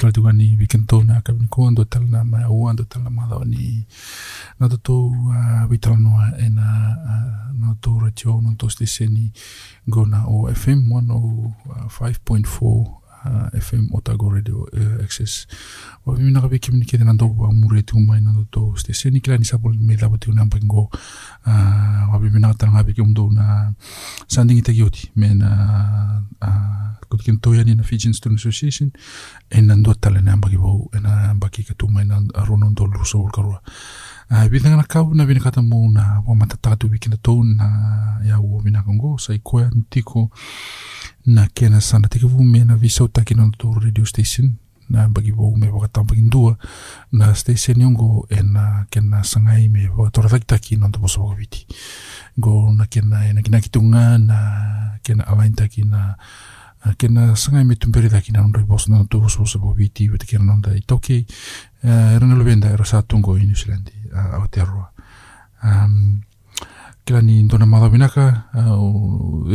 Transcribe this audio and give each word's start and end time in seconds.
Tala 0.00 0.12
tuga 0.12 0.32
ni 0.32 0.56
weekend 0.56 0.88
to 0.88 1.04
na 1.04 1.20
ka 1.20 1.32
ko 1.52 1.68
ando 1.68 1.84
tala 1.84 2.06
na 2.08 2.24
mai 2.24 2.44
o 2.48 2.64
ando 2.72 2.84
tala 2.88 3.10
ma 3.12 3.28
ni. 3.44 3.84
Na 4.58 4.68
to 4.68 4.76
to 4.80 5.12
vitala 5.68 5.98
no 6.00 6.16
e 6.40 6.48
na 6.48 6.96
no 7.52 7.76
to 7.82 7.98
ratio 8.00 8.40
no 8.40 8.54
to 8.56 8.70
station 8.72 9.30
go 9.88 10.04
na 10.08 10.24
o 10.26 10.48
FM 10.48 10.88
105.4 10.88 12.96
uh, 13.20 13.52
FM 13.52 13.92
Otago 13.92 14.32
Radio 14.32 14.64
uh, 14.72 15.04
Access. 15.04 15.44
Wa 16.06 16.16
mi 16.16 16.30
na 16.32 16.40
ka 16.40 16.48
beki 16.48 16.72
mini 16.72 16.86
kete 16.88 17.04
nando 17.04 17.28
wa 17.28 17.52
mure 17.52 17.82
tu 17.82 18.00
mai 18.00 18.20
nando 18.20 18.46
to 18.50 18.72
station 18.76 19.12
ni. 19.12 19.20
Kila 19.20 19.36
ni 19.36 19.44
sapo 19.44 19.68
me 19.68 19.96
la 20.00 20.08
botu 20.08 20.32
na 20.32 20.44
mpango. 20.44 20.88
Uh, 21.46 22.08
wa 22.12 22.18
mi 22.20 22.30
na 22.40 22.48
ka 22.56 22.64
tanga 22.64 22.82
beki 22.82 23.02
umdo 23.04 23.28
na 23.28 23.74
sanding 24.28 24.58
ita 24.64 24.72
kioti 24.72 25.10
me 25.16 25.34
na 25.34 26.22
uh, 27.10 27.16
kot 27.16 27.24
kin 27.26 27.40
toya 27.40 27.64
ni 27.64 27.74
na 27.74 27.82
Fijian 27.82 28.14
Student 28.14 28.38
Association 28.38 28.90
e 29.50 29.60
nando 29.60 29.94
tala 29.94 30.20
na 30.20 30.36
mbaki 30.36 30.56
wau 30.56 30.90
e 30.94 31.00
na 31.00 31.34
mbaki 31.34 31.64
ka 31.64 31.74
tu 31.74 31.88
mai 31.88 32.04
na 32.04 32.22
rono 32.46 32.70
ndo 32.70 32.86
luso 32.86 33.20
ulkarua. 33.20 33.62
Uh, 34.30 34.46
Bithanga 34.48 34.76
na 34.76 34.82
kau 34.82 35.14
na 35.14 35.26
vina 35.26 35.40
kata 35.40 35.62
mo 35.62 35.90
na 35.90 36.22
wa 36.26 36.34
matatatu 36.34 36.90
wiki 36.90 37.08
na 37.08 37.16
tau 37.16 37.44
na 37.44 38.20
ya 38.24 38.40
ua 38.40 38.62
vina 38.62 38.82
kongo 38.82 39.18
sa 39.18 39.34
i 39.34 39.38
koea 39.38 39.70
ntiko 39.74 40.30
na 41.26 41.48
kena 41.54 41.80
sana 41.80 42.08
te 42.08 42.18
kivu 42.18 42.44
me 42.44 42.64
na 42.64 42.76
visa 42.76 43.04
utaki 43.04 43.34
na 43.34 43.50
to 43.58 43.74
radio 43.74 44.04
station 44.06 44.54
na 44.88 45.08
bagi 45.08 45.32
bo 45.32 45.56
me 45.56 45.68
waka 45.68 45.88
tampa 45.88 46.14
ndua 46.14 46.56
na 47.12 47.34
station 47.34 47.80
yongo 47.80 48.26
e 48.30 48.42
na 48.42 48.86
kena 48.90 49.24
sangai 49.24 49.68
me 49.68 49.88
waka 49.88 50.10
tora 50.10 50.28
taki 50.28 50.46
taki 50.46 50.76
na 50.76 50.88
to 50.90 50.98
boso 50.98 51.34
viti 51.34 51.66
go 52.38 52.72
na 52.72 52.86
kena 52.86 53.26
e 53.28 53.32
na 53.32 53.42
kina 53.42 53.60
kitunga 53.60 54.18
na 54.18 54.98
kena 55.02 55.26
alain 55.26 55.54
taki 55.54 55.82
na 55.84 56.16
kena 56.98 57.36
sangai 57.36 57.64
me 57.64 57.74
tumpere 57.76 58.08
taki 58.08 58.32
na 58.32 58.40
nondoi 58.40 58.64
boso 58.64 58.90
na 58.90 59.04
to 59.04 59.20
boso 59.20 59.38
boso 59.44 59.72
viti 59.72 60.08
wate 60.10 60.26
kena 60.26 60.44
nonda 60.44 60.74
i 60.74 60.80
toki 60.80 61.26
e 61.82 62.18
rana 62.18 62.34
lo 62.34 62.44
venda 62.44 62.70
e 62.70 62.76
rasa 62.76 63.02
tungo 63.02 63.36
i 63.36 63.46
Aotearoa 64.14 64.92
um. 65.62 66.22
Uh, 67.10 67.18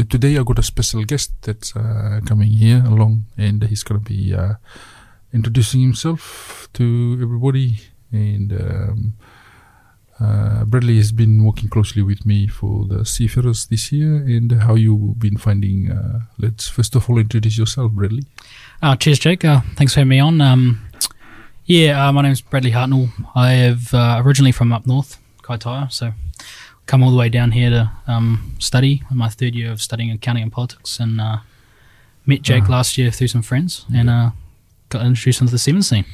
today 0.09 0.37
I 0.37 0.43
got 0.43 0.59
a 0.59 0.63
special 0.63 1.05
guest 1.05 1.31
that's 1.41 1.73
uh, 1.73 2.19
coming 2.25 2.49
here 2.49 2.83
along, 2.85 3.25
and 3.37 3.63
he's 3.63 3.83
going 3.83 4.03
to 4.03 4.05
be 4.05 4.35
uh, 4.35 4.55
introducing 5.31 5.79
himself 5.79 6.67
to 6.73 7.17
everybody. 7.21 7.79
And 8.11 8.51
um, 8.51 9.13
uh, 10.19 10.63
Bradley 10.65 10.97
has 10.97 11.11
been 11.11 11.43
working 11.43 11.69
closely 11.69 12.01
with 12.01 12.25
me 12.25 12.47
for 12.47 12.85
the 12.85 13.05
Seafarers 13.05 13.67
this 13.67 13.91
year. 13.91 14.15
And 14.15 14.51
how 14.51 14.75
you've 14.75 15.19
been 15.19 15.37
finding? 15.37 15.91
Uh, 15.91 16.21
let's 16.37 16.67
first 16.69 16.95
of 16.95 17.09
all 17.09 17.17
introduce 17.17 17.57
yourself, 17.57 17.91
Bradley. 17.91 18.23
Uh, 18.81 18.95
cheers, 18.95 19.19
Jake. 19.19 19.43
Uh, 19.43 19.61
thanks 19.75 19.93
for 19.93 19.99
having 20.01 20.09
me 20.09 20.19
on. 20.19 20.39
Um, 20.41 20.81
yeah, 21.65 22.07
uh, 22.07 22.11
my 22.11 22.21
name's 22.21 22.41
Bradley 22.41 22.71
Hartnell. 22.71 23.09
I 23.35 23.51
have 23.51 23.93
uh, 23.93 24.21
originally 24.23 24.51
from 24.51 24.71
up 24.71 24.85
north, 24.85 25.17
Kaitaia, 25.41 25.91
so 25.91 26.13
come 26.85 27.01
all 27.03 27.09
the 27.11 27.17
way 27.17 27.27
down 27.29 27.51
here 27.51 27.69
to 27.71 27.91
um, 28.07 28.55
study. 28.59 29.01
In 29.09 29.17
my 29.17 29.29
third 29.29 29.55
year 29.55 29.71
of 29.71 29.81
studying 29.81 30.11
accounting 30.11 30.43
and 30.43 30.51
politics, 30.51 30.99
and 30.99 31.19
uh, 31.19 31.37
met 32.25 32.41
Jake 32.43 32.63
Uh-huh. 32.63 32.71
last 32.73 32.97
year 32.97 33.09
through 33.11 33.27
some 33.29 33.41
friends 33.41 33.85
and 33.93 34.09
uh, 34.09 34.29
got 34.89 35.05
introduced 35.05 35.41
into 35.41 35.51
the 35.51 35.57
seven 35.59 35.81
scene. 35.81 36.05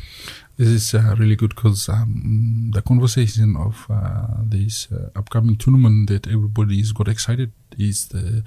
This 0.62 0.70
is 0.70 0.94
uh, 0.94 1.16
really 1.18 1.36
good 1.36 1.56
because 1.56 1.90
um, 1.90 2.70
the 2.72 2.84
conversation 2.84 3.56
of 3.58 3.88
uh, 3.90 4.28
this 4.44 4.88
uh, 4.92 5.10
upcoming 5.16 5.56
tournament 5.56 6.08
that 6.10 6.28
everybody's 6.28 6.92
got 6.92 7.08
excited 7.08 7.52
is 7.80 8.10
the 8.10 8.44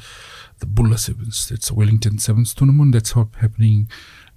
the 0.60 0.66
Bula 0.66 0.96
Sevens. 0.96 1.48
That's 1.48 1.68
the 1.70 1.74
Wellington 1.74 2.18
Sevens 2.20 2.54
tournament 2.54 2.92
that's 2.92 3.14
happening 3.14 3.88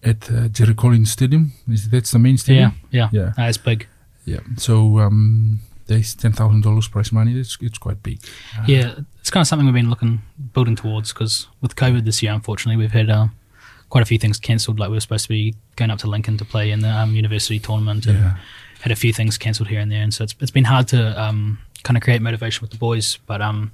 at 0.02 0.32
uh, 0.32 0.48
Jerry 0.48 0.74
Collins 0.74 1.12
Stadium. 1.12 1.52
Is 1.70 1.88
that's 1.90 2.10
the 2.10 2.18
main 2.18 2.38
stadium? 2.40 2.72
yeah, 2.90 3.10
Yeah. 3.12 3.34
Uh, 3.38 3.48
it's 3.50 3.60
big. 3.60 3.86
Yeah. 4.26 4.40
So 4.56 4.98
um, 4.98 5.60
there's 5.86 6.16
ten 6.16 6.32
thousand 6.32 6.64
dollars 6.64 6.88
prize 6.88 7.12
money. 7.12 7.40
It's 7.40 7.60
it's 7.62 7.78
quite 7.78 8.02
big. 8.02 8.18
Uh, 8.58 8.64
Yeah, 8.66 8.96
it's 9.20 9.30
kind 9.30 9.42
of 9.44 9.48
something 9.48 9.68
we've 9.68 9.82
been 9.84 9.92
looking 9.92 10.24
building 10.52 10.76
towards 10.76 11.14
because 11.14 11.48
with 11.62 11.76
COVID 11.76 12.06
this 12.06 12.24
year, 12.24 12.34
unfortunately, 12.34 12.78
we've 12.82 12.98
had 13.02 13.12
uh, 13.12 13.28
quite 13.90 14.02
a 14.02 14.06
few 14.06 14.18
things 14.18 14.38
cancelled. 14.40 14.80
Like 14.80 14.90
we 14.90 14.96
were 14.98 15.02
supposed 15.02 15.24
to 15.26 15.30
be 15.30 15.56
going 15.76 15.92
up 15.92 16.00
to 16.00 16.08
Lincoln 16.08 16.38
to 16.38 16.46
play 16.46 16.72
in 16.72 16.82
the 16.82 16.90
um, 16.90 17.16
university 17.16 17.60
tournament, 17.60 18.06
and 18.06 18.18
Yeah. 18.20 18.36
had 18.82 18.92
a 18.92 18.96
few 18.96 19.14
things 19.14 19.38
cancelled 19.38 19.70
here 19.70 19.80
and 19.80 19.92
there, 19.92 20.02
and 20.04 20.14
so 20.14 20.24
it's 20.24 20.36
it's 20.40 20.52
been 20.52 20.66
hard 20.66 20.88
to 20.90 21.00
um, 21.22 21.60
kind 21.84 21.98
of 21.98 22.04
create 22.04 22.22
motivation 22.22 22.62
with 22.62 22.72
the 22.72 22.78
boys. 22.78 23.18
But 23.26 23.42
um, 23.42 23.72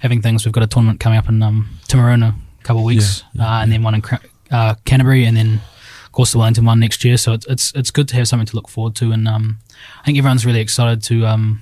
having 0.00 0.22
things, 0.22 0.44
we've 0.44 0.52
got 0.52 0.62
a 0.62 0.66
tournament 0.66 1.00
coming 1.00 1.18
up 1.18 1.28
in 1.28 1.42
um, 1.42 1.68
a 1.92 2.34
couple 2.64 2.80
of 2.80 2.84
weeks, 2.84 3.22
Yeah, 3.34 3.42
yeah, 3.44 3.56
uh, 3.58 3.62
and 3.62 3.72
then 3.72 3.82
one 3.82 3.94
in 3.94 4.02
uh, 4.50 4.74
Canterbury, 4.84 5.24
and 5.24 5.36
then 5.36 5.60
of 6.06 6.12
course 6.12 6.32
the 6.32 6.38
Wellington 6.38 6.64
one 6.64 6.78
next 6.80 7.04
year. 7.04 7.16
So 7.16 7.32
it's 7.32 7.46
it's 7.46 7.72
it's 7.74 7.90
good 7.90 8.08
to 8.08 8.16
have 8.16 8.26
something 8.28 8.46
to 8.46 8.56
look 8.56 8.68
forward 8.68 8.94
to, 8.96 9.12
and 9.12 9.26
um, 9.28 9.58
I 10.00 10.04
think 10.04 10.18
everyone's 10.18 10.44
really 10.46 10.60
excited 10.60 11.02
to 11.04 11.26
um, 11.26 11.60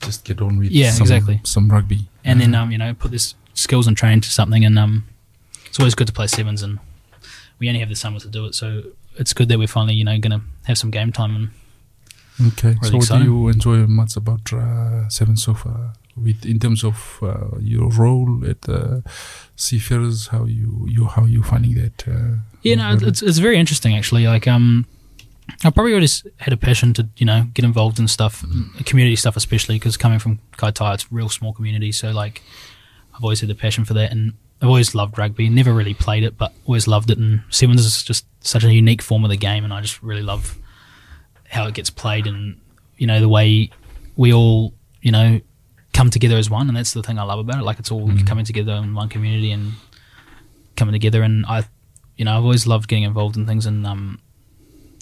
Just 0.00 0.24
get 0.24 0.40
on 0.40 0.58
with 0.58 0.70
Yeah, 0.70 0.90
some, 0.90 1.02
exactly. 1.02 1.40
some 1.44 1.68
rugby. 1.70 2.08
and 2.24 2.40
then 2.40 2.54
um, 2.54 2.70
you 2.70 2.78
know 2.78 2.92
put 2.94 3.10
this 3.10 3.34
skills 3.54 3.86
and 3.86 3.96
training 3.96 4.20
to 4.22 4.30
something 4.30 4.64
and 4.64 4.78
um, 4.78 5.04
it's 5.74 5.80
always 5.80 5.96
good 5.96 6.06
to 6.06 6.12
play 6.12 6.28
sevens 6.28 6.62
and 6.62 6.78
we 7.58 7.66
only 7.66 7.80
have 7.80 7.88
the 7.88 7.96
summer 7.96 8.20
to 8.20 8.28
do 8.28 8.44
it 8.46 8.54
so 8.54 8.80
it's 9.16 9.32
good 9.32 9.48
that 9.48 9.58
we're 9.58 9.66
finally 9.66 9.94
you 9.94 10.04
know 10.04 10.16
going 10.20 10.30
to 10.38 10.40
have 10.66 10.78
some 10.78 10.90
game 10.90 11.10
time 11.10 11.34
and 11.34 11.50
Okay. 12.48 12.68
Really 12.68 12.78
so, 12.82 12.92
what 12.94 13.02
exciting. 13.04 13.26
do 13.26 13.32
you 13.32 13.48
enjoy 13.48 13.76
much 13.86 14.16
about 14.16 14.52
uh, 14.52 15.08
Seven 15.08 15.36
so 15.36 15.54
far? 15.54 15.92
With 16.16 16.44
in 16.44 16.58
terms 16.58 16.82
of 16.82 17.20
uh, 17.22 17.58
your 17.60 17.90
role 17.90 18.42
at 18.44 18.68
uh, 18.68 19.02
Seafarers, 19.54 20.28
how 20.28 20.44
you 20.44 20.84
you 20.88 21.06
how 21.06 21.26
you 21.26 21.42
finding 21.44 21.74
that? 21.76 22.08
Uh, 22.08 22.38
yeah 22.62 22.74
no 22.74 23.06
it's, 23.08 23.22
it's 23.22 23.38
very 23.38 23.56
interesting 23.56 23.94
actually 23.96 24.26
like 24.26 24.48
um 24.48 24.84
I 25.62 25.70
probably 25.70 25.92
always 25.94 26.26
had 26.38 26.52
a 26.52 26.56
passion 26.56 26.92
to 26.94 27.08
you 27.18 27.26
know 27.26 27.46
get 27.54 27.64
involved 27.64 27.98
in 28.00 28.08
stuff 28.08 28.44
community 28.84 29.16
stuff 29.16 29.36
especially 29.36 29.76
because 29.76 29.96
coming 29.96 30.18
from 30.18 30.38
Kaitai 30.56 30.94
it's 30.94 31.04
a 31.04 31.08
real 31.10 31.28
small 31.28 31.52
community 31.52 31.92
so 31.92 32.10
like 32.10 32.42
I've 33.14 33.22
always 33.22 33.40
had 33.40 33.48
the 33.50 33.54
passion 33.54 33.84
for 33.84 33.94
that 33.94 34.10
and 34.10 34.32
I've 34.64 34.68
always 34.70 34.94
loved 34.94 35.18
rugby 35.18 35.48
never 35.50 35.74
really 35.74 35.92
played 35.94 36.22
it 36.24 36.38
but 36.38 36.52
always 36.64 36.86
loved 36.88 37.10
it 37.10 37.18
and 37.18 37.42
sevens 37.50 37.84
is 37.84 38.02
just 38.02 38.24
such 38.40 38.64
a 38.64 38.72
unique 38.72 39.02
form 39.02 39.22
of 39.24 39.30
the 39.30 39.36
game 39.36 39.62
and 39.64 39.72
I 39.72 39.80
just 39.82 40.02
really 40.02 40.22
love 40.22 40.56
how 41.50 41.66
it 41.66 41.74
gets 41.74 41.90
played 41.90 42.26
and 42.26 42.58
you 42.96 43.06
know 43.06 43.20
the 43.20 43.28
way 43.28 43.70
we 44.16 44.32
all 44.32 44.72
you 45.02 45.12
know 45.12 45.40
come 45.92 46.08
together 46.10 46.36
as 46.36 46.48
one 46.48 46.68
and 46.68 46.76
that's 46.76 46.92
the 46.94 47.02
thing 47.02 47.18
I 47.18 47.22
love 47.24 47.38
about 47.40 47.58
it 47.58 47.64
like 47.64 47.78
it's 47.78 47.90
all 47.90 48.08
Mm. 48.08 48.26
coming 48.26 48.44
together 48.44 48.72
in 48.72 48.94
one 48.94 49.08
community 49.08 49.52
and 49.52 49.74
coming 50.76 50.92
together 50.92 51.22
and 51.22 51.44
I 51.46 51.64
you 52.16 52.24
know 52.24 52.36
I've 52.36 52.42
always 52.44 52.66
loved 52.66 52.88
getting 52.88 53.04
involved 53.04 53.36
in 53.36 53.46
things 53.46 53.66
and 53.66 53.86
um 53.86 54.18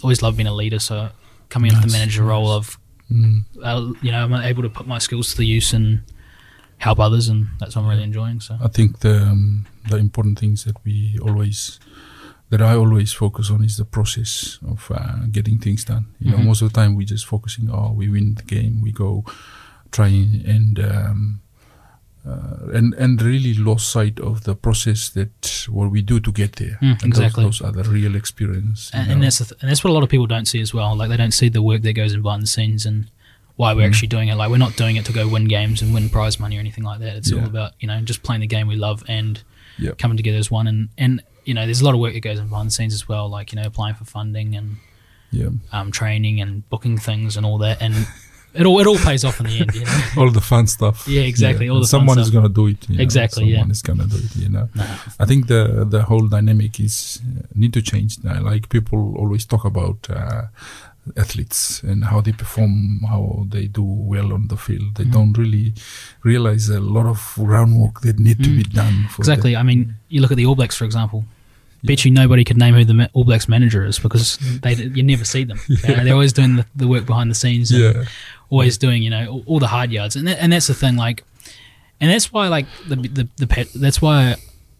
always 0.02 0.20
loved 0.22 0.36
being 0.36 0.48
a 0.48 0.52
leader 0.54 0.78
so 0.80 1.10
coming 1.50 1.70
into 1.70 1.82
the 1.82 1.86
Nice, 1.86 1.98
manager 2.00 2.24
role 2.24 2.50
of 2.50 2.78
Mm. 3.10 3.44
uh, 3.62 3.92
you 4.02 4.10
know 4.10 4.24
I'm 4.24 4.32
able 4.34 4.62
to 4.62 4.70
put 4.70 4.86
my 4.86 4.98
skills 4.98 5.30
to 5.32 5.36
the 5.36 5.46
use 5.46 5.72
and 5.74 6.00
help 6.86 6.98
others 7.06 7.28
and 7.32 7.46
that's 7.58 7.74
what 7.76 7.82
I'm 7.82 7.88
really 7.92 8.02
enjoying 8.10 8.40
so 8.40 8.52
I 8.68 8.68
think 8.76 8.90
the 9.06 9.14
um, 9.30 9.66
the 9.90 9.96
important 10.06 10.38
things 10.42 10.64
that 10.66 10.76
we 10.84 11.18
always 11.26 11.78
that 12.50 12.60
I 12.60 12.74
always 12.82 13.12
focus 13.24 13.50
on 13.50 13.64
is 13.64 13.76
the 13.76 13.84
process 13.96 14.58
of 14.72 14.90
uh, 14.90 15.24
getting 15.36 15.58
things 15.58 15.84
done. 15.84 16.04
You 16.20 16.30
know, 16.32 16.38
Mhm. 16.38 16.46
most 16.50 16.62
of 16.62 16.68
the 16.72 16.76
time 16.80 16.94
we 16.98 17.04
just 17.14 17.24
focusing. 17.26 17.70
Oh, 17.70 17.92
we 18.00 18.06
win 18.10 18.34
the 18.34 18.42
game. 18.56 18.74
We 18.82 18.92
go 18.92 19.24
trying 19.90 20.42
and. 20.54 20.78
Um, 20.78 21.40
uh, 22.24 22.70
and 22.78 22.94
and 22.94 23.20
really 23.20 23.52
lost 23.54 23.88
sight 23.90 24.20
of 24.20 24.44
the 24.44 24.54
process 24.54 25.08
that 25.10 25.66
what 25.68 25.90
we 25.90 26.00
do 26.02 26.20
to 26.20 26.30
get 26.30 26.52
there. 26.56 26.78
Mm, 26.80 27.02
and 27.02 27.04
exactly. 27.04 27.44
Those, 27.44 27.58
those 27.58 27.68
are 27.68 27.82
the 27.82 27.88
real 27.90 28.14
experience. 28.14 28.90
and, 28.94 29.10
and 29.10 29.22
that's 29.22 29.38
th- 29.38 29.52
and 29.60 29.68
that's 29.70 29.82
what 29.82 29.90
a 29.90 29.94
lot 29.94 30.04
of 30.04 30.08
people 30.08 30.26
don't 30.28 30.46
see 30.46 30.60
as 30.60 30.72
well. 30.72 30.94
Like 30.96 31.08
they 31.10 31.16
don't 31.16 31.34
see 31.34 31.48
the 31.48 31.62
work 31.62 31.82
that 31.82 31.94
goes 31.94 32.12
in 32.14 32.22
behind 32.22 32.42
the 32.42 32.46
scenes 32.46 32.86
and 32.86 33.10
why 33.56 33.72
we're 33.74 33.82
Mhm. 33.82 33.88
actually 33.88 34.08
doing 34.08 34.28
it. 34.28 34.34
Like 34.36 34.50
we're 34.50 34.56
not 34.58 34.76
doing 34.76 34.96
it 34.96 35.04
to 35.06 35.12
go 35.12 35.28
win 35.28 35.46
games 35.46 35.82
and 35.82 35.92
win 35.94 36.08
prize 36.08 36.40
money 36.40 36.56
or 36.56 36.60
anything 36.60 36.84
like 36.84 37.00
that. 37.00 37.16
It's 37.16 37.30
Yeah. 37.30 37.40
all 37.40 37.46
about 37.46 37.72
you 37.80 37.88
know 37.88 38.00
just 38.02 38.22
playing 38.22 38.40
the 38.40 38.46
game 38.46 38.66
we 38.66 38.76
love 38.76 39.04
and 39.08 39.42
Yep. 39.78 39.98
coming 39.98 40.16
together 40.16 40.38
as 40.38 40.50
one. 40.50 40.66
And 40.66 40.88
and 40.98 41.22
you 41.44 41.54
know 41.54 41.64
there's 41.66 41.80
a 41.80 41.84
lot 41.84 41.94
of 41.94 42.00
work 42.00 42.12
that 42.14 42.20
goes 42.20 42.38
in 42.38 42.48
behind 42.48 42.68
the 42.68 42.72
scenes 42.72 42.94
as 42.94 43.08
well. 43.08 43.28
Like 43.28 43.52
you 43.52 43.56
know 43.60 43.66
applying 43.66 43.94
for 43.94 44.04
funding 44.04 44.54
and 44.56 44.76
yeah. 45.30 45.48
um, 45.72 45.90
training 45.90 46.40
and 46.40 46.68
booking 46.70 46.98
things 46.98 47.36
and 47.36 47.44
all 47.46 47.58
that. 47.58 47.78
And 47.82 47.94
it 48.54 48.66
all 48.66 48.78
it 48.80 48.86
all 48.86 48.98
pays 48.98 49.24
off 49.24 49.40
in 49.40 49.46
the 49.46 49.60
end. 49.60 49.74
You 49.74 49.84
know. 49.84 50.00
all 50.18 50.30
the 50.30 50.40
fun 50.42 50.66
stuff. 50.66 51.06
Yeah, 51.08 51.22
exactly, 51.22 51.68
all 51.70 51.80
the 51.80 51.86
fun 51.86 52.00
someone 52.00 52.18
is 52.18 52.30
gonna 52.30 52.48
do 52.50 52.66
it. 52.68 52.88
you 52.88 52.96
know. 52.96 53.02
Exactly, 53.02 53.44
yeah. 53.46 53.56
Someone 53.56 53.70
is 53.70 53.82
gonna 53.82 54.06
do 54.06 54.16
it. 54.16 54.36
You 54.36 54.48
know. 54.50 54.68
No. 54.74 54.84
I 55.18 55.24
think 55.26 55.46
the 55.48 55.86
the 55.88 56.02
whole 56.02 56.26
dynamic 56.28 56.78
is 56.80 57.20
uh, 57.26 57.42
need 57.54 57.72
to 57.72 57.82
change. 57.82 58.18
now. 58.22 58.40
Like 58.42 58.68
people 58.68 59.14
always 59.16 59.44
talk 59.46 59.64
about 59.64 60.08
uh, 60.10 60.42
athletes 61.16 61.82
and 61.82 62.04
how 62.04 62.20
they 62.20 62.32
perform, 62.32 63.00
how 63.08 63.46
they 63.48 63.66
do 63.66 63.82
well 63.82 64.32
on 64.32 64.48
the 64.48 64.56
field. 64.56 64.94
They 64.96 65.04
Mhm. 65.04 65.12
don't 65.12 65.38
really 65.38 65.74
realize 66.22 66.68
a 66.68 66.80
lot 66.80 67.06
of 67.06 67.32
groundwork 67.36 68.00
that 68.02 68.18
need 68.18 68.42
to 68.44 68.50
Mm. 68.50 68.56
be 68.56 68.62
done. 68.62 69.06
For 69.10 69.22
Exactly. 69.22 69.56
I 69.56 69.62
mean, 69.62 69.96
you 70.08 70.20
look 70.20 70.30
at 70.30 70.36
the 70.36 70.46
All 70.46 70.54
Blacks, 70.54 70.76
for 70.76 70.84
example. 70.84 71.24
Bet 71.84 72.04
you 72.04 72.12
nobody 72.12 72.44
could 72.44 72.56
name 72.58 72.74
who 72.74 72.84
the 72.84 73.10
All 73.12 73.24
Blacks 73.24 73.48
manager 73.48 73.84
is 73.84 73.98
because 73.98 74.38
they 74.62 74.74
you 74.94 75.02
never 75.02 75.24
see 75.24 75.42
them. 75.44 75.58
Know, 75.68 76.04
they're 76.04 76.12
always 76.14 76.32
doing 76.32 76.54
the, 76.56 76.66
the 76.76 76.86
work 76.86 77.04
behind 77.06 77.28
the 77.30 77.34
scenes. 77.34 77.72
And 77.72 77.80
Yeah, 77.82 78.04
Always 78.50 78.78
doing 78.78 79.02
you 79.02 79.10
know 79.10 79.26
all, 79.28 79.42
all 79.46 79.58
the 79.58 79.66
hard 79.66 79.90
yards, 79.90 80.14
and 80.14 80.28
that, 80.28 80.38
and 80.40 80.52
that's 80.52 80.66
the 80.68 80.74
thing. 80.74 80.94
Like, 80.96 81.24
and 82.00 82.10
that's 82.10 82.32
why 82.32 82.46
like 82.48 82.66
the 82.86 82.96
the, 82.96 83.28
the 83.38 83.46
pet, 83.48 83.66
that's 83.74 84.00
why 84.00 84.36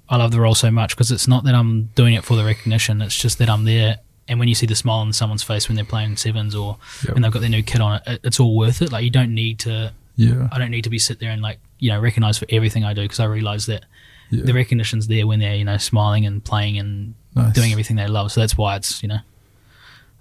I 0.09 0.17
love 0.17 0.31
the 0.31 0.41
role 0.41 0.55
so 0.55 0.71
much 0.71 0.91
because 0.95 1.11
it's 1.11 1.27
not 1.27 1.43
that 1.45 1.55
I'm 1.57 1.85
doing 1.97 2.15
it 2.15 2.23
for 2.23 2.37
the 2.37 2.45
recognition. 2.45 3.03
It's 3.03 3.17
just 3.21 3.39
that 3.39 3.49
I'm 3.51 3.65
there. 3.65 3.97
And 4.29 4.39
when 4.39 4.49
you 4.49 4.55
see 4.55 4.67
the 4.67 4.75
smile 4.77 4.99
on 5.01 5.13
someone's 5.13 5.43
face 5.43 5.69
when 5.69 5.75
they're 5.77 5.85
playing 5.85 6.17
sevens 6.17 6.55
or 6.55 6.79
Yep. 7.05 7.15
when 7.15 7.23
they've 7.23 7.33
got 7.33 7.41
their 7.41 7.51
new 7.51 7.63
kit 7.63 7.81
on, 7.81 8.01
it, 8.07 8.21
it's 8.25 8.39
all 8.41 8.57
worth 8.57 8.81
it. 8.83 8.93
Like 8.93 9.05
you 9.05 9.11
don't 9.11 9.35
need 9.35 9.59
to 9.61 9.93
yeah, 10.17 10.49
I 10.53 10.59
don't 10.59 10.71
need 10.71 10.85
to 10.85 10.91
be 10.91 10.99
sit 10.99 11.19
there 11.21 11.31
and 11.31 11.41
like 11.43 11.59
you 11.79 11.91
know 11.91 11.99
recognize 12.01 12.39
for 12.39 12.47
everything 12.51 12.85
I 12.85 12.93
do 12.95 13.03
because 13.03 13.19
I 13.21 13.25
realize 13.25 13.67
that 13.67 13.85
yeah. 14.31 14.45
the 14.45 14.53
recognition's 14.55 15.07
there 15.09 15.27
when 15.27 15.41
they're 15.41 15.57
you 15.57 15.65
know 15.65 15.77
smiling 15.79 16.27
and 16.27 16.43
playing 16.45 16.79
and 16.79 17.15
Nice. 17.35 17.55
doing 17.55 17.73
everything 17.73 17.97
they 17.97 18.07
love. 18.07 18.31
So 18.31 18.41
that's 18.41 18.57
why 18.59 18.77
it's 18.77 19.03
you 19.03 19.09
know 19.09 19.21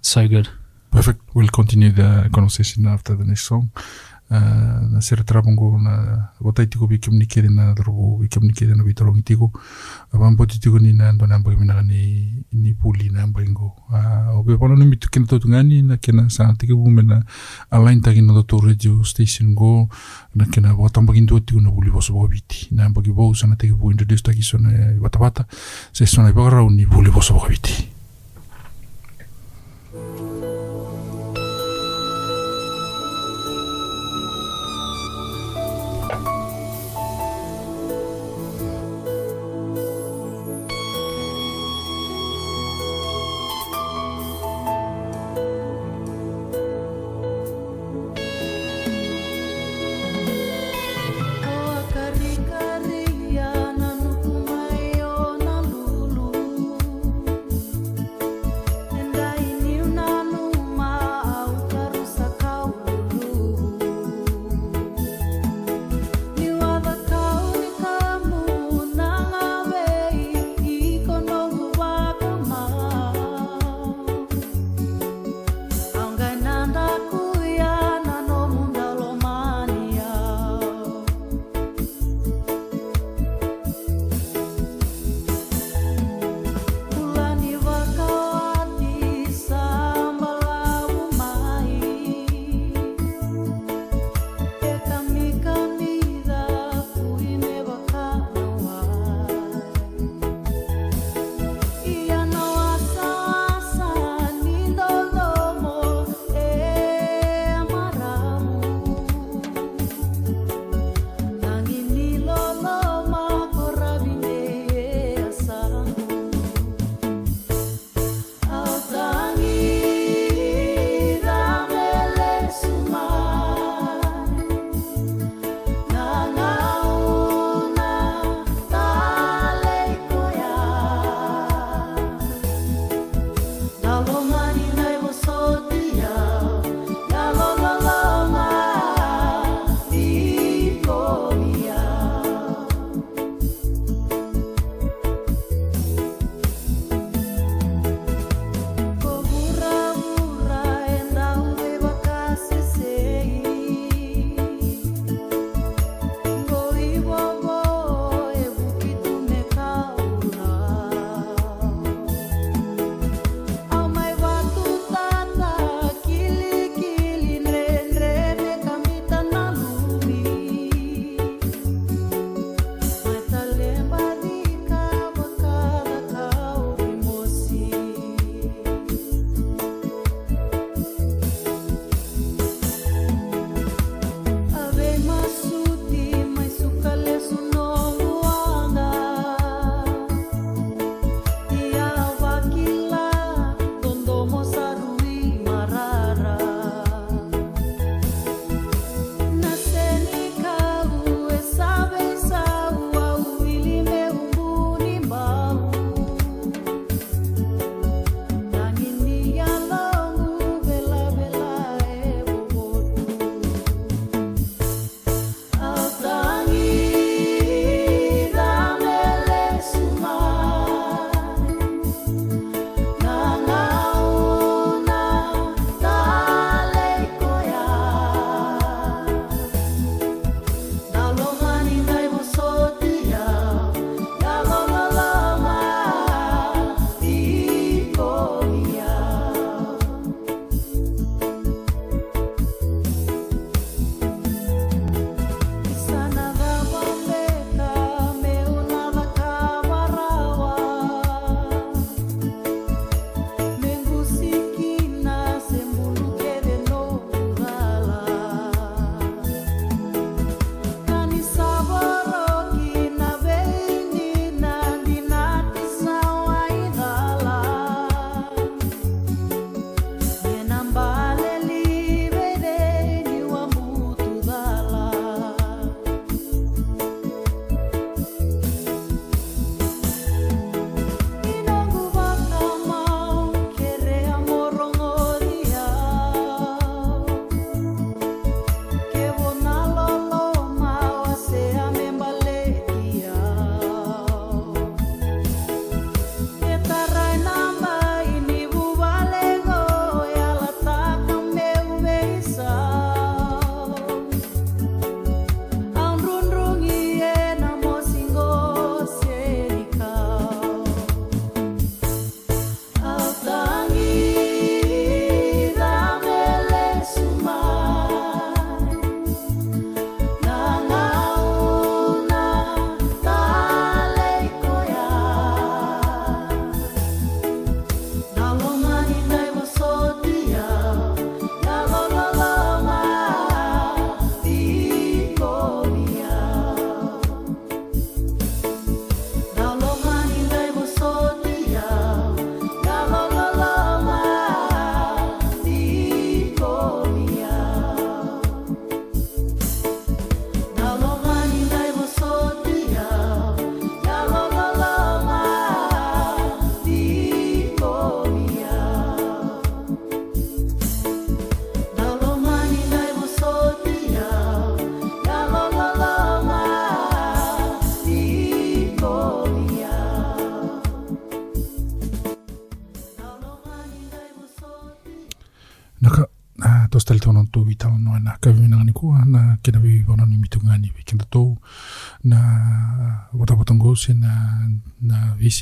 so 0.00 0.26
good. 0.28 0.48
Perfect. 0.90 1.20
We'll 1.34 1.48
continue 1.48 1.90
the 1.90 2.28
conversation 2.32 2.86
after 2.86 3.14
the 3.14 3.24
next 3.24 3.42
song. 3.44 3.70
naseratra 4.90 5.42
bongo 5.42 5.78
na 5.78 6.28
wata 6.40 6.62
itiko 6.62 6.86
bi 6.86 6.98
kemni 6.98 7.26
na 7.50 7.74
drobo 7.74 8.18
bi 8.20 8.28
kemni 8.28 8.52
kere 8.52 8.74
na 8.74 8.84
bitoro 8.84 9.16
itiko 9.16 9.52
bampo 10.12 10.44
itiko 10.44 10.78
ni 10.78 10.92
na 10.92 11.12
ndo 11.12 11.26
nambo 11.26 11.50
mina 11.50 11.82
ni 11.82 12.32
ni 12.52 12.74
puli 12.74 13.10
na 13.10 13.26
mbengo 13.26 13.76
obe 14.34 14.56
pono 14.56 14.76
ni 14.76 14.84
mitu 14.84 15.10
kento 15.10 15.38
tungani 15.38 15.82
na 15.82 15.96
kena 15.96 16.30
sa 16.30 16.52
tiki 16.54 16.74
bume 16.74 17.02
na 17.02 17.22
alain 17.70 18.00
tagi 18.00 18.22
na 18.22 18.42
to 18.42 18.60
radio 18.60 19.04
station 19.04 19.54
go 19.54 19.88
na 20.34 20.44
kena 20.44 20.74
wata 20.74 21.00
mbagi 21.00 21.20
ndo 21.20 21.40
tiko 21.40 21.60
na 21.60 21.70
puli 21.70 21.90
boso 21.90 22.12
bobiti 22.12 22.68
na 22.70 22.88
mbagi 22.88 23.12
boso 23.12 23.40
sana 23.40 23.56
tiki 23.56 23.72
bu 23.72 23.90
introduce 23.90 24.22
tagi 24.22 24.42
sona 24.42 24.68
wata 25.00 25.18
wata 25.18 25.44
se 25.92 26.06
sona 26.06 26.32
bogara 26.32 26.62
ni 26.70 26.86
puli 26.86 27.10
boso 27.10 27.34
bobiti 27.34 27.88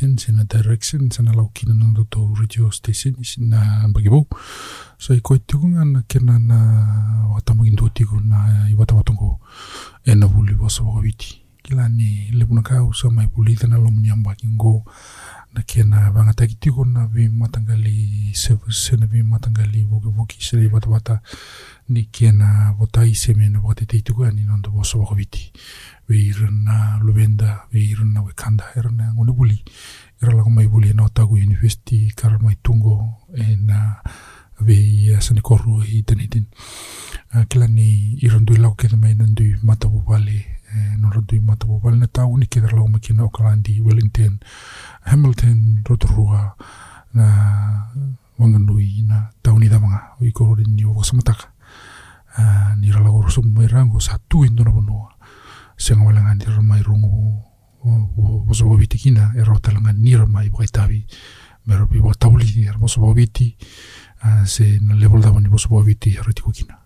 sensi 0.01 0.33
na 0.33 0.45
direction 0.45 1.11
sana 1.11 1.33
laukina 1.33 1.75
na 1.75 1.93
do 1.93 2.05
to 2.05 2.35
radio 2.41 2.71
station 2.71 3.15
isina 3.21 3.89
bagi 3.93 4.09
bau 4.09 4.27
so 4.99 5.15
i 5.15 5.21
koi 5.21 5.39
tiku 5.39 5.69
ngana 5.69 6.03
kena 6.09 6.39
na 6.39 6.57
wata 7.35 7.55
magin 7.55 7.77
do 7.77 7.89
tiku 7.89 8.21
na 8.21 8.67
i 8.71 8.75
wata 8.75 8.95
watongo 8.95 9.41
e 10.05 10.15
na 10.15 10.27
vuli 10.27 10.55
wasa 10.55 10.83
wakawiti 10.83 11.40
Kila 11.63 11.89
ni 11.89 12.31
lepuna 12.33 12.63
kau 12.63 12.93
mai 13.11 13.29
puli 13.29 13.57
tana 13.57 13.77
lomuni 13.77 14.11
ambaki 14.11 14.47
ngō 14.49 14.83
na 15.55 15.63
kia 15.63 15.85
na 15.85 16.11
vangataki 16.11 16.55
tiko 16.55 16.85
na 16.85 17.07
vi 17.07 17.29
matangali 17.29 18.31
service 18.35 18.97
na 18.97 19.07
vi 19.07 19.23
matangali 19.23 19.83
voki 19.85 20.09
voki 20.09 20.43
sere 20.43 20.69
wata 20.73 20.89
wata 20.91 21.21
ni 21.89 22.05
kia 22.05 22.33
na 22.33 22.73
votai 22.79 23.15
se 23.15 23.35
me 23.35 23.49
na 23.49 23.61
wakati 23.61 23.87
te 23.87 24.01
tuku 24.01 24.25
ani 24.25 24.45
nanda 24.45 24.71
wasa 24.71 24.99
wakawiti 24.99 25.53
vi 26.09 26.27
irana 26.27 27.01
luvenda 27.03 27.61
vi 27.73 27.91
irana 27.91 28.23
wekanda 28.23 28.65
irana 28.77 29.15
ngone 29.15 29.33
buli 29.33 29.65
irala 30.23 30.45
mai 30.45 30.69
buli 30.69 30.95
na 30.95 31.05
otagu 31.05 31.35
university 31.35 32.13
kara 32.17 32.39
mai 32.39 32.57
tungo 32.63 33.17
e 33.35 33.57
na 33.57 33.97
vi 34.61 35.11
sani 35.21 35.41
koru 35.41 35.83
i 35.83 36.05
ni 37.69 38.19
irandui 38.23 38.57
lau 38.57 38.77
mai 38.97 39.15
nandui 39.15 39.57
matapu 39.63 40.03
wale 40.07 40.60
e 40.75 40.97
no 40.99 41.11
randui 41.11 41.41
matapu 41.41 41.81
wale 41.83 41.97
na 41.97 42.07
tau 42.07 42.37
ni 42.39 42.47
keda 42.47 42.71
lau 42.71 42.89
mai 42.89 43.01
kina 43.01 43.23
Aucklandi, 43.23 43.81
Wellington. 43.81 44.39
Hamilton, 45.03 45.83
Rotorua 45.89 46.55
na 47.15 47.87
wanganui 48.39 49.03
na 49.07 49.31
tau 49.43 49.59
ni 49.59 49.69
damanga. 49.69 50.17
O 50.21 50.25
i 50.25 50.33
korore 50.33 50.65
ni 50.65 50.85
o 50.85 50.95
wasamataka 50.95 51.49
uh, 52.39 52.75
ni 52.79 52.93
rala 52.93 53.11
oro 53.11 53.29
so 53.31 53.43
mai 53.43 53.67
rango 53.67 54.01
sa 54.01 54.19
tu 54.29 54.45
indo 54.45 54.65
na 54.65 54.71
wanua 54.71 55.13
senga 55.77 56.05
walanga 56.05 56.35
ni 56.35 56.45
rala 56.45 56.63
mai 56.63 56.83
rongo 56.83 57.45
o 57.85 58.45
waso 58.49 58.69
wawiti 58.69 58.99
kina. 58.99 59.33
E 59.37 59.45
rao 59.45 59.59
talanga 59.59 59.93
ni 59.93 60.17
rala 60.17 60.27
mai 60.27 60.51
waitawi 60.53 61.07
me 61.67 61.77
rapi 61.77 61.99
wa 61.99 62.15
tauli 62.15 62.45
ni 62.57 62.65
rala 62.67 62.79
waso 62.81 63.03
wawiti 63.03 63.57
uh, 64.25 64.45
se 64.45 64.79
na 64.83 64.95
level 64.95 65.21
dawa 65.21 65.41
ni 65.41 65.49
waso 65.49 65.69
wawiti 65.75 66.19
rati 66.27 66.43
ko 66.43 66.51
kina. 66.51 66.79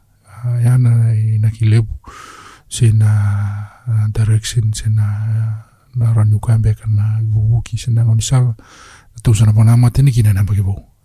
Uh, 0.44 0.64
yana 0.64 1.12
i 1.12 1.38
na 1.38 1.50
ki 1.50 1.64
lebu. 1.64 1.94
Se 2.68 2.92
na 2.92 3.06
uh, 3.06 3.73
direction 4.12 4.72
se 4.72 4.90
na 4.90 5.02
uh, 5.02 5.74
na 5.96 6.12
ranu 6.12 6.40
kambeka 6.40 6.86
na 6.86 7.20
wuki 7.34 7.76
kina 7.76 8.04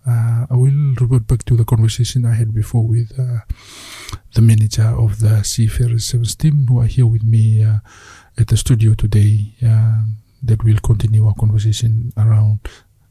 uh, 0.06 0.46
I 0.50 0.56
will 0.56 0.94
revert 0.94 1.26
back 1.26 1.44
to 1.44 1.56
the 1.56 1.64
conversation 1.64 2.24
I 2.24 2.34
had 2.34 2.54
before 2.54 2.86
with 2.86 3.18
uh, 3.18 3.40
the 4.34 4.40
manager 4.40 4.86
of 4.86 5.20
the 5.20 5.42
Seafarers 5.44 6.06
Sevens 6.06 6.34
team 6.34 6.66
who 6.68 6.80
are 6.80 6.86
here 6.86 7.06
with 7.06 7.22
me 7.22 7.64
uh, 7.64 7.78
at 8.38 8.48
the 8.48 8.56
studio 8.56 8.94
today 8.94 9.54
uh, 9.62 10.02
that 10.42 10.64
will 10.64 10.78
continue 10.82 11.26
our 11.26 11.34
conversation 11.34 12.12
around 12.16 12.60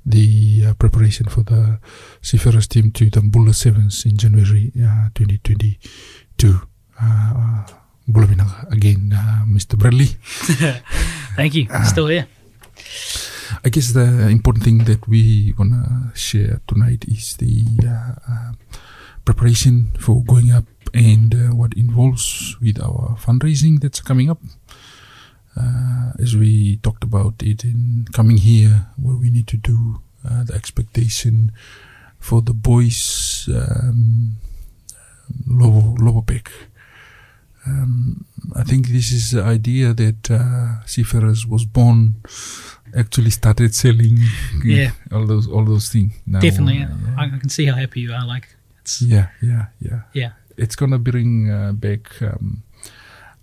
the 0.06 0.66
uh, 0.66 0.74
preparation 0.74 1.28
for 1.28 1.44
the 1.44 1.80
Seafarers 2.22 2.68
team 2.68 2.92
to 2.92 3.10
the 3.10 3.22
Bula 3.22 3.54
Sevens 3.54 4.06
in 4.06 4.18
January 4.18 4.72
uh, 4.78 5.10
2022. 5.14 6.60
Uh, 7.02 7.64
Bula 8.10 8.66
again, 8.72 9.14
uh, 9.14 9.46
Mr. 9.48 9.78
Bradley. 9.78 10.06
Thank 11.36 11.54
you. 11.56 11.68
Still 11.86 12.08
here. 12.08 12.28
I 13.64 13.70
guess 13.70 13.94
the 13.94 14.28
important 14.30 14.64
thing 14.64 14.80
that 14.86 15.08
we 15.08 15.54
want 15.58 15.72
to 15.74 16.18
share 16.18 16.62
tonight 16.68 17.06
is 17.08 17.38
the 17.38 17.66
uh, 17.86 18.14
uh, 18.32 18.52
preparation 19.26 19.90
for 20.00 20.24
going 20.24 20.52
up 20.52 20.66
and 20.94 21.34
uh, 21.36 21.56
what 21.56 21.74
involves 21.74 22.58
with 22.62 22.82
our 22.82 23.18
fundraising 23.20 23.80
that's 23.80 24.02
coming 24.02 24.30
up. 24.30 24.40
Uh, 25.56 26.12
as 26.20 26.36
we 26.36 26.78
talked 26.78 27.04
about 27.04 27.42
it 27.42 27.64
in 27.64 28.06
coming 28.14 28.38
here, 28.38 28.88
what 28.98 29.20
we 29.20 29.30
need 29.30 29.48
to 29.48 29.58
do, 29.58 30.02
uh, 30.28 30.44
the 30.44 30.54
expectation 30.54 31.52
for 32.20 32.42
the 32.42 32.54
boys 32.54 33.50
um, 33.54 34.38
lower, 35.48 35.96
lower 36.00 36.22
back. 36.22 36.52
Um, 37.70 38.26
I 38.56 38.64
think 38.64 38.88
this 38.88 39.12
is 39.12 39.32
the 39.32 39.44
idea 39.44 39.94
that 39.94 40.22
uh, 40.32 40.82
Seafarers 40.86 41.46
was 41.46 41.66
born 41.66 42.16
actually 42.98 43.30
started 43.32 43.76
selling 43.76 44.18
Yeah. 44.66 44.92
all 45.12 45.26
those 45.28 45.46
all 45.48 45.66
those 45.66 45.90
things 45.94 46.12
now, 46.26 46.40
Definitely. 46.40 46.82
uh, 46.84 47.22
I, 47.22 47.26
I 47.36 47.40
can 47.40 47.50
see 47.50 47.66
how 47.70 47.76
happy 47.76 48.00
you 48.02 48.12
are. 48.14 48.26
Like, 48.26 48.48
it's, 48.82 49.02
yeah 49.02 49.28
yeah 49.42 49.66
yeah 49.80 50.02
yeah. 50.14 50.32
it's 50.58 50.76
gonna 50.76 50.98
bring 50.98 51.50
uh, 51.52 51.72
back 51.74 52.10
um, 52.22 52.64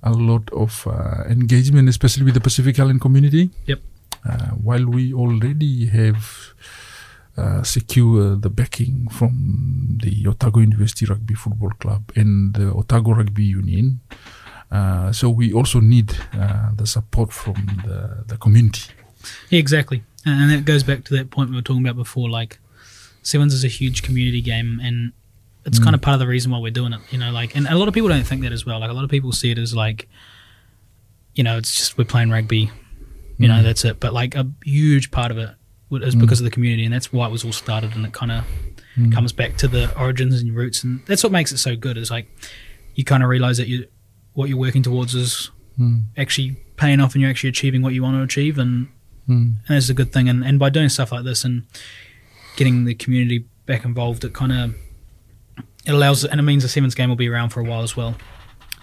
a 0.03 0.11
lot 0.11 0.51
of 0.53 0.87
uh, 0.87 1.23
engagement 1.31 1.89
especially 1.89 2.25
with 2.25 2.35
the 2.35 2.41
Pacific 2.41 2.79
Island 2.81 3.01
community 3.01 3.51
Yep. 3.67 3.81
uh, 4.29 4.51
while 4.67 4.87
we 4.87 5.13
already 5.15 5.87
have 5.87 6.19
uh, 7.37 7.63
secured 7.63 8.43
the 8.43 8.51
backing 8.51 9.09
from 9.11 9.99
the 10.03 10.27
Otago 10.27 10.61
University 10.61 11.07
Rugby 11.07 11.35
Football 11.35 11.73
Club 11.79 12.13
and 12.17 12.55
the 12.55 12.73
Otago 12.73 13.13
Rugby 13.13 13.45
Union 13.45 14.01
uh, 14.71 15.13
so 15.13 15.31
we 15.31 15.53
also 15.53 15.81
need 15.81 16.17
uh, 16.33 16.71
the 16.75 16.87
support 16.87 17.33
from 17.33 17.55
the, 17.85 18.25
the 18.27 18.37
community 18.37 18.93
Yeah, 19.51 19.59
exactly. 19.59 20.03
And, 20.25 20.51
that 20.51 20.65
goes 20.65 20.83
back 20.83 21.05
to 21.05 21.17
that 21.17 21.31
point 21.31 21.51
we 21.51 21.57
were 21.57 21.63
talking 21.63 21.85
about 21.85 21.97
before. 21.97 22.29
Like, 22.29 22.59
Sevens 23.23 23.55
is 23.55 23.65
a 23.65 23.69
huge 23.69 24.03
community 24.03 24.41
game, 24.41 24.81
and 24.83 25.13
it's 25.65 25.79
kind 25.79 25.95
of 25.95 26.03
part 26.03 26.15
of 26.15 26.21
the 26.21 26.27
reason 26.27 26.51
why 26.51 26.59
we're 26.59 26.73
doing 26.73 26.93
it. 26.93 27.01
You 27.11 27.19
know, 27.19 27.31
like, 27.31 27.57
and 27.57 27.67
a 27.67 27.77
lot 27.77 27.89
of 27.89 27.95
people 27.95 28.09
don't 28.09 28.27
think 28.27 28.43
that 28.43 28.53
as 28.53 28.67
well. 28.67 28.81
Like, 28.81 28.91
a 28.91 28.93
lot 28.93 29.05
of 29.05 29.11
people 29.11 29.33
see 29.33 29.51
it 29.51 29.59
as 29.59 29.75
like, 29.75 30.09
you 31.35 31.45
know, 31.45 31.57
it's 31.59 31.77
just 31.77 31.97
we're 31.97 32.05
playing 32.05 32.31
rugby. 32.31 32.71
You 33.39 33.49
know, 33.49 33.63
that's 33.63 33.85
it. 33.85 34.01
But 34.01 34.15
like 34.15 34.35
a 34.35 34.51
huge 34.65 35.11
part 35.11 35.31
of 35.31 35.37
it 35.37 35.51
is 35.91 36.15
because 36.17 36.41
of 36.41 36.45
the 36.45 36.51
community, 36.51 36.85
and 36.85 36.93
that's 36.93 37.13
why 37.13 37.27
it 37.27 37.33
was 37.33 37.45
all 37.45 37.53
started. 37.53 37.95
And 37.95 38.05
it 38.07 38.13
kind 38.13 38.33
of 38.33 38.45
comes 39.13 39.33
back 39.33 39.57
to 39.59 39.69
the 39.69 39.97
origins 39.99 40.41
and 40.41 40.55
roots, 40.55 40.83
and 40.85 41.05
that's 41.07 41.23
what 41.23 41.33
makes 41.33 41.53
it 41.53 41.59
so 41.59 41.77
good. 41.77 41.97
Is 41.97 42.11
like 42.11 42.27
you 42.95 43.05
kind 43.05 43.23
of 43.23 43.29
realize 43.29 43.57
that 43.59 43.69
you 43.69 43.87
what 44.33 44.49
you're 44.49 44.59
working 44.59 44.83
towards 44.83 45.15
is 45.15 45.51
Mm. 45.79 46.05
actually 46.17 46.57
paying 46.77 47.01
off, 47.01 47.15
and 47.15 47.21
you're 47.21 47.31
actually 47.31 47.51
achieving 47.51 47.83
what 47.83 47.93
you 47.93 48.03
want 48.03 48.17
to 48.17 48.23
achieve, 48.23 48.59
and 48.59 48.89
Mm. 49.29 49.57
and 49.69 49.77
it's 49.77 49.89
a 49.91 49.95
good 49.95 50.11
thing. 50.13 50.29
And, 50.29 50.43
and 50.45 50.59
by 50.59 50.71
doing 50.71 50.89
stuff 50.89 51.13
like 51.13 51.25
this 51.25 51.45
and 51.45 51.65
getting 52.57 52.85
the 52.85 52.95
community 52.95 53.45
back 53.67 53.85
involved, 53.85 54.25
it 54.25 54.33
kind 54.33 54.53
of 54.53 54.75
it 55.85 55.93
allows 55.93 56.25
and 56.25 56.41
it 56.41 56.43
means 56.45 56.63
the 56.63 56.69
Sevens 56.69 56.95
game 56.95 57.09
will 57.11 57.17
be 57.17 57.29
around 57.29 57.51
for 57.51 57.61
a 57.61 57.65
while 57.65 57.83
as 57.83 57.95
well, 57.97 58.17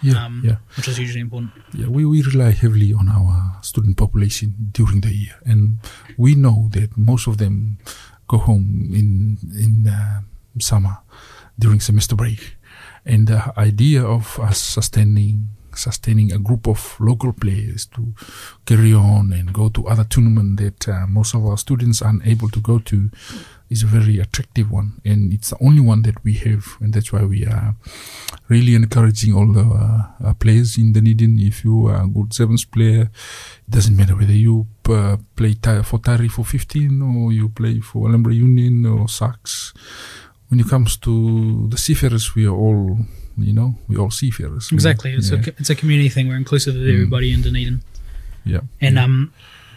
yeah 0.04 0.26
um, 0.26 0.42
yeah. 0.44 0.58
which 0.78 0.88
is 0.88 0.98
hugely 0.98 1.22
important. 1.22 1.52
Yeah, 1.74 1.88
we, 1.88 2.06
we 2.06 2.22
rely 2.22 2.52
heavily 2.52 2.94
on 2.94 3.08
our 3.08 3.58
student 3.62 3.98
population 3.98 4.56
during 4.72 5.02
the 5.02 5.14
year, 5.14 5.36
and 5.46 5.80
we 6.18 6.36
know 6.36 6.70
that 6.72 6.98
most 6.98 7.28
of 7.28 7.38
them 7.38 7.78
go 8.28 8.38
home 8.38 8.92
in 8.94 9.38
in 9.58 9.88
uh, 9.88 10.22
summer 10.60 10.98
during 11.58 11.80
semester 11.80 12.16
break, 12.16 12.58
and 13.06 13.28
the 13.28 13.54
idea 13.58 14.04
of 14.04 14.40
us 14.40 14.60
sustaining 14.60 15.50
sustaining 15.76 16.32
a 16.32 16.38
group 16.38 16.68
of 16.68 16.96
local 17.00 17.34
players 17.34 17.86
to 17.88 18.14
carry 18.66 18.94
on 18.94 19.34
and 19.34 19.54
go 19.54 19.70
to 19.70 19.88
other 19.88 20.04
tournament 20.04 20.60
that 20.60 20.88
uh, 20.88 21.08
most 21.08 21.34
of 21.34 21.46
our 21.46 21.58
students 21.58 22.02
aren't 22.02 22.26
able 22.28 22.50
to 22.50 22.60
go 22.60 22.80
to 22.80 23.10
is 23.70 23.84
a 23.84 23.88
very 23.88 24.20
attractive 24.20 24.70
one 24.72 25.02
and 25.06 25.34
it's 25.34 25.50
the 25.50 25.58
only 25.64 25.82
one 25.82 26.02
that 26.04 26.24
we 26.24 26.34
have 26.34 26.78
and 26.80 26.94
that's 26.94 27.12
why 27.12 27.24
we 27.24 27.46
are 27.46 27.76
really 28.48 28.76
encouraging 28.76 29.34
all 29.34 29.52
the 29.52 29.62
uh, 29.64 30.30
uh, 30.30 30.34
players 30.36 30.78
in 30.78 30.94
Dunedin. 30.94 31.40
If 31.40 31.64
you 31.64 31.88
are 31.88 32.04
a 32.04 32.08
good 32.08 32.34
sevens 32.34 32.66
player 32.66 33.04
it 33.04 33.70
doesn't 33.70 33.96
matter 33.96 34.16
whether 34.16 34.34
you 34.34 34.68
uh, 34.90 35.18
play 35.36 35.54
for 35.84 36.00
Taieri 36.00 36.30
for 36.30 36.46
15 36.46 37.02
or 37.02 37.32
you 37.32 37.50
play 37.50 37.80
for 37.80 38.08
Alhambra 38.08 38.34
Union 38.34 38.86
or 38.86 39.08
Sax 39.10 39.74
when 40.50 40.60
it 40.60 40.68
comes 40.68 40.98
to 40.98 41.68
the 41.70 41.78
seafarers 41.78 42.36
we 42.36 42.46
are 42.46 42.54
all 42.56 43.00
you 43.38 43.54
know 43.54 43.76
we 43.88 43.98
all 43.98 44.12
seafarers. 44.12 44.70
We- 44.72 44.76
Exactly, 44.76 45.14
it's 45.14 45.32
yeah, 45.32 45.40
a 45.40 45.50
it's 45.58 45.70
a 45.72 45.76
community 45.76 46.10
thing. 46.10 46.28
We're 46.28 46.36
inclusive 46.38 46.76
of 46.76 46.82
everybody 46.88 47.34
in 47.34 47.42
Dunedin, 47.42 47.82
yeah. 48.46 48.60
And 48.80 49.00
um, 49.00 49.34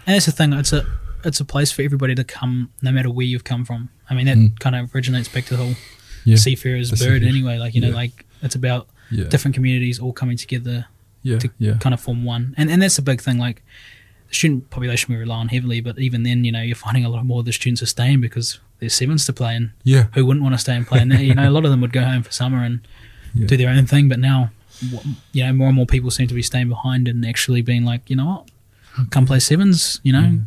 and 0.07 0.15
that's 0.15 0.27
the 0.27 0.33
thing. 0.33 0.53
It's 0.53 0.75
a 0.75 0.85
it's 1.25 1.41
a 1.41 1.45
place 1.45 1.73
for 1.73 1.83
everybody 1.83 2.15
to 2.15 2.25
come, 2.25 2.71
no 2.83 2.93
matter 2.93 3.11
where 3.11 3.27
you've 3.27 3.45
come 3.45 3.65
from. 3.65 3.89
I 4.11 4.15
mean, 4.15 4.27
that 4.27 4.37
Mm. 4.37 4.59
kind 4.59 4.77
of 4.77 4.95
originates 4.95 5.29
back 5.29 5.45
to 5.47 5.57
the 5.57 5.63
whole 5.65 5.75
yeah, 6.25 6.37
seafarers 6.37 6.91
the 6.91 6.97
bird 6.97 7.23
seafarer. 7.23 7.29
anyway. 7.29 7.59
Like 7.59 7.75
you 7.75 7.81
know, 7.81 7.89
Yeah. 7.89 7.95
like 7.95 8.25
it's 8.43 8.55
about 8.55 8.89
yeah, 9.11 9.25
different 9.29 9.55
communities 9.55 9.99
all 9.99 10.13
coming 10.13 10.37
together 10.37 10.87
to 11.39 11.49
kind 11.79 11.93
of 11.95 12.01
form 12.01 12.25
one. 12.25 12.55
And 12.57 12.71
and 12.71 12.81
that's 12.83 12.97
the 12.97 13.03
big 13.03 13.21
thing. 13.21 13.39
Like 13.39 13.63
the 14.29 14.35
student 14.35 14.71
population 14.71 15.13
we 15.15 15.19
rely 15.21 15.37
on 15.39 15.49
heavily, 15.49 15.81
but 15.81 15.99
even 15.99 16.23
then, 16.23 16.45
you 16.45 16.53
know, 16.53 16.63
you're 16.63 16.77
finding 16.77 17.05
a 17.05 17.09
lot 17.09 17.25
more 17.25 17.41
of 17.41 17.47
the 17.47 17.53
students 17.53 17.83
are 17.83 17.87
staying 17.87 18.21
because 18.21 18.59
there's 18.79 18.95
sevens 18.95 19.25
to 19.27 19.33
play, 19.33 19.55
and 19.57 19.71
yeah, 19.85 20.07
who 20.15 20.25
wouldn't 20.27 20.43
want 20.43 20.55
to 20.55 20.59
stay 20.59 20.75
and 20.77 20.87
play? 20.87 21.01
And 21.01 21.13
you 21.19 21.35
know, 21.35 21.49
a 21.49 21.55
lot 21.57 21.65
of 21.65 21.71
them 21.71 21.81
would 21.81 21.93
go 21.93 22.05
home 22.05 22.23
for 22.23 22.31
summer 22.33 22.63
and 22.63 22.81
do 23.47 23.57
their 23.57 23.69
own 23.71 23.87
thing. 23.87 24.09
But 24.09 24.19
now, 24.19 24.51
you 25.33 25.45
know, 25.45 25.53
more 25.53 25.69
and 25.69 25.77
more 25.77 25.87
people 25.87 26.11
seem 26.11 26.27
to 26.29 26.35
be 26.35 26.43
staying 26.43 26.69
behind 26.69 27.09
and 27.09 27.25
actually 27.27 27.63
being 27.63 27.85
like, 27.85 28.09
you 28.11 28.17
know 28.17 28.27
what, 28.27 29.11
come 29.11 29.27
play 29.27 29.39
sevens. 29.41 30.01
You 30.03 30.13
know. 30.13 30.41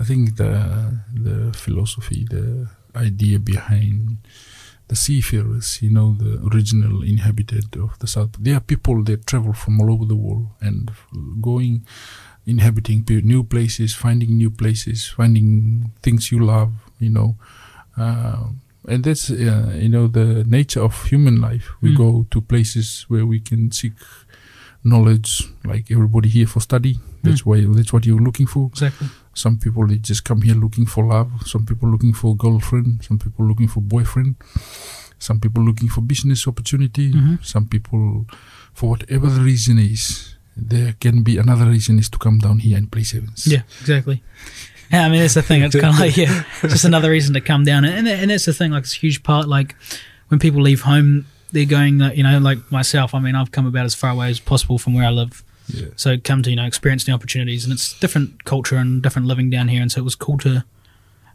I 0.00 0.04
think 0.04 0.36
the 0.36 0.98
the 1.14 1.52
philosophy, 1.52 2.26
the 2.28 2.68
idea 2.96 3.38
behind 3.38 4.18
the 4.88 4.96
seafarers, 4.96 5.80
you 5.80 5.90
know, 5.90 6.14
the 6.18 6.40
original 6.52 7.02
inhabited 7.02 7.76
of 7.76 7.98
the 8.00 8.06
South. 8.06 8.32
There 8.38 8.56
are 8.56 8.60
people 8.60 9.02
that 9.04 9.26
travel 9.26 9.52
from 9.52 9.80
all 9.80 9.90
over 9.92 10.04
the 10.04 10.16
world 10.16 10.48
and 10.60 10.90
going, 11.40 11.86
inhabiting 12.46 13.04
new 13.24 13.44
places, 13.44 13.94
finding 13.94 14.36
new 14.36 14.50
places, 14.50 15.06
finding 15.08 15.92
things 16.02 16.30
you 16.32 16.44
love, 16.44 16.72
you 16.98 17.10
know. 17.10 17.36
Uh, 17.96 18.48
and 18.88 19.04
that's, 19.04 19.30
uh, 19.30 19.72
you 19.80 19.88
know, 19.88 20.08
the 20.08 20.44
nature 20.44 20.82
of 20.82 21.04
human 21.04 21.40
life. 21.40 21.70
We 21.80 21.90
Mm. 21.92 21.96
go 21.96 22.26
to 22.30 22.40
places 22.40 23.06
where 23.08 23.24
we 23.24 23.40
can 23.40 23.70
seek 23.70 23.92
knowledge, 24.84 25.48
like 25.64 25.90
everybody 25.90 26.28
here 26.28 26.46
for 26.48 26.60
study. 26.60 26.98
That's 27.22 27.46
why, 27.46 27.64
that's 27.64 27.92
what 27.92 28.04
you're 28.04 28.20
looking 28.20 28.48
for. 28.48 28.68
Exactly. 28.72 29.08
Some 29.34 29.58
people 29.58 29.86
they 29.86 29.96
just 29.96 30.24
come 30.24 30.42
here 30.42 30.54
looking 30.54 30.86
for 30.86 31.04
love. 31.04 31.30
Some 31.46 31.64
people 31.66 31.88
looking 31.90 32.12
for 32.12 32.36
girlfriend. 32.36 33.04
Some 33.04 33.18
people 33.18 33.46
looking 33.46 33.68
for 33.68 33.80
boyfriend. 33.80 34.36
Some 35.18 35.40
people 35.40 35.62
looking 35.64 35.88
for 35.88 36.00
business 36.02 36.46
opportunity. 36.48 37.12
Mhm. 37.12 37.44
Some 37.44 37.66
people, 37.66 38.26
for 38.74 38.90
whatever 38.90 39.28
the 39.30 39.40
reason 39.40 39.78
is, 39.78 40.34
there 40.56 40.94
can 41.00 41.22
be 41.22 41.38
another 41.38 41.66
reason 41.66 41.98
is 41.98 42.08
to 42.10 42.18
come 42.18 42.38
down 42.38 42.58
here 42.58 42.76
and 42.76 42.90
play 42.90 43.04
sevens. 43.04 43.46
Yeah, 43.46 43.62
exactly. 43.80 44.22
Yeah, 44.90 45.06
I 45.06 45.08
mean 45.08 45.20
that's 45.20 45.34
the 45.34 45.42
thing. 45.42 45.62
It's 45.62 45.74
kind 45.74 45.94
of 45.94 46.00
like 46.00 46.16
yeah, 46.16 46.44
just 46.62 46.84
another 46.84 47.08
reason 47.10 47.32
to 47.34 47.40
come 47.40 47.64
down, 47.64 47.84
and 47.86 48.06
and 48.06 48.30
that's 48.30 48.44
the 48.44 48.52
thing. 48.52 48.72
Like 48.72 48.82
it's 48.84 48.94
a 48.96 48.98
huge 48.98 49.22
part. 49.22 49.48
Like 49.48 49.74
when 50.28 50.38
people 50.38 50.60
leave 50.60 50.82
home, 50.82 51.24
they're 51.52 51.64
going. 51.64 52.00
You 52.14 52.22
know, 52.24 52.38
like 52.38 52.58
myself. 52.70 53.14
I 53.14 53.20
mean, 53.20 53.34
I've 53.34 53.50
come 53.52 53.66
about 53.66 53.86
as 53.86 53.94
far 53.94 54.10
away 54.10 54.28
as 54.28 54.40
possible 54.40 54.76
from 54.78 54.92
where 54.92 55.06
I 55.06 55.10
live. 55.10 55.42
Yeah. 55.72 55.86
So 55.96 56.16
come 56.18 56.42
to 56.42 56.50
you 56.50 56.56
know 56.56 56.66
experience 56.66 57.06
new 57.06 57.14
opportunities, 57.14 57.64
and 57.64 57.72
it's 57.72 57.98
different 57.98 58.44
culture 58.44 58.76
and 58.76 59.02
different 59.02 59.28
living 59.28 59.50
down 59.50 59.68
here, 59.68 59.82
and 59.82 59.90
so 59.90 60.00
it 60.00 60.04
was 60.04 60.14
cool 60.14 60.38
to 60.38 60.64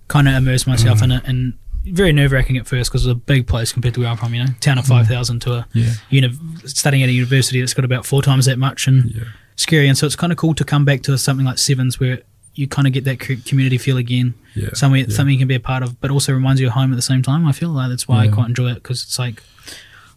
kind 0.08 0.28
of 0.28 0.36
immerse 0.36 0.66
myself 0.66 1.02
in 1.02 1.10
mm. 1.10 1.18
it, 1.18 1.28
and 1.28 1.54
very 1.86 2.12
nerve 2.12 2.32
wracking 2.32 2.58
at 2.58 2.68
first 2.68 2.90
because 2.90 3.06
it's 3.06 3.12
a 3.12 3.16
big 3.16 3.48
place 3.48 3.72
compared 3.72 3.94
to 3.96 4.02
where 4.02 4.10
I'm 4.10 4.18
from. 4.18 4.34
You 4.34 4.46
know, 4.46 4.52
town 4.60 4.78
of 4.78 4.86
mm. 4.86 4.90
five 4.90 5.08
thousand 5.08 5.42
to 5.44 5.54
a 5.54 5.68
Yeah. 5.74 5.94
uni- 6.10 6.38
studying 6.66 7.04
at 7.04 7.10
a 7.10 7.14
university 7.14 7.60
that's 7.60 7.74
got 7.74 7.86
about 7.86 8.06
four 8.06 8.22
times 8.22 8.46
that 8.46 8.58
much, 8.60 8.88
and 8.88 9.12
Yeah. 9.12 9.24
scary. 9.56 9.88
And 9.88 9.98
so 9.98 10.06
it's 10.06 10.16
kind 10.16 10.32
of 10.32 10.38
cool 10.38 10.54
to 10.56 10.64
come 10.64 10.86
back 10.86 11.02
to 11.04 11.18
something 11.18 11.46
like 11.46 11.58
Sevens 11.58 12.00
where 12.00 12.22
you 12.56 12.68
kind 12.68 12.88
of 12.88 12.94
get 12.94 13.04
that 13.04 13.20
community 13.20 13.78
feel 13.78 13.98
again, 13.98 14.34
Yeah. 14.56 14.70
somewhere 14.74 15.02
yeah. 15.02 15.16
something 15.16 15.34
you 15.34 15.40
can 15.40 15.48
be 15.48 15.56
a 15.56 15.60
part 15.60 15.84
of, 15.84 16.02
but 16.02 16.10
also 16.10 16.34
reminds 16.34 16.60
you 16.60 16.68
of 16.68 16.74
home 16.74 16.92
at 16.92 16.96
the 16.96 17.04
same 17.04 17.22
time. 17.22 17.46
I 17.46 17.52
feel 17.52 17.70
like 17.70 17.90
that's 17.90 18.08
why 18.08 18.24
I 18.24 18.28
quite 18.30 18.48
enjoy 18.50 18.72
it 18.72 18.76
because 18.76 19.04
it's 19.04 19.20
like 19.20 19.44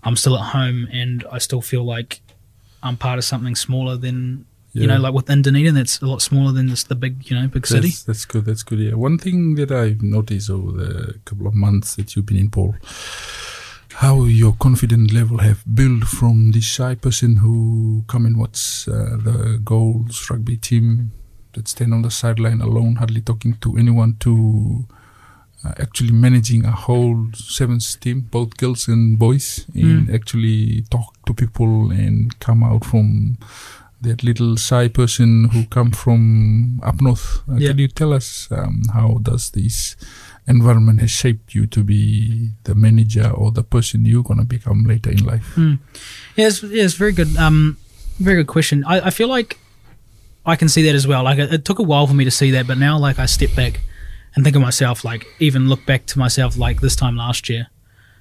I'm 0.03 0.17
still 0.17 0.37
at 0.39 0.47
home 0.53 0.89
and 0.91 1.25
I 1.31 1.39
still 1.39 1.61
feel 1.61 1.85
like 1.85 2.23
I'm 2.83 2.97
part 2.97 3.19
of 3.19 3.25
something 3.25 3.55
smaller 3.55 3.97
than 3.97 4.47
you 4.73 4.87
know, 4.87 4.99
like 4.99 5.15
within 5.15 5.43
Dunedin, 5.43 5.75
that's 5.75 6.01
a 6.01 6.07
lot 6.07 6.23
smaller 6.23 6.53
than 6.53 6.69
just 6.69 6.89
the 6.89 6.95
big, 6.95 7.29
you 7.29 7.37
know, 7.37 7.49
big 7.49 7.67
city. 7.67 7.89
That's, 7.89 8.05
that's 8.05 8.25
good. 8.25 8.45
That's 8.45 8.63
good. 8.63 8.79
Yeah. 8.79 8.95
One 8.95 9.19
thing 9.19 9.57
that 9.57 9.73
I've 9.73 10.03
noticed 10.03 10.49
over 10.49 10.71
the 10.73 11.19
couple 11.25 11.49
of 11.49 11.55
months 11.55 11.97
that 11.97 12.15
you've 12.15 12.27
been 12.27 12.37
involved, 12.37 12.79
how 13.95 14.25
your 14.25 14.53
confidence 14.53 15.13
level 15.13 15.39
have 15.39 15.65
built 15.75 16.05
from 16.05 16.53
this 16.53 16.65
shy 16.65 16.95
person 16.95 17.37
who 17.37 18.05
come 18.07 18.27
and 18.27 18.39
watch 18.39 18.87
uh, 18.89 19.17
the 19.17 19.61
goals 19.65 20.31
rugby 20.31 20.57
team 20.57 21.11
that 21.55 21.67
stand 21.67 21.93
on 21.93 22.03
the 22.03 22.11
sideline 22.11 22.61
alone, 22.61 22.97
hardly 22.97 23.21
talking 23.21 23.55
to 23.55 23.77
anyone, 23.77 24.17
to 24.21 24.87
uh, 25.65 25.73
actually 25.79 26.13
managing 26.13 26.65
a 26.65 26.71
whole 26.71 27.27
sevens 27.35 27.95
team, 27.97 28.21
both 28.31 28.57
girls 28.57 28.89
and 28.89 29.19
boys, 29.19 29.67
and 29.75 30.09
actually 30.11 30.83
talk 30.91 31.15
to 31.27 31.35
people 31.35 31.91
and 31.91 32.39
come 32.41 32.63
out 32.65 32.85
from 32.85 33.37
that 34.03 34.25
little 34.25 34.57
shy 34.57 34.89
person 34.89 35.51
who 35.53 35.65
come 35.67 35.91
from 35.91 36.81
up 36.83 37.01
north. 37.03 37.43
Uh, 37.49 37.57
Yeah. 37.57 37.69
Can 37.69 37.79
you 37.79 37.89
tell 37.89 38.13
us 38.15 38.49
um, 38.51 38.83
how 38.95 39.19
does 39.23 39.51
this 39.51 39.97
environment 40.49 41.01
has 41.01 41.11
shaped 41.11 41.55
you 41.55 41.67
to 41.67 41.85
be 41.85 42.51
the 42.65 42.75
manager 42.75 43.29
or 43.31 43.53
the 43.53 43.63
person 43.63 44.07
you're 44.07 44.23
gonna 44.23 44.45
become 44.45 44.85
later 44.85 45.11
in 45.11 45.25
life? 45.25 45.53
Mm. 45.57 45.79
Yeah, 46.37 46.47
it's, 46.49 46.63
yeah, 46.63 46.85
it's 46.85 46.95
very 46.95 47.13
good. 47.13 47.37
Um, 47.37 47.77
very 48.19 48.37
good 48.43 48.47
question. 48.49 48.83
I, 48.85 49.09
I 49.09 49.11
feel 49.11 49.29
like 49.29 49.59
I 50.47 50.57
can 50.57 50.69
see 50.71 50.83
that 50.85 50.95
as 50.95 51.07
well. 51.07 51.23
Like 51.25 51.39
it, 51.39 51.53
it 51.53 51.65
took 51.67 51.79
a 51.79 51.83
while 51.83 52.07
for 52.07 52.15
me 52.15 52.25
to 52.25 52.31
see 52.31 52.51
that, 52.53 52.67
but 52.67 52.79
now 52.79 52.99
like 52.99 53.19
I 53.19 53.27
step 53.27 53.55
back 53.55 53.81
and 54.35 54.45
think 54.45 54.55
of 54.57 54.63
myself, 54.63 55.05
like 55.05 55.27
even 55.39 55.69
look 55.69 55.85
back 55.87 56.07
to 56.07 56.19
myself, 56.19 56.57
like 56.57 56.81
this 56.81 56.97
time 56.97 57.17
last 57.17 57.49
year, 57.49 57.69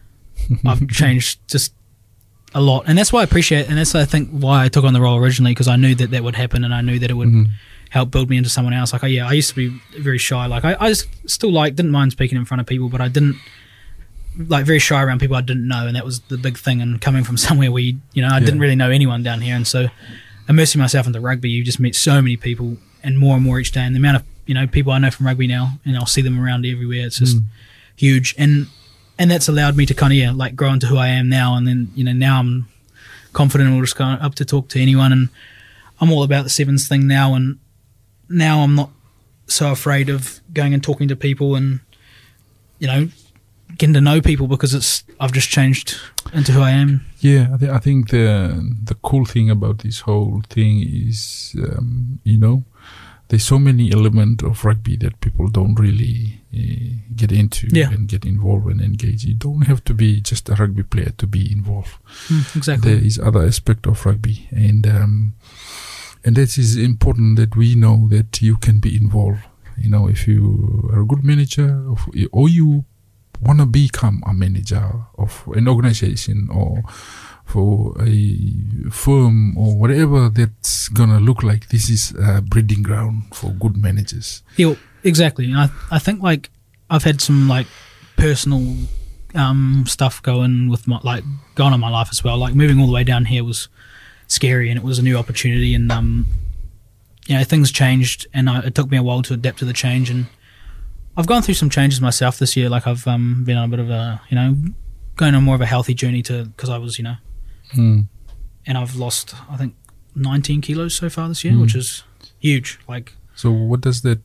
I've 0.66 0.88
changed 0.90 1.40
just 1.48 1.74
a 2.54 2.62
lot, 2.62 2.86
and 2.88 2.98
that's 2.98 3.14
why 3.14 3.22
I 3.22 3.24
appreciate, 3.24 3.62
it. 3.62 3.70
and 3.70 3.78
that's 3.78 3.94
I 3.94 4.06
think 4.06 4.30
why 4.32 4.66
I 4.66 4.70
took 4.70 4.84
on 4.86 4.94
the 4.94 5.02
role 5.02 5.18
originally 5.18 5.52
because 5.52 5.68
I 5.68 5.76
knew 5.76 5.94
that 5.96 6.12
that 6.12 6.24
would 6.24 6.36
happen, 6.36 6.64
and 6.64 6.74
I 6.74 6.82
knew 6.82 6.98
that 7.00 7.12
it 7.12 7.14
would 7.14 7.30
Mhm. 7.30 7.50
help 7.92 8.12
build 8.12 8.30
me 8.30 8.38
into 8.38 8.50
someone 8.50 8.74
else. 8.74 8.92
Like, 8.94 9.04
I, 9.04 9.08
yeah, 9.08 9.28
I 9.28 9.34
used 9.34 9.50
to 9.50 9.56
be 9.56 9.80
very 10.00 10.18
shy. 10.18 10.46
Like, 10.48 10.64
I, 10.66 10.76
I 10.80 10.90
just 10.90 11.08
still 11.30 11.52
like 11.52 11.76
didn't 11.76 11.92
mind 11.92 12.12
speaking 12.12 12.38
in 12.38 12.46
front 12.46 12.62
of 12.62 12.68
people, 12.68 12.90
but 12.90 13.02
I 13.02 13.08
didn't 13.08 13.36
like 14.48 14.66
very 14.66 14.80
shy 14.80 15.02
around 15.04 15.20
people 15.20 15.36
I 15.36 15.42
didn't 15.42 15.68
know, 15.68 15.86
and 15.88 15.96
that 15.96 16.06
was 16.06 16.22
the 16.22 16.38
big 16.38 16.58
thing. 16.58 16.82
And 16.82 17.00
coming 17.02 17.24
from 17.24 17.38
somewhere 17.48 17.72
where 17.72 17.84
you, 17.84 18.00
you 18.14 18.22
know 18.24 18.30
I 18.30 18.40
didn't 18.40 18.60
really 18.60 18.76
know 18.76 18.90
anyone 18.90 19.22
down 19.24 19.42
here, 19.42 19.56
and 19.56 19.68
so 19.68 19.88
immersing 20.48 20.80
myself 20.82 21.06
into 21.06 21.20
rugby, 21.20 21.50
you 21.52 21.64
just 21.64 21.80
meet 21.80 21.96
so 21.96 22.20
many 22.22 22.36
people, 22.38 22.78
and 23.04 23.20
more 23.20 23.36
and 23.36 23.44
more 23.46 23.60
each 23.60 23.72
day. 23.72 23.82
And 23.82 23.94
the 23.96 24.00
amount 24.00 24.18
of 24.18 24.24
you 24.50 24.56
know 24.56 24.66
people 24.68 24.92
I 24.92 24.98
know 24.98 25.12
from 25.12 25.28
rugby 25.28 25.46
now, 25.48 25.66
and 25.86 25.96
I'll 25.98 26.06
see 26.16 26.24
them 26.24 26.38
around 26.44 26.66
everywhere. 26.66 27.06
It's 27.08 27.20
just 27.20 27.38
Mm. 27.38 27.44
huge, 27.96 28.36
and 28.38 28.68
and 29.20 29.30
that's 29.32 29.48
allowed 29.48 29.76
me 29.78 29.86
to 29.86 29.94
kind 29.94 30.12
of 30.14 30.18
yeah 30.18 30.32
like 30.44 30.56
grow 30.56 30.72
into 30.74 30.88
who 30.88 30.98
I 30.98 31.10
am 31.20 31.30
now. 31.30 31.56
And 31.56 31.68
then 31.68 31.80
you 31.96 32.04
know 32.04 32.14
now 32.14 32.40
I'm 32.40 32.68
confident 33.34 33.70
and 33.70 33.82
just 33.84 33.96
go 33.98 34.06
up 34.06 34.34
to 34.36 34.46
talk 34.46 34.68
to 34.70 34.80
anyone, 34.82 35.12
and 35.14 35.30
I'm 36.02 36.12
all 36.12 36.24
about 36.24 36.44
the 36.46 36.50
sevens 36.50 36.88
thing 36.88 37.06
now, 37.08 37.36
and 37.36 37.60
now 38.28 38.62
I'm 38.64 38.76
not 38.76 38.90
so 39.48 39.72
afraid 39.72 40.10
of 40.10 40.40
going 40.54 40.74
and 40.74 40.84
talking 40.84 41.08
to 41.10 41.16
people 41.16 41.56
and 41.56 41.80
you 42.80 42.88
know 42.88 43.10
getting 43.78 43.94
to 43.94 44.02
know 44.02 44.20
people 44.22 44.48
because 44.48 44.74
it's 44.74 45.04
I've 45.20 45.32
just 45.34 45.50
changed 45.50 45.96
into 46.34 46.52
who 46.54 46.62
I 46.62 46.72
am. 46.72 47.02
Yeah, 47.20 47.50
I, 47.54 47.58
th- 47.58 47.72
I 47.72 47.80
think 47.80 48.10
the 48.10 48.28
the 48.90 48.96
cool 48.96 49.26
thing 49.26 49.50
about 49.52 49.80
this 49.80 50.00
whole 50.02 50.42
thing 50.50 50.82
is, 51.08 51.56
um, 51.58 52.20
you 52.24 52.38
know, 52.40 52.64
there's 53.30 53.44
so 53.46 53.60
many 53.60 53.92
elements 53.92 54.44
of 54.44 54.66
rugby 54.66 54.98
that 54.98 55.22
people 55.22 55.48
don't 55.48 55.76
really 55.80 56.42
uh, 56.54 56.98
get 57.16 57.32
into 57.32 57.68
Yeah. 57.72 57.92
and 57.92 58.08
get 58.08 58.26
involved 58.26 58.68
and 58.68 58.82
engage. 58.82 59.24
You 59.24 59.36
don't 59.36 59.68
have 59.68 59.84
to 59.86 59.94
be 59.94 60.20
just 60.22 60.50
a 60.50 60.56
rugby 60.56 60.84
player 60.84 61.14
to 61.18 61.28
be 61.28 61.52
involved. 61.52 61.94
exactly. 62.56 62.96
There 62.96 63.06
is 63.06 63.20
other 63.20 63.46
aspect 63.46 63.86
of 63.88 64.04
rugby, 64.06 64.48
and 64.52 64.86
um, 64.88 65.34
and 66.26 66.36
that 66.36 66.58
is 66.58 66.76
important 66.76 67.38
that 67.38 67.56
we 67.56 67.76
know 67.76 68.08
that 68.10 68.42
you 68.42 68.58
can 68.58 68.80
be 68.80 68.96
involved. 68.96 69.42
You 69.78 69.90
know, 69.90 70.10
if 70.10 70.28
you 70.28 70.90
are 70.92 71.02
a 71.02 71.06
good 71.06 71.24
manager, 71.24 71.70
of, 71.88 72.06
or 72.32 72.50
you 72.50 72.84
want 73.42 73.60
to 73.60 73.66
become 73.66 74.22
a 74.28 74.34
manager 74.34 74.92
of 75.18 75.44
an 75.56 75.68
organization 75.68 76.50
or 76.52 76.84
for 77.50 77.96
a 78.00 78.46
firm 78.92 79.58
or 79.58 79.76
whatever 79.76 80.30
that's 80.30 80.88
gonna 80.90 81.20
look 81.20 81.42
like, 81.42 81.70
this 81.70 81.90
is 81.90 82.14
a 82.20 82.42
breeding 82.42 82.84
ground 82.84 83.24
for 83.34 83.52
good 83.52 83.76
managers. 83.76 84.44
Yeah, 84.56 84.76
exactly. 85.04 85.46
And 85.46 85.58
I 85.58 85.70
I 85.92 86.00
think 86.00 86.22
like 86.22 86.52
I've 86.90 87.04
had 87.04 87.22
some 87.22 87.48
like 87.50 87.68
personal 88.18 88.76
um 89.36 89.86
stuff 89.88 90.22
going 90.22 90.70
with 90.70 90.88
my 90.88 91.00
like 91.04 91.24
going 91.56 91.74
on 91.74 91.80
my 91.80 91.90
life 91.90 92.10
as 92.12 92.24
well. 92.24 92.38
Like 92.38 92.54
moving 92.54 92.80
all 92.80 92.88
the 92.88 92.94
way 92.94 93.04
down 93.04 93.26
here 93.26 93.44
was 93.44 93.68
scary 94.28 94.70
and 94.70 94.78
it 94.78 94.84
was 94.84 95.00
a 95.00 95.02
new 95.02 95.18
opportunity 95.18 95.74
and 95.74 95.92
um 95.92 96.28
you 97.26 97.36
know 97.36 97.44
things 97.44 97.72
changed 97.72 98.28
and 98.32 98.48
I, 98.48 98.60
it 98.60 98.76
took 98.76 98.92
me 98.92 98.98
a 98.98 99.04
while 99.04 99.24
to 99.24 99.34
adapt 99.34 99.58
to 99.60 99.66
the 99.66 99.74
change 99.74 100.12
and 100.12 100.28
I've 101.18 101.26
gone 101.26 101.42
through 101.42 101.56
some 101.56 101.70
changes 101.72 102.00
myself 102.00 102.38
this 102.38 102.56
year. 102.56 102.70
Like 102.70 102.86
I've 102.86 103.08
um 103.08 103.44
been 103.44 103.58
on 103.58 103.66
a 103.66 103.68
bit 103.68 103.80
of 103.80 103.90
a 103.90 104.22
you 104.30 104.36
know 104.36 104.56
going 105.16 105.34
on 105.34 105.44
more 105.44 105.56
of 105.56 105.62
a 105.62 105.66
healthy 105.66 105.96
journey 105.96 106.22
to 106.24 106.46
because 106.46 106.70
I 106.70 106.78
was 106.78 107.00
you 107.00 107.04
know 107.04 107.16
Hmm. 107.74 108.02
and 108.66 108.78
I've 108.78 108.96
lost 108.96 109.36
I 109.50 109.58
think 109.58 109.74
19 110.16 110.62
kilos 110.62 110.96
so 110.96 111.10
far 111.10 111.28
this 111.30 111.44
year, 111.44 111.54
Mm. 111.54 111.62
which 111.62 111.76
is 111.76 112.04
huge. 112.40 112.80
Like 112.88 113.14
So 113.36 113.52
what 113.52 113.82
does 113.82 114.02
that 114.02 114.20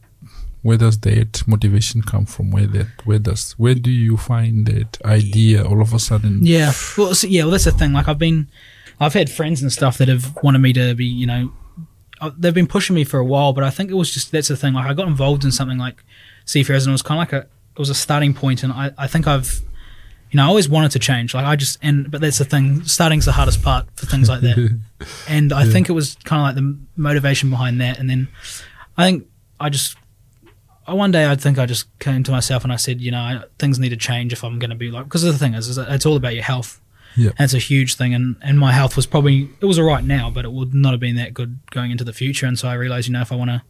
where 0.62 0.78
does 0.78 0.98
that 1.00 1.46
motivation 1.46 2.00
come 2.02 2.24
from? 2.26 2.50
Where 2.50 2.66
that 2.68 2.86
where 3.04 3.18
does 3.18 3.52
where 3.58 3.74
do 3.74 3.90
you 3.90 4.16
find 4.16 4.66
that 4.66 4.98
idea 5.04 5.62
all 5.64 5.82
of 5.82 5.92
a 5.92 5.98
sudden? 5.98 6.40
Yeah. 6.44 6.72
Well, 6.96 7.14
so, 7.14 7.26
yeah. 7.26 7.42
Well, 7.42 7.50
that's 7.52 7.64
the 7.64 7.70
thing. 7.72 7.92
Like, 7.92 8.08
I've 8.08 8.18
been, 8.18 8.48
I've 8.98 9.12
had 9.12 9.28
friends 9.28 9.60
and 9.60 9.70
stuff 9.70 9.98
that 9.98 10.08
have 10.08 10.34
wanted 10.42 10.60
me 10.60 10.72
to 10.72 10.94
be, 10.94 11.04
you 11.04 11.26
know, 11.26 11.52
uh, 12.22 12.30
they've 12.38 12.54
been 12.54 12.66
pushing 12.66 12.94
me 12.96 13.04
for 13.04 13.18
a 13.20 13.24
while. 13.24 13.52
But 13.52 13.62
I 13.64 13.68
think 13.70 13.90
it 13.90 13.94
was 13.94 14.10
just 14.10 14.32
that's 14.32 14.48
the 14.48 14.56
thing. 14.56 14.72
Like, 14.72 14.86
I 14.86 14.94
got 14.94 15.06
involved 15.06 15.44
in 15.44 15.52
something 15.52 15.76
like 15.76 16.02
Seafarers, 16.46 16.86
and 16.86 16.92
it 16.92 16.94
was 16.94 17.02
kind 17.02 17.18
of 17.20 17.22
like 17.30 17.32
a, 17.44 17.46
it 17.46 17.78
was 17.78 17.90
a 17.90 17.94
starting 17.94 18.32
point, 18.32 18.62
and 18.62 18.72
I, 18.72 18.90
I 18.96 19.06
think 19.06 19.26
I've, 19.26 19.60
you 20.30 20.36
know, 20.38 20.44
I 20.44 20.46
always 20.46 20.68
wanted 20.68 20.90
to 20.92 20.98
change. 20.98 21.34
Like, 21.34 21.44
I 21.46 21.54
just, 21.56 21.78
and 21.82 22.10
but 22.10 22.20
that's 22.20 22.38
the 22.38 22.44
thing. 22.44 22.82
Starting's 22.84 23.24
the 23.26 23.32
hardest 23.32 23.62
part 23.62 23.86
for 23.96 24.06
things 24.06 24.28
like 24.28 24.40
that. 24.40 24.80
and 25.28 25.52
I 25.52 25.64
Yeah. 25.64 25.72
think 25.72 25.88
it 25.88 25.92
was 25.92 26.16
kind 26.24 26.40
of 26.40 26.46
like 26.46 26.54
the 26.56 26.78
motivation 27.00 27.50
behind 27.50 27.80
that. 27.80 27.98
And 27.98 28.08
then 28.10 28.28
I 28.96 29.04
think 29.04 29.26
I 29.60 29.68
just. 29.68 29.96
I- 30.86 30.92
One 30.92 31.10
day 31.12 31.30
I 31.30 31.34
think 31.36 31.58
I 31.58 31.66
just 31.66 31.86
came 31.98 32.22
to 32.24 32.30
myself 32.30 32.62
and 32.64 32.72
I 32.72 32.76
said, 32.76 33.00
you 33.00 33.10
know, 33.10 33.20
I- 33.20 33.44
things 33.58 33.78
need 33.78 33.90
to 33.90 33.96
change 33.96 34.32
if 34.32 34.42
I'm 34.44 34.58
going 34.58 34.70
to 34.70 34.76
be 34.76 34.90
like, 34.90 35.04
because 35.04 35.22
the 35.22 35.32
thing 35.38 35.54
is, 35.54 35.68
is 35.68 35.78
it's 35.78 36.04
all 36.04 36.16
about 36.16 36.34
your 36.34 36.42
health. 36.44 36.80
Yeah. 37.16 37.30
And 37.38 37.40
it's 37.44 37.54
a 37.54 37.58
huge 37.58 37.94
thing. 37.94 38.12
And, 38.12 38.36
and 38.42 38.58
my 38.58 38.72
health 38.72 38.96
was 38.96 39.06
probably, 39.06 39.48
it 39.60 39.66
was 39.66 39.78
all 39.78 39.84
right 39.86 40.02
now, 40.04 40.30
but 40.30 40.44
it 40.44 40.52
would 40.52 40.74
not 40.74 40.90
have 40.92 41.00
been 41.00 41.14
that 41.16 41.32
good 41.32 41.60
going 41.70 41.90
into 41.92 42.02
the 42.04 42.12
future. 42.12 42.44
And 42.46 42.58
so 42.58 42.66
I 42.68 42.74
realized, 42.74 43.06
you 43.06 43.12
know, 43.12 43.20
if 43.20 43.30
I 43.32 43.36
want 43.36 43.50
to 43.50 43.62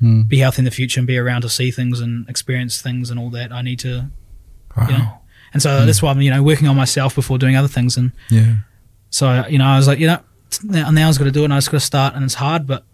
Hmm. 0.00 0.22
be 0.22 0.38
healthy 0.38 0.60
in 0.60 0.64
the 0.64 0.70
future 0.70 0.98
and 1.00 1.06
be 1.06 1.18
around 1.18 1.42
to 1.42 1.48
see 1.50 1.70
things 1.70 2.00
and 2.00 2.26
experience 2.28 2.80
things 2.80 3.10
and 3.10 3.18
all 3.20 3.28
that, 3.30 3.52
I 3.52 3.60
need 3.62 3.78
to, 3.80 4.10
Wow. 4.76 4.86
you 4.86 4.92
know. 4.98 5.19
And 5.52 5.62
so 5.62 5.84
that's 5.86 6.02
why 6.02 6.10
I'm 6.10 6.20
you 6.20 6.30
know 6.30 6.42
working 6.42 6.68
on 6.68 6.76
myself 6.76 7.14
before 7.14 7.38
doing 7.38 7.56
other 7.56 7.68
things. 7.68 7.96
And 7.96 8.12
Yeah. 8.30 8.56
so 9.10 9.44
you 9.48 9.58
know 9.58 9.66
I 9.66 9.76
was 9.76 9.86
like 9.88 9.98
you 9.98 10.06
know 10.06 10.20
now, 10.64 10.90
now 10.90 11.04
I 11.04 11.08
was 11.08 11.18
going 11.18 11.28
to 11.28 11.32
do 11.32 11.42
it 11.42 11.44
and 11.44 11.52
I 11.52 11.56
was 11.56 11.68
going 11.68 11.80
to 11.80 11.86
start 11.86 12.14
and 12.14 12.24
it's 12.24 12.34
hard, 12.34 12.66
but 12.66 12.84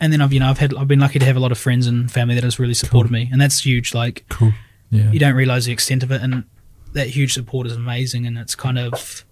and 0.00 0.12
then 0.12 0.20
I've 0.20 0.32
you 0.32 0.40
know 0.40 0.48
I've 0.50 0.58
had 0.58 0.74
I've 0.74 0.88
been 0.88 1.00
lucky 1.00 1.18
to 1.18 1.24
have 1.26 1.36
a 1.36 1.40
lot 1.40 1.52
of 1.52 1.58
friends 1.58 1.86
and 1.86 2.10
family 2.10 2.34
that 2.34 2.44
has 2.44 2.58
really 2.58 2.74
supported 2.74 3.10
me, 3.12 3.28
and 3.32 3.40
that's 3.40 3.64
huge. 3.64 3.94
Like 3.94 4.24
Cool. 4.28 4.52
Yeah. 4.90 5.10
you 5.12 5.18
don't 5.20 5.34
realize 5.34 5.66
the 5.66 5.72
extent 5.72 6.02
of 6.02 6.10
it, 6.10 6.20
and 6.22 6.44
that 6.94 7.08
huge 7.08 7.32
support 7.34 7.66
is 7.66 7.74
amazing, 7.76 8.26
and 8.26 8.36
it's 8.38 8.54
kind 8.54 8.78
of 8.78 9.24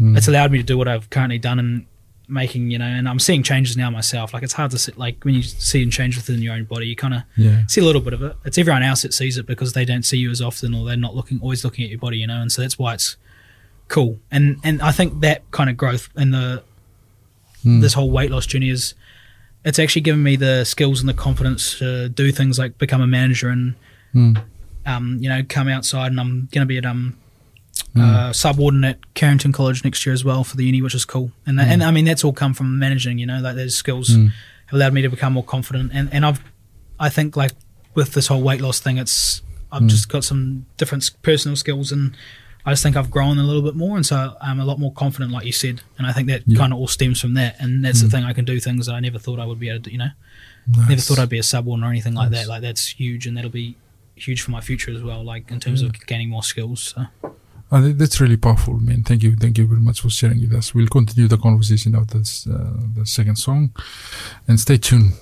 Mm. 0.00 0.14
it's 0.16 0.28
allowed 0.28 0.52
me 0.52 0.58
to 0.58 0.64
do 0.64 0.76
what 0.76 0.88
I've 0.88 1.08
currently 1.08 1.38
done 1.38 1.58
and 1.58 1.86
making 2.28 2.70
you 2.70 2.78
know, 2.78 2.84
and 2.86 3.08
I'm 3.08 3.18
seeing 3.18 3.42
changes 3.42 3.76
now 3.76 3.88
myself. 3.90 4.34
Like 4.34 4.42
it's 4.42 4.52
hard 4.52 4.70
to 4.72 4.78
sit 4.78 4.98
like 4.98 5.24
when 5.24 5.34
you 5.34 5.42
see 5.42 5.82
and 5.82 5.92
change 5.92 6.16
within 6.16 6.42
your 6.42 6.54
own 6.54 6.64
body, 6.64 6.86
you 6.86 6.96
kind 6.96 7.14
of 7.14 7.22
Yeah. 7.36 7.64
see 7.68 7.80
a 7.80 7.84
little 7.84 8.00
bit 8.02 8.12
of 8.14 8.22
it. 8.22 8.36
It's 8.44 8.58
everyone 8.58 8.82
else 8.82 9.02
that 9.02 9.14
sees 9.14 9.38
it 9.38 9.46
because 9.46 9.72
they 9.74 9.84
don't 9.84 10.04
see 10.04 10.18
you 10.18 10.30
as 10.30 10.40
often, 10.42 10.74
or 10.74 10.84
they're 10.86 10.96
not 10.96 11.14
looking 11.14 11.38
always 11.40 11.64
looking 11.64 11.84
at 11.84 11.90
your 11.90 11.98
body, 12.00 12.18
you 12.18 12.26
know, 12.26 12.40
and 12.40 12.50
so 12.50 12.62
that's 12.62 12.78
why 12.78 12.94
it's 12.94 13.16
cool. 13.88 14.18
And 14.30 14.58
and 14.64 14.82
I 14.82 14.90
think 14.92 15.20
that 15.20 15.48
kind 15.52 15.70
of 15.70 15.76
growth 15.76 16.08
in 16.16 16.30
the 16.32 16.62
Mm. 17.64 17.80
this 17.80 17.94
whole 17.94 18.10
weight 18.10 18.30
loss 18.30 18.46
journey 18.46 18.68
is 18.70 18.94
it's 19.64 19.78
actually 19.80 20.02
given 20.02 20.22
me 20.22 20.36
the 20.36 20.64
skills 20.64 21.00
and 21.00 21.08
the 21.08 21.14
confidence 21.14 21.78
to 21.80 22.08
do 22.08 22.30
things 22.30 22.58
like 22.58 22.78
become 22.78 23.00
a 23.00 23.06
manager 23.06 23.48
and 23.48 23.74
Mm. 24.14 24.40
um, 24.86 25.18
you 25.20 25.28
know, 25.28 25.42
come 25.48 25.66
outside 25.68 26.12
and 26.12 26.20
I'm 26.20 26.48
going 26.52 26.62
to 26.62 26.66
be 26.66 26.78
at 26.78 26.86
um, 26.86 27.16
Mm. 27.96 28.14
uh, 28.14 28.32
subordinate 28.32 28.96
at 28.96 29.14
Carrington 29.14 29.52
College 29.52 29.82
next 29.84 30.04
year 30.06 30.12
as 30.12 30.24
well 30.24 30.44
for 30.44 30.56
the 30.56 30.64
uni, 30.64 30.82
which 30.82 30.94
is 30.94 31.04
cool. 31.04 31.30
And 31.46 31.58
that, 31.58 31.68
and 31.68 31.82
I 31.82 31.90
mean 31.90 32.04
that's 32.04 32.24
all 32.24 32.32
come 32.32 32.54
from 32.54 32.78
managing. 32.78 33.18
You 33.18 33.26
know, 33.26 33.40
like 33.40 33.56
those 33.56 33.74
skills 33.74 34.10
Mm. 34.10 34.32
have 34.66 34.74
allowed 34.74 34.92
me 34.92 35.02
to 35.02 35.08
become 35.08 35.32
more 35.32 35.44
confident. 35.44 35.90
And 35.94 36.08
and 36.12 36.24
I've 36.26 36.40
I 37.00 37.08
think 37.08 37.36
like 37.36 37.52
with 37.94 38.12
this 38.12 38.26
whole 38.28 38.42
weight 38.42 38.60
loss 38.60 38.80
thing, 38.80 38.98
it's 38.98 39.42
I've 39.72 39.82
Mm. 39.82 39.88
just 39.88 40.08
got 40.08 40.24
some 40.24 40.66
different 40.76 41.10
personal 41.22 41.56
skills 41.56 41.92
and. 41.92 42.14
I 42.68 42.72
just 42.72 42.82
think 42.82 42.96
I've 42.96 43.12
grown 43.12 43.38
a 43.38 43.44
little 43.44 43.62
bit 43.62 43.76
more, 43.76 43.94
and 43.96 44.04
so 44.04 44.36
I'm 44.42 44.58
a 44.58 44.64
lot 44.64 44.80
more 44.80 44.92
confident, 44.92 45.30
like 45.30 45.46
you 45.46 45.52
said. 45.52 45.82
And 45.98 46.04
I 46.04 46.12
think 46.12 46.26
that 46.26 46.42
Yeah. 46.48 46.58
kind 46.58 46.72
of 46.72 46.80
all 46.80 46.88
stems 46.88 47.20
from 47.20 47.34
that. 47.34 47.54
And 47.60 47.84
that's 47.84 48.00
Mm. 48.00 48.02
the 48.02 48.10
thing 48.10 48.24
I 48.24 48.32
can 48.32 48.44
do 48.44 48.58
things 48.58 48.86
that 48.86 48.94
I 48.96 48.98
never 48.98 49.20
thought 49.20 49.38
I 49.38 49.44
would 49.46 49.60
be 49.60 49.68
able 49.68 49.78
to. 49.78 49.82
do, 49.84 49.92
You 49.92 49.98
know, 49.98 50.10
never 50.88 51.00
thought 51.00 51.20
I'd 51.20 51.28
be 51.28 51.38
a 51.38 51.44
subordinate 51.44 51.86
or 51.86 51.90
anything 51.92 52.14
like 52.14 52.32
Nice. 52.32 52.40
that. 52.40 52.48
Like 52.48 52.62
that's 52.62 52.88
huge, 52.88 53.24
and 53.28 53.36
that'll 53.36 53.52
be 53.52 53.76
huge 54.16 54.40
for 54.40 54.50
my 54.50 54.60
future 54.60 54.90
as 54.90 55.00
well. 55.00 55.22
Like 55.22 55.48
in 55.52 55.60
terms 55.60 55.80
of 55.80 55.92
gaining 56.08 56.28
more 56.28 56.42
skills. 56.42 56.92
So. 56.96 57.06
Uh, 57.70 57.90
that's 57.94 58.20
really 58.20 58.36
powerful, 58.36 58.74
man. 58.74 59.02
Thank 59.02 59.22
you, 59.22 59.34
thank 59.34 59.58
you 59.58 59.66
very 59.66 59.80
much 59.80 60.00
for 60.00 60.10
sharing 60.10 60.40
with 60.40 60.54
us. 60.54 60.74
We'll 60.74 60.86
continue 60.86 61.28
the 61.28 61.36
conversation 61.36 61.96
after 61.96 62.18
this, 62.18 62.46
uh, 62.46 62.74
the 62.96 63.04
second 63.04 63.36
song, 63.36 63.72
and 64.46 64.60
stay 64.60 64.76
tuned. 64.78 65.12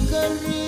Hickory. 0.00 0.63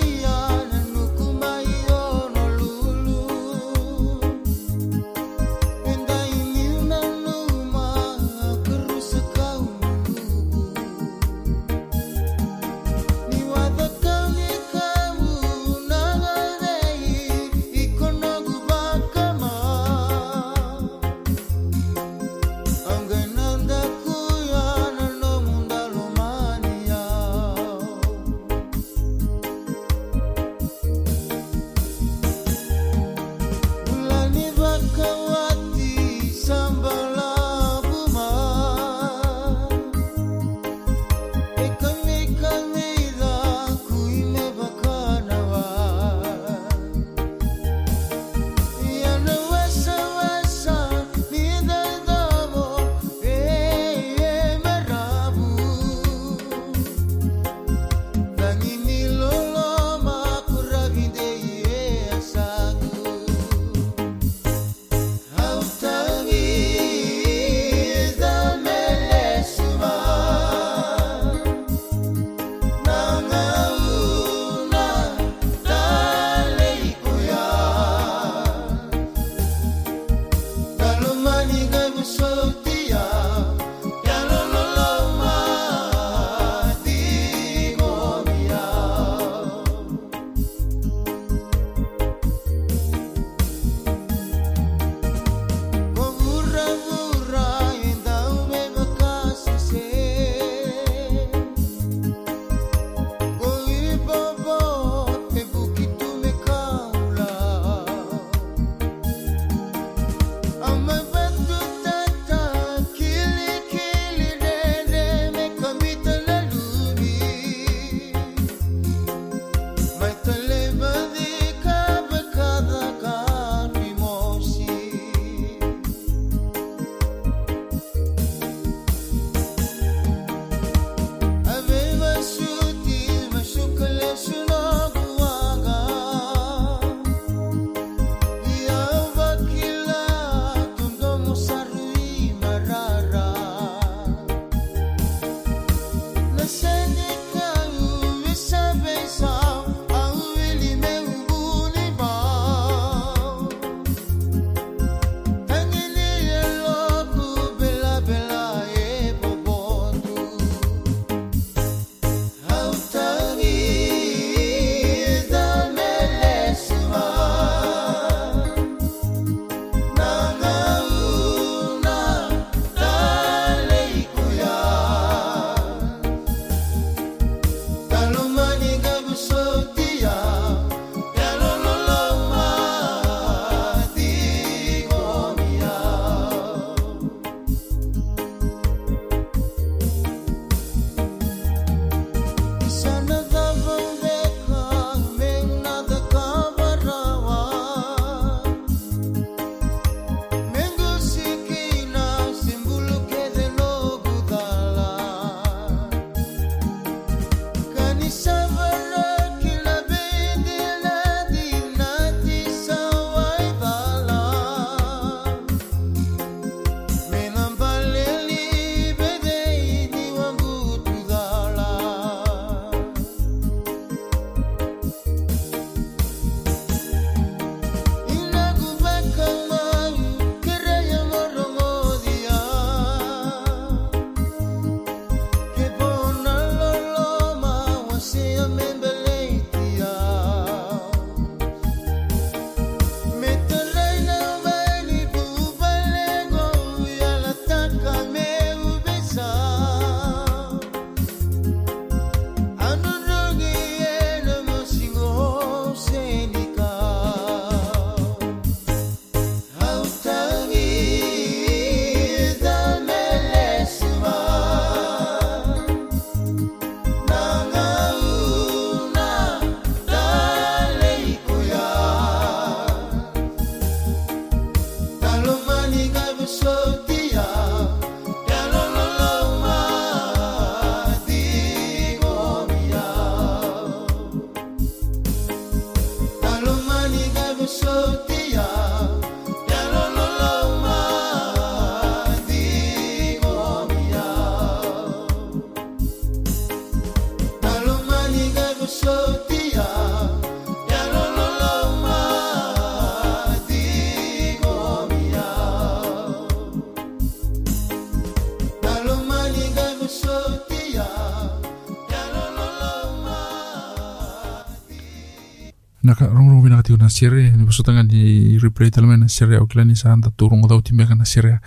Rongrong 316.67 316.77
bina 316.77 316.77
kati 316.77 316.77
na 316.77 316.89
sere 316.89 317.31
ni 317.31 317.43
boso 317.45 317.63
tanga 317.63 317.83
ni 317.83 318.37
replay 318.37 318.69
talma 318.69 318.97
na 318.97 319.07
sere 319.07 319.37
au 319.37 319.47
kila 319.47 319.63
ni 319.65 319.75
sa 319.75 319.93
anda 319.93 320.11
turong 320.11 320.47
dau 320.47 320.61
timbe 320.61 320.85
kana 320.87 321.05
sere 321.05 321.39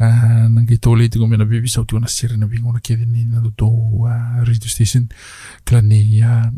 Ah, 0.00 0.48
nang 0.48 0.66
ki 0.66 0.78
tole 0.78 1.08
ti 1.08 1.18
gomena 1.18 1.44
bibi 1.44 1.68
sa 1.68 1.84
tu 1.84 1.98
na 1.98 2.06
sere 2.06 2.36
na 2.36 2.46
bingo 2.46 2.72
na 2.72 2.80
kede 2.80 3.06
ni 3.06 3.24
na 3.24 3.40
to 3.56 3.68
radio 4.44 4.68
station. 4.68 5.08
Kila 5.64 5.82
ni 5.82 6.22
ah, 6.22 6.50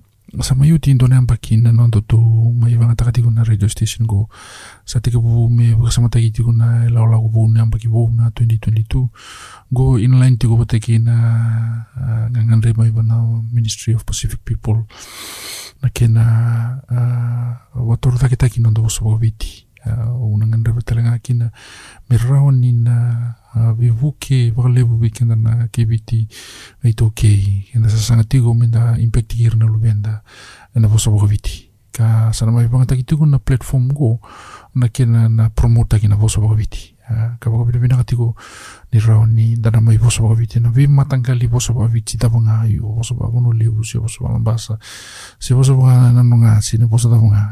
sa 0.43 0.55
mayu 0.55 0.79
ti 0.79 0.95
ndo 0.95 1.07
na 1.09 1.21
bakin 1.23 1.63
na 1.63 1.73
ndo 1.73 2.01
to 2.01 2.19
mai 2.55 2.77
vanga 2.77 2.95
takati 2.95 3.23
na 3.23 3.45
radio 3.45 3.69
station 3.69 4.07
go. 4.07 4.29
Sa 4.85 5.01
te 5.01 5.11
bu 5.11 5.49
me 5.49 5.75
sa 5.91 6.01
mata 6.01 6.19
ki 6.21 6.31
ti 6.31 6.43
na 6.43 6.89
la 6.91 7.05
la 7.07 7.19
bu 7.19 7.49
na 7.49 7.67
baki 7.67 7.89
bu 7.89 8.11
na 8.13 8.31
2022 8.31 9.09
go 9.73 9.97
inline 9.99 10.39
ti 10.39 10.47
go 10.47 10.57
bateki 10.57 10.99
na 10.99 11.15
ah, 11.97 12.27
ngangan 12.31 12.63
re 12.63 12.73
mai 12.77 12.91
bana 12.91 13.43
Ministry 13.53 13.95
of 13.95 14.05
Pacific 14.05 14.45
People 14.45 14.87
na 15.83 15.89
kena 15.89 16.83
uh, 17.75 17.89
watoru 17.89 18.19
take 18.19 18.37
taki 18.37 18.61
no 18.61 18.71
ndo 18.71 18.89
so 18.89 19.17
viti 19.17 19.67
uh, 19.87 20.33
una 20.33 20.47
ngandra 20.47 20.73
betalanga 20.73 21.19
kina 21.19 21.51
me 22.11 22.17
rao 22.17 22.51
ni 22.53 22.73
na 22.73 23.35
uh, 23.55 23.73
vivuke 23.73 24.53
wakalevu 24.57 24.97
vikenda 24.97 25.37
na 25.37 25.69
kibiti 25.69 26.29
ai 26.85 26.93
to 26.93 27.11
kei. 27.11 27.67
Kenda 27.73 27.89
sa 27.89 27.97
sanga 27.97 28.25
tigo 28.25 28.55
menda 28.55 28.99
impact 28.99 29.35
kir 29.37 29.57
na 29.57 29.67
lubenda 29.67 30.21
na 30.75 30.89
boso 30.89 31.11
viti 31.27 31.71
ka 31.93 32.33
sana 32.33 32.53
mai 32.53 32.69
banga 32.69 32.87
taki 32.87 33.03
tigo 33.03 33.27
na 33.27 33.39
platform 33.39 33.89
go 33.89 34.21
na 34.75 34.89
kena 34.89 35.29
na 35.29 35.49
promote 35.51 35.89
taki 35.89 36.09
na 36.09 36.17
katigo 37.97 38.35
ni 38.93 39.01
ni 39.27 39.57
dana 39.57 39.81
mai 39.81 39.99
na 39.99 40.73
bono 43.31 43.53
levu 43.53 43.85
si 43.85 43.99
si 45.41 45.55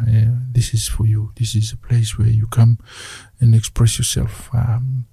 eh, 0.09 0.29
this 0.53 0.75
is 0.75 0.89
for 0.89 1.07
you. 1.07 1.33
This 1.37 1.55
is 1.55 1.73
a 1.73 1.77
place 1.77 2.19
where 2.19 2.29
you 2.29 2.47
come 2.47 2.79
and 3.41 3.55
express 3.55 3.99
yourself. 3.99 4.51
Um, 4.53 5.07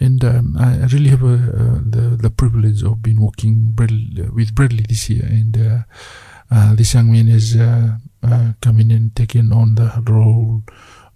and 0.00 0.24
um, 0.24 0.56
I 0.58 0.82
I 0.82 0.86
really 0.86 1.10
have 1.10 1.22
uh, 1.22 1.80
the 1.84 2.16
the 2.20 2.30
privilege 2.30 2.82
of 2.82 3.02
being 3.02 3.20
working 3.20 3.72
Bradley, 3.74 4.28
with 4.30 4.54
Bradley 4.54 4.84
this 4.88 5.08
year. 5.10 5.24
And 5.24 5.56
uh, 5.56 5.82
uh, 6.50 6.74
this 6.74 6.94
young 6.94 7.12
man 7.12 7.26
has 7.28 7.56
uh, 7.56 7.96
uh, 8.22 8.52
come 8.60 8.80
in 8.80 8.90
and 8.90 9.14
taken 9.14 9.52
on 9.52 9.74
the 9.74 10.02
role 10.06 10.62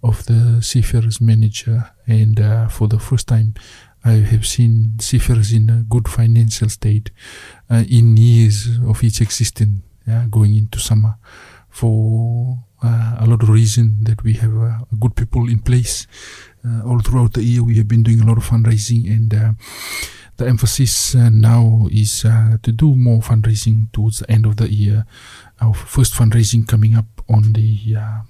of 0.03 0.25
the 0.25 0.61
seafarers 0.61 1.19
manager 1.19 1.91
and 2.07 2.39
uh, 2.39 2.67
for 2.67 2.87
the 2.87 2.99
first 2.99 3.27
time 3.27 3.53
I 4.03 4.11
have 4.11 4.47
seen 4.47 4.99
seafarers 4.99 5.51
in 5.51 5.69
a 5.69 5.83
good 5.83 6.07
financial 6.07 6.69
state 6.69 7.11
uh, 7.69 7.83
in 7.89 8.15
years 8.15 8.79
of 8.87 9.03
its 9.03 9.19
existence 9.19 9.83
yeah, 10.07 10.25
going 10.29 10.55
into 10.55 10.79
summer 10.79 11.15
for 11.69 12.59
uh, 12.81 13.17
a 13.19 13.25
lot 13.25 13.43
of 13.43 13.49
reason 13.49 13.97
that 14.03 14.23
we 14.23 14.33
have 14.33 14.57
uh, 14.57 14.79
good 14.99 15.15
people 15.15 15.49
in 15.49 15.59
place. 15.59 16.07
Uh, 16.65 16.87
all 16.87 16.99
throughout 16.99 17.33
the 17.33 17.43
year 17.43 17.63
we 17.63 17.75
have 17.75 17.87
been 17.87 18.03
doing 18.03 18.21
a 18.21 18.25
lot 18.25 18.37
of 18.37 18.45
fundraising 18.45 19.05
and 19.07 19.33
uh, 19.33 19.51
the 20.37 20.47
emphasis 20.47 21.15
uh, 21.15 21.29
now 21.29 21.87
is 21.91 22.21
to 22.21 22.71
do 22.71 22.95
more 22.95 23.19
fundraising 23.19 23.91
towards 23.91 24.19
the 24.19 24.31
end 24.31 24.45
of 24.45 24.55
the 24.57 24.71
year. 24.71 25.05
Our 25.59 25.73
first 25.73 26.13
fundraising 26.13 26.67
coming 26.67 26.95
up 26.95 27.21
on 27.27 27.53
the 27.53 27.95
uh, 27.97 28.21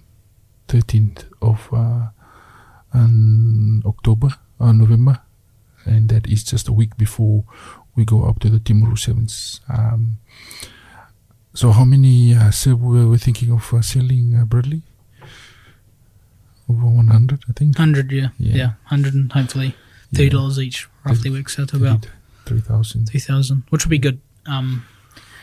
13th 0.70 1.26
of 1.42 1.70
um, 2.94 3.82
October 3.86 4.30
uh, 4.60 4.72
November 4.72 5.20
and 5.86 6.10
that 6.10 6.28
is 6.28 6.44
just 6.44 6.68
a 6.68 6.74
week 6.74 6.98
before 6.98 7.44
we 7.96 8.06
go 8.06 8.26
up 8.26 8.40
to 8.40 8.50
the 8.50 8.60
Timaru 8.60 8.98
Sevens 8.98 9.62
um, 9.70 10.18
so 11.54 11.72
how 11.72 11.86
many 11.86 12.34
uh, 12.36 12.52
sub 12.52 12.82
were 12.82 13.08
we 13.08 13.18
thinking 13.18 13.52
of 13.52 13.74
uh, 13.74 13.82
selling 13.82 14.36
uh, 14.36 14.46
Bradley 14.46 14.82
over 16.70 16.86
100 16.86 17.44
I 17.50 17.54
think 17.54 17.78
100, 17.80 18.12
yeah. 18.12 18.30
Yeah. 18.38 18.56
Yeah, 18.56 18.68
100 18.90 19.14
and 19.14 19.32
hopefully 19.32 19.76
$30 20.14 20.58
each 20.60 20.88
roughly 21.06 21.32
works 21.32 21.58
out 21.60 21.70
to 21.70 21.78
about 21.78 22.08
3,000. 22.46 23.08
3,000, 23.10 23.64
which 23.70 23.86
would 23.86 23.90
be 23.90 23.98
good 24.00 24.20
um 24.46 24.86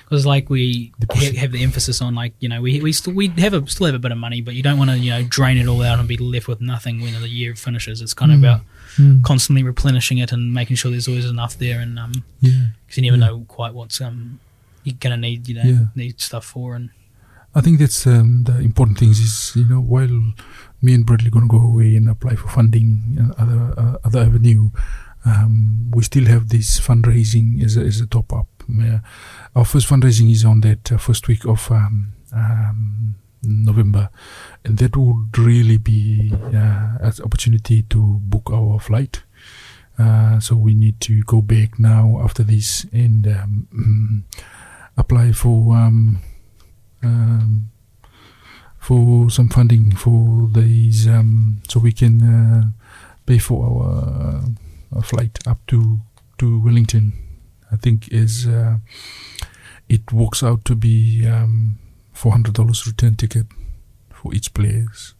because 0.04 0.24
like 0.26 0.48
we 0.50 0.92
ha- 1.12 1.34
have 1.36 1.52
the 1.52 1.62
emphasis 1.62 2.00
on 2.02 2.14
like 2.14 2.34
you 2.40 2.48
know 2.48 2.60
we 2.60 2.80
we 2.80 2.92
still 2.92 3.12
we 3.14 3.28
have 3.38 3.54
a 3.54 3.66
still 3.66 3.86
have 3.86 3.94
a 3.94 3.98
bit 3.98 4.12
of 4.12 4.18
money 4.18 4.40
but 4.40 4.54
you 4.54 4.62
don't 4.62 4.78
want 4.78 4.90
to 4.90 4.98
you 4.98 5.10
know 5.10 5.22
drain 5.24 5.56
it 5.56 5.66
all 5.66 5.82
out 5.82 5.98
and 5.98 6.06
be 6.08 6.16
left 6.16 6.46
with 6.48 6.60
nothing 6.60 7.00
when 7.00 7.12
the 7.20 7.28
year 7.28 7.54
finishes 7.54 8.00
it's 8.00 8.14
kind 8.14 8.32
of 8.32 8.38
Mm. 8.38 8.42
about 8.44 8.60
Mm. 8.96 9.24
constantly 9.24 9.64
replenishing 9.64 10.18
it 10.18 10.30
and 10.30 10.52
making 10.54 10.76
sure 10.76 10.88
there's 10.90 11.08
always 11.08 11.24
enough 11.28 11.58
there 11.58 11.80
and 11.80 11.98
um 11.98 12.12
yeah 12.40 12.68
because 12.86 12.96
you 12.98 13.02
never 13.10 13.16
Yeah. 13.20 13.26
know 13.26 13.44
quite 13.48 13.74
what's 13.74 14.00
um 14.00 14.38
you're 14.84 14.96
gonna 15.00 15.16
need 15.16 15.48
you 15.48 15.54
know 15.56 15.62
Yeah. 15.64 15.84
need 15.96 16.20
stuff 16.20 16.44
for 16.44 16.74
and 16.76 16.90
I 17.56 17.60
think 17.60 17.78
that's 17.78 18.04
um, 18.06 18.42
the 18.44 18.58
important 18.58 18.98
things 18.98 19.18
is 19.20 19.52
you 19.56 19.64
know 19.64 19.80
while 19.80 20.34
me 20.82 20.92
and 20.94 21.06
Bradley 21.06 21.30
gonna 21.30 21.46
go 21.48 21.60
away 21.60 21.94
and 21.96 22.08
apply 22.08 22.34
for 22.34 22.48
funding 22.48 22.88
and 23.18 23.30
other 23.42 23.60
uh, 23.78 23.96
other 24.04 24.20
avenue, 24.28 24.70
um, 25.24 25.90
we 25.92 26.02
still 26.02 26.26
have 26.26 26.48
this 26.48 26.80
fundraising 26.80 27.62
as 27.64 27.76
a, 27.76 27.80
as 27.82 28.00
a 28.00 28.06
top 28.06 28.32
up. 28.32 28.48
Our 29.54 29.64
first 29.64 29.88
fundraising 29.88 30.30
is 30.30 30.44
on 30.44 30.60
that 30.62 30.90
uh, 30.92 30.98
first 30.98 31.28
week 31.28 31.44
of 31.44 31.70
um, 31.70 32.12
um, 32.32 33.14
November, 33.42 34.10
and 34.64 34.78
that 34.78 34.96
would 34.96 35.36
really 35.38 35.76
be 35.76 36.32
uh, 36.32 36.98
an 37.00 37.12
opportunity 37.24 37.82
to 37.82 38.20
book 38.22 38.50
our 38.50 38.80
flight. 38.80 39.22
Uh, 39.98 40.40
so 40.40 40.56
we 40.56 40.74
need 40.74 41.00
to 41.00 41.22
go 41.22 41.40
back 41.40 41.78
now 41.78 42.18
after 42.22 42.42
this 42.42 42.84
and 42.92 43.26
um, 43.28 44.24
apply 44.96 45.32
for 45.32 45.76
um, 45.76 46.18
um, 47.02 47.70
for 48.80 49.30
some 49.30 49.48
funding 49.48 49.94
for 49.94 50.48
these, 50.52 51.06
um, 51.06 51.62
so 51.68 51.80
we 51.80 51.92
can 51.92 52.74
pay 53.24 53.38
for 53.38 53.64
our, 53.64 54.42
our 54.94 55.02
flight 55.02 55.38
up 55.46 55.64
to 55.66 56.00
to 56.38 56.60
Wellington. 56.60 57.23
I 57.74 57.76
think 57.76 58.08
is 58.12 58.46
uh, 58.46 58.78
it 59.88 60.12
works 60.12 60.42
out 60.42 60.64
to 60.64 60.74
be 60.74 61.26
um, 61.26 61.78
four 62.12 62.32
hundred 62.32 62.54
dollars 62.54 62.86
return 62.86 63.16
ticket 63.16 63.46
for 64.10 64.32
each 64.32 64.54
players. 64.54 65.14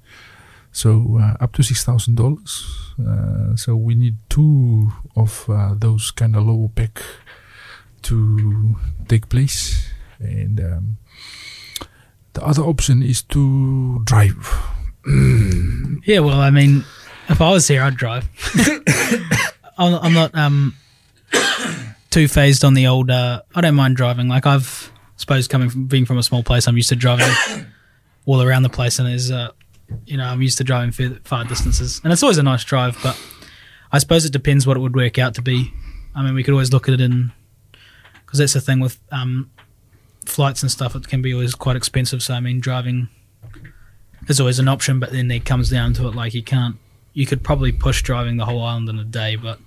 So 0.71 1.19
uh, 1.21 1.37
up 1.45 1.53
to 1.55 1.63
six 1.63 1.85
thousand 1.85 2.15
dollars. 2.15 2.65
Uh, 2.99 3.57
so 3.57 3.75
we 3.77 3.95
need 3.95 4.17
two 4.29 4.93
of 5.17 5.45
uh, 5.49 5.75
those 5.77 6.13
kind 6.13 6.37
of 6.37 6.47
low 6.47 6.71
pack 6.75 7.03
to 8.03 8.77
take 9.09 9.29
place, 9.29 9.91
and 10.21 10.61
um, 10.61 10.97
the 12.35 12.45
other 12.45 12.63
option 12.63 13.03
is 13.03 13.23
to 13.23 14.01
drive. 14.05 14.39
yeah 16.07 16.19
well 16.19 16.41
i 16.41 16.49
mean 16.49 16.83
if 17.29 17.39
i 17.43 17.51
was 17.51 17.69
here 17.69 17.83
i'd 17.83 17.95
drive 17.95 18.25
I'm, 19.79 19.95
I'm 20.01 20.15
not 20.15 20.35
um 20.35 20.75
too 22.15 22.29
phased 22.29 22.65
on 22.65 22.75
the 22.75 22.87
old 22.87 23.11
uh 23.11 23.43
i 23.57 23.61
don't 23.61 23.75
mind 23.75 23.97
driving. 23.97 24.29
Like 24.29 24.47
i've 24.47 24.93
suppose 25.17 25.49
coming 25.49 25.69
from 25.69 25.87
being 25.87 26.07
from 26.07 26.17
a 26.17 26.23
small 26.23 26.45
place 26.45 26.69
i'm 26.69 26.77
used 26.77 26.91
to 26.91 26.97
driving 26.97 27.29
all 28.27 28.41
around 28.41 28.63
the 28.63 28.69
place 28.69 29.01
and 29.01 29.09
there's 29.09 29.33
uh 29.33 29.51
you 30.07 30.17
know 30.17 30.25
i'm 30.25 30.41
used 30.41 30.59
to 30.59 30.65
driving 30.65 30.93
far, 30.93 31.19
far 31.25 31.45
distances. 31.45 32.01
And 32.05 32.13
it's 32.13 32.23
always 32.23 32.39
a 32.39 32.45
nice 32.45 32.63
drive 32.63 32.97
but 33.03 33.21
i 33.91 33.99
suppose 33.99 34.25
it 34.25 34.33
depends 34.33 34.65
what 34.65 34.77
it 34.77 34.81
would 34.81 34.95
work 34.95 35.19
out 35.19 35.35
to 35.35 35.43
be. 35.43 35.73
I 36.15 36.23
mean 36.23 36.35
we 36.35 36.45
could 36.45 36.53
always 36.53 36.73
look 36.73 36.87
at 36.87 36.95
it 36.95 37.01
in 37.01 37.33
because 38.25 38.39
that's 38.39 38.53
the 38.53 38.61
thing 38.61 38.79
with 38.79 38.97
um 39.11 39.51
flights 40.25 40.63
and 40.63 40.71
stuff 40.71 40.95
it 40.95 41.09
can 41.09 41.21
be 41.21 41.35
always 41.35 41.57
quite 41.57 41.75
expensive. 41.75 42.23
So 42.23 42.35
i 42.35 42.39
mean 42.41 42.61
driving 42.61 43.09
is 44.29 44.39
always 44.39 44.61
an 44.61 44.69
option 44.69 45.01
but 45.01 45.11
then 45.11 45.29
it 45.33 45.45
comes 45.45 45.69
down 45.69 45.95
to 45.95 46.07
it 46.07 46.15
like 46.15 46.33
you 46.33 46.45
can't 46.45 46.77
you 47.13 47.27
could 47.27 47.43
probably 47.43 47.73
push 47.73 48.03
driving 48.03 48.37
the 48.37 48.45
whole 48.45 48.63
island 48.63 48.89
in 48.89 49.01
a 49.01 49.05
day 49.05 49.35
but 49.35 49.59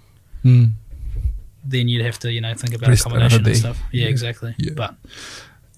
then 1.70 1.88
you'd 1.88 2.06
have 2.06 2.18
to 2.20 2.32
you 2.32 2.42
know 2.42 2.54
think 2.54 2.74
about 2.76 2.90
Rest 2.90 3.06
accommodation 3.06 3.46
and 3.46 3.58
stuff 3.58 3.80
yeah, 3.92 4.04
Yeah. 4.04 4.10
exactly 4.10 4.56
Yeah. 4.58 4.74
but 4.76 4.96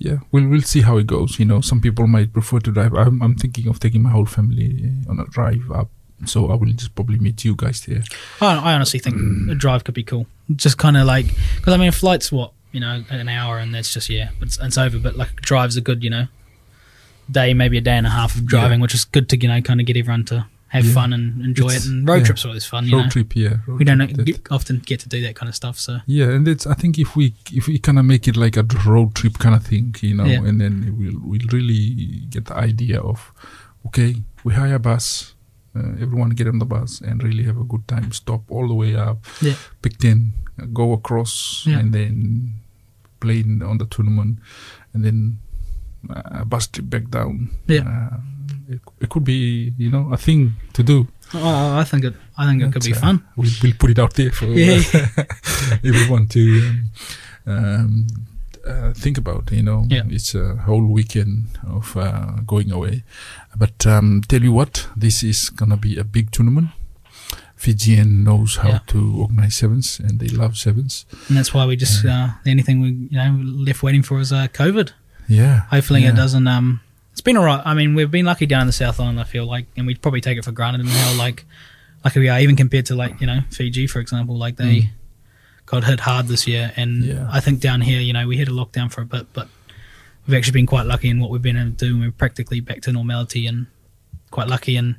Yeah, 0.08 0.18
we'll 0.32 0.48
we'll 0.48 0.62
see 0.74 0.82
how 0.82 0.98
it 0.98 1.08
goes. 1.08 1.40
You 1.40 1.46
know, 1.46 1.62
some 1.62 1.82
people 1.82 2.08
might 2.08 2.32
prefer 2.32 2.60
to 2.60 2.72
drive. 2.72 2.94
I'm 2.94 3.22
I'm 3.22 3.36
thinking 3.36 3.68
of 3.68 3.80
taking 3.80 4.02
my 4.04 4.12
whole 4.12 4.26
family 4.26 4.70
eh, 4.86 5.10
on 5.12 5.20
a 5.20 5.26
drive 5.26 5.70
up. 5.80 5.90
So 6.26 6.52
I 6.52 6.56
will 6.56 6.72
just 6.74 6.94
probably 6.96 7.20
meet 7.20 7.44
you 7.46 7.56
guys 7.56 7.82
there. 7.86 8.04
I, 8.40 8.46
I 8.70 8.74
honestly 8.76 9.00
think 9.00 9.16
a 9.52 9.56
drive 9.56 9.84
could 9.84 9.96
be 9.96 10.04
cool. 10.04 10.26
Just 10.56 10.78
kind 10.78 10.96
of 10.98 11.06
like 11.06 11.28
because 11.58 11.74
I 11.74 11.78
mean, 11.78 11.90
a 11.90 11.98
flight's 12.04 12.32
what 12.32 12.52
you 12.72 12.80
know, 12.80 13.04
an 13.10 13.28
hour, 13.30 13.58
and 13.58 13.74
that's 13.76 13.94
just 13.94 14.10
yeah, 14.10 14.30
it's, 14.42 14.58
it's 14.60 14.78
over. 14.78 15.00
But 15.00 15.16
like 15.18 15.36
drives 15.42 15.76
are 15.78 15.82
good, 15.82 16.02
you 16.04 16.10
know, 16.10 16.26
day 17.30 17.54
maybe 17.54 17.78
a 17.78 17.82
day 17.82 17.98
and 17.98 18.08
a 18.08 18.10
half 18.10 18.36
of 18.36 18.46
driving, 18.46 18.80
which 18.80 18.94
is 18.94 19.04
good 19.06 19.28
to 19.30 19.38
you 19.38 19.48
know 19.50 19.62
kind 19.62 19.80
of 19.82 19.86
get 19.86 19.98
everyone 19.98 20.24
to 20.26 20.46
have 20.70 20.86
Yeah. 20.86 20.94
fun 20.94 21.14
and 21.14 21.42
enjoy 21.44 21.66
It's- 21.70 21.86
it. 21.86 21.90
And 21.92 22.08
road 22.08 22.18
yeah. 22.20 22.24
trips 22.26 22.46
are 22.46 22.50
always 22.50 22.66
fun, 22.66 22.86
you 22.86 22.96
road 22.96 23.04
know. 23.04 23.10
trip, 23.10 23.36
yeah. 23.36 23.58
road 23.68 23.80
We 23.80 23.86
don't 23.86 23.98
trip, 24.00 24.26
get, 24.26 24.48
often 24.52 24.80
get 24.86 25.00
to 25.02 25.10
do 25.10 25.22
that 25.24 25.36
kind 25.36 25.50
of 25.50 25.56
stuff, 25.56 25.78
so 25.80 26.00
Yeah, 26.06 26.30
and 26.36 26.48
it's 26.48 26.66
I 26.68 26.74
think 26.76 26.98
if 26.98 27.16
we 27.16 27.34
if 27.52 27.68
we 27.68 27.80
kind 27.80 28.00
of 28.00 28.06
make 28.06 28.28
it 28.28 28.36
like 28.38 28.56
a 28.58 28.66
road 28.86 29.14
trip 29.16 29.38
kind 29.40 29.56
of 29.56 29.64
thing, 29.66 29.96
you 30.02 30.16
know, 30.16 30.26
Yeah. 30.26 30.48
and 30.48 30.60
then 30.62 30.96
we'll 30.98 31.20
we'll 31.30 31.48
really 31.52 32.24
get 32.30 32.46
the 32.46 32.56
idea 32.70 33.00
of 33.02 33.32
okay, 33.88 34.16
we 34.44 34.54
hire 34.54 34.76
a 34.76 34.80
bus, 34.80 35.34
uh, 35.76 35.94
everyone 36.04 36.30
get 36.32 36.48
on 36.48 36.60
the 36.60 36.66
bus 36.66 37.02
and 37.02 37.24
really 37.24 37.44
have 37.44 37.58
a 37.60 37.64
good 37.64 37.88
time. 37.88 38.12
Stop 38.12 38.44
all 38.52 38.68
the 38.68 38.74
way 38.76 38.96
up, 38.96 39.18
Yeah. 39.42 39.56
pick 39.82 39.98
ten, 39.98 40.34
uh, 40.62 40.66
go 40.66 40.94
across, 40.94 41.64
Yeah. 41.66 41.80
and 41.80 41.94
then 41.94 42.54
play 43.20 43.40
in, 43.40 43.62
on 43.64 43.78
the 43.80 43.86
tournament, 43.86 44.40
and 44.94 45.04
then 45.04 45.40
uh, 46.10 46.44
bus 46.46 46.68
trip 46.68 46.90
back 46.90 47.10
down. 47.10 47.50
Yeah. 47.68 47.82
Uh, 47.88 48.18
it, 48.70 48.80
it 49.02 49.10
could 49.10 49.24
be, 49.24 49.74
you 49.78 49.90
know, 49.90 50.12
a 50.14 50.18
thing 50.18 50.54
to 50.74 50.84
do. 50.84 51.08
Oh, 51.34 51.78
I 51.78 51.84
think 51.84 52.04
it. 52.06 52.14
I 52.38 52.46
think 52.48 52.62
it 52.64 52.74
could 52.74 52.84
be 52.84 52.94
uh, 52.94 53.00
fun. 53.00 53.24
We'll, 53.36 53.52
we'll 53.64 53.74
put 53.78 53.90
it 53.92 54.00
out 54.00 54.14
there 54.14 54.32
for 54.32 54.46
Yeah. 54.46 54.82
want 56.10 56.32
to 56.32 56.42
um, 57.46 57.54
um, 57.56 58.08
uh, 58.66 58.94
think 58.94 59.18
about. 59.18 59.52
You 59.52 59.64
know, 59.64 59.86
Yeah. 59.90 60.04
it's 60.10 60.36
a 60.36 60.56
whole 60.56 60.86
weekend 60.86 61.46
of 61.68 61.96
uh, 61.98 62.42
going 62.46 62.72
away. 62.72 63.04
But 63.56 63.86
um, 63.86 64.22
tell 64.28 64.42
you 64.42 64.52
what, 64.54 64.88
this 64.96 65.24
is 65.24 65.50
gonna 65.50 65.78
be 65.78 65.98
a 65.98 66.04
big 66.04 66.32
tournament. 66.32 66.70
Fijian 67.56 68.24
knows 68.24 68.56
how 68.58 68.70
Yeah. 68.70 68.80
to 68.88 69.16
organize 69.18 69.56
sevens, 69.56 70.00
and 70.00 70.20
they 70.20 70.30
love 70.30 70.58
sevens. 70.58 71.06
And 71.28 71.38
that's 71.38 71.54
why 71.54 71.66
we 71.66 71.76
just 71.76 72.06
uh, 72.06 72.30
the 72.44 72.52
only 72.52 72.64
thing 72.64 72.80
we 72.82 72.90
you 73.12 73.18
know 73.18 73.38
left 73.44 73.84
waiting 73.84 74.04
for 74.04 74.20
is 74.20 74.32
uh, 74.32 74.48
COVID. 74.54 74.94
Yeah. 75.30 75.62
Hopefully 75.70 76.02
yeah. 76.04 76.10
it 76.10 76.16
doesn't. 76.16 76.48
Um, 76.48 76.82
it's 77.14 77.22
been 77.22 77.38
alright. 77.38 77.62
I 77.66 77.74
mean, 77.74 77.96
we've 77.96 78.12
been 78.12 78.26
lucky 78.26 78.46
down 78.46 78.62
in 78.62 78.68
the 78.68 78.74
South 78.74 79.00
Island. 79.00 79.20
I 79.20 79.24
feel 79.24 79.46
like, 79.46 79.68
and 79.78 79.86
we 79.88 79.96
probably 79.96 80.20
take 80.22 80.38
it 80.38 80.44
for 80.44 80.52
granted 80.52 80.82
and 80.82 80.90
how 80.90 81.18
like 81.18 81.46
lucky 82.04 82.20
we 82.20 82.28
are, 82.30 82.40
even 82.40 82.56
compared 82.56 82.86
to 82.88 82.96
like 82.96 83.22
you 83.22 83.28
know 83.28 83.42
Fiji, 83.52 83.88
for 83.88 84.00
example. 84.00 84.36
Like 84.38 84.56
they 84.58 84.76
Mm. 84.82 84.90
got 85.66 85.84
hit 85.84 86.00
hard 86.02 86.28
this 86.28 86.48
year, 86.48 86.72
and 86.76 87.04
Yeah. 87.06 87.28
I 87.32 87.40
think 87.40 87.60
down 87.62 87.82
here, 87.82 88.02
you 88.02 88.12
know, 88.14 88.28
we 88.28 88.38
had 88.38 88.48
a 88.48 88.52
lockdown 88.52 88.92
for 88.92 89.02
a 89.02 89.06
bit, 89.06 89.28
but 89.34 89.48
we've 90.26 90.36
actually 90.36 90.54
been 90.54 90.66
quite 90.66 90.86
lucky 90.88 91.10
in 91.10 91.20
what 91.20 91.30
we've 91.30 91.42
been 91.42 91.58
able 91.58 91.72
to 91.72 91.76
do. 91.78 91.92
and 91.94 92.02
We're 92.02 92.12
practically 92.12 92.60
back 92.60 92.82
to 92.82 92.92
normality 92.92 93.46
and 93.48 93.68
quite 94.32 94.48
lucky. 94.48 94.76
And 94.78 94.96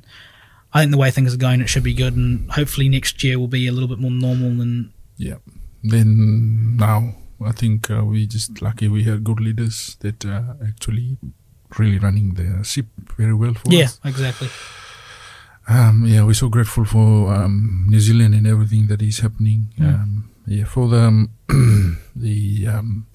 I 0.73 0.79
think 0.81 0.91
the 0.91 0.97
way 0.97 1.11
things 1.11 1.33
are 1.33 1.37
going, 1.37 1.59
it 1.61 1.67
should 1.67 1.83
be 1.83 1.93
good. 1.93 2.15
And 2.15 2.49
hopefully 2.51 2.87
next 2.87 3.21
year 3.23 3.37
will 3.39 3.47
be 3.49 3.67
a 3.67 3.71
little 3.73 3.89
bit 3.89 3.99
more 3.99 4.11
normal 4.11 4.49
than 4.55 4.91
Yeah. 5.17 5.35
Then 5.83 6.77
now, 6.77 7.15
I 7.45 7.51
think 7.51 7.89
uh, 7.89 8.03
we 8.03 8.27
just 8.27 8.61
lucky 8.61 8.87
we 8.87 9.03
have 9.03 9.23
good 9.23 9.39
leaders 9.39 9.97
that 10.01 10.25
uh, 10.25 10.53
actually 10.67 11.17
really 11.77 11.99
running 11.99 12.33
the 12.35 12.63
ship 12.63 12.85
very 13.17 13.33
well 13.33 13.53
for 13.53 13.71
yeah, 13.71 13.85
us. 13.85 13.99
Yeah, 14.03 14.09
exactly. 14.09 14.49
Um, 15.67 16.05
yeah, 16.05 16.23
we're 16.23 16.33
so 16.33 16.49
grateful 16.49 16.85
for 16.85 17.33
um, 17.33 17.85
New 17.87 17.99
Zealand 17.99 18.33
and 18.33 18.47
everything 18.47 18.87
that 18.87 19.01
is 19.01 19.19
happening. 19.19 19.73
Mm. 19.79 19.85
Um, 19.85 20.29
yeah, 20.47 20.65
for 20.65 20.87
the 20.87 20.97
um, 20.97 21.29
the 22.15 22.67
um, 22.67 23.07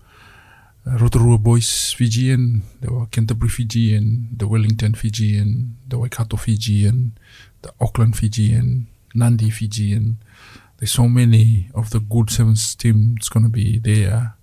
Rotorua 0.86 1.38
boys 1.38 1.92
Fijian, 1.92 2.62
the 2.80 3.08
Canterbury 3.10 3.50
Fijian, 3.50 4.28
the 4.36 4.46
Wellington 4.46 4.94
Fijian, 4.94 5.76
the 5.86 5.98
Waikato 5.98 6.36
Fijian, 6.36 7.18
the 7.62 7.72
Auckland 7.80 8.16
Fijian, 8.16 8.86
Nandi 9.14 9.50
Fijian. 9.50 10.18
There's 10.78 10.92
so 10.92 11.08
many 11.08 11.70
of 11.74 11.90
the 11.90 12.00
good 12.00 12.30
sevens 12.30 12.74
teams 12.74 13.28
gonna 13.28 13.48
be 13.48 13.78
there. 13.78 14.34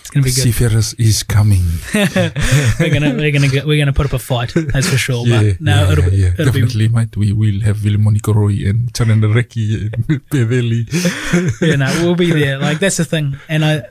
It's 0.00 0.10
gonna 0.10 0.24
be 0.24 0.30
good. 0.30 0.42
Seafarers 0.42 0.94
is 0.94 1.22
coming. 1.22 1.62
we're 1.94 2.90
gonna 2.92 3.14
we're 3.14 3.30
gonna 3.30 3.48
get, 3.48 3.66
we're 3.66 3.78
gonna 3.78 3.92
put 3.92 4.06
up 4.06 4.12
a 4.14 4.18
fight. 4.18 4.52
That's 4.54 4.88
for 4.88 4.96
sure. 4.96 5.26
yeah, 5.26 5.42
but 5.52 5.60
no, 5.60 5.74
yeah, 5.84 5.92
it'll, 5.92 6.12
yeah, 6.14 6.26
it'll 6.38 6.52
be 6.52 6.60
definitely, 6.62 6.88
mate. 6.88 7.16
We 7.16 7.32
will 7.32 7.60
have 7.60 7.76
Vilimoni 7.76 8.20
Koroi 8.20 8.68
and 8.70 8.92
Chananda 8.92 9.28
Reki 9.32 9.92
and 9.94 10.06
Peveli. 10.30 11.60
yeah, 11.60 11.76
no, 11.76 11.86
we'll 12.02 12.16
be 12.16 12.30
there. 12.32 12.58
Like 12.58 12.78
that's 12.80 12.96
the 12.96 13.04
thing, 13.04 13.36
and 13.48 13.64
I, 13.64 13.82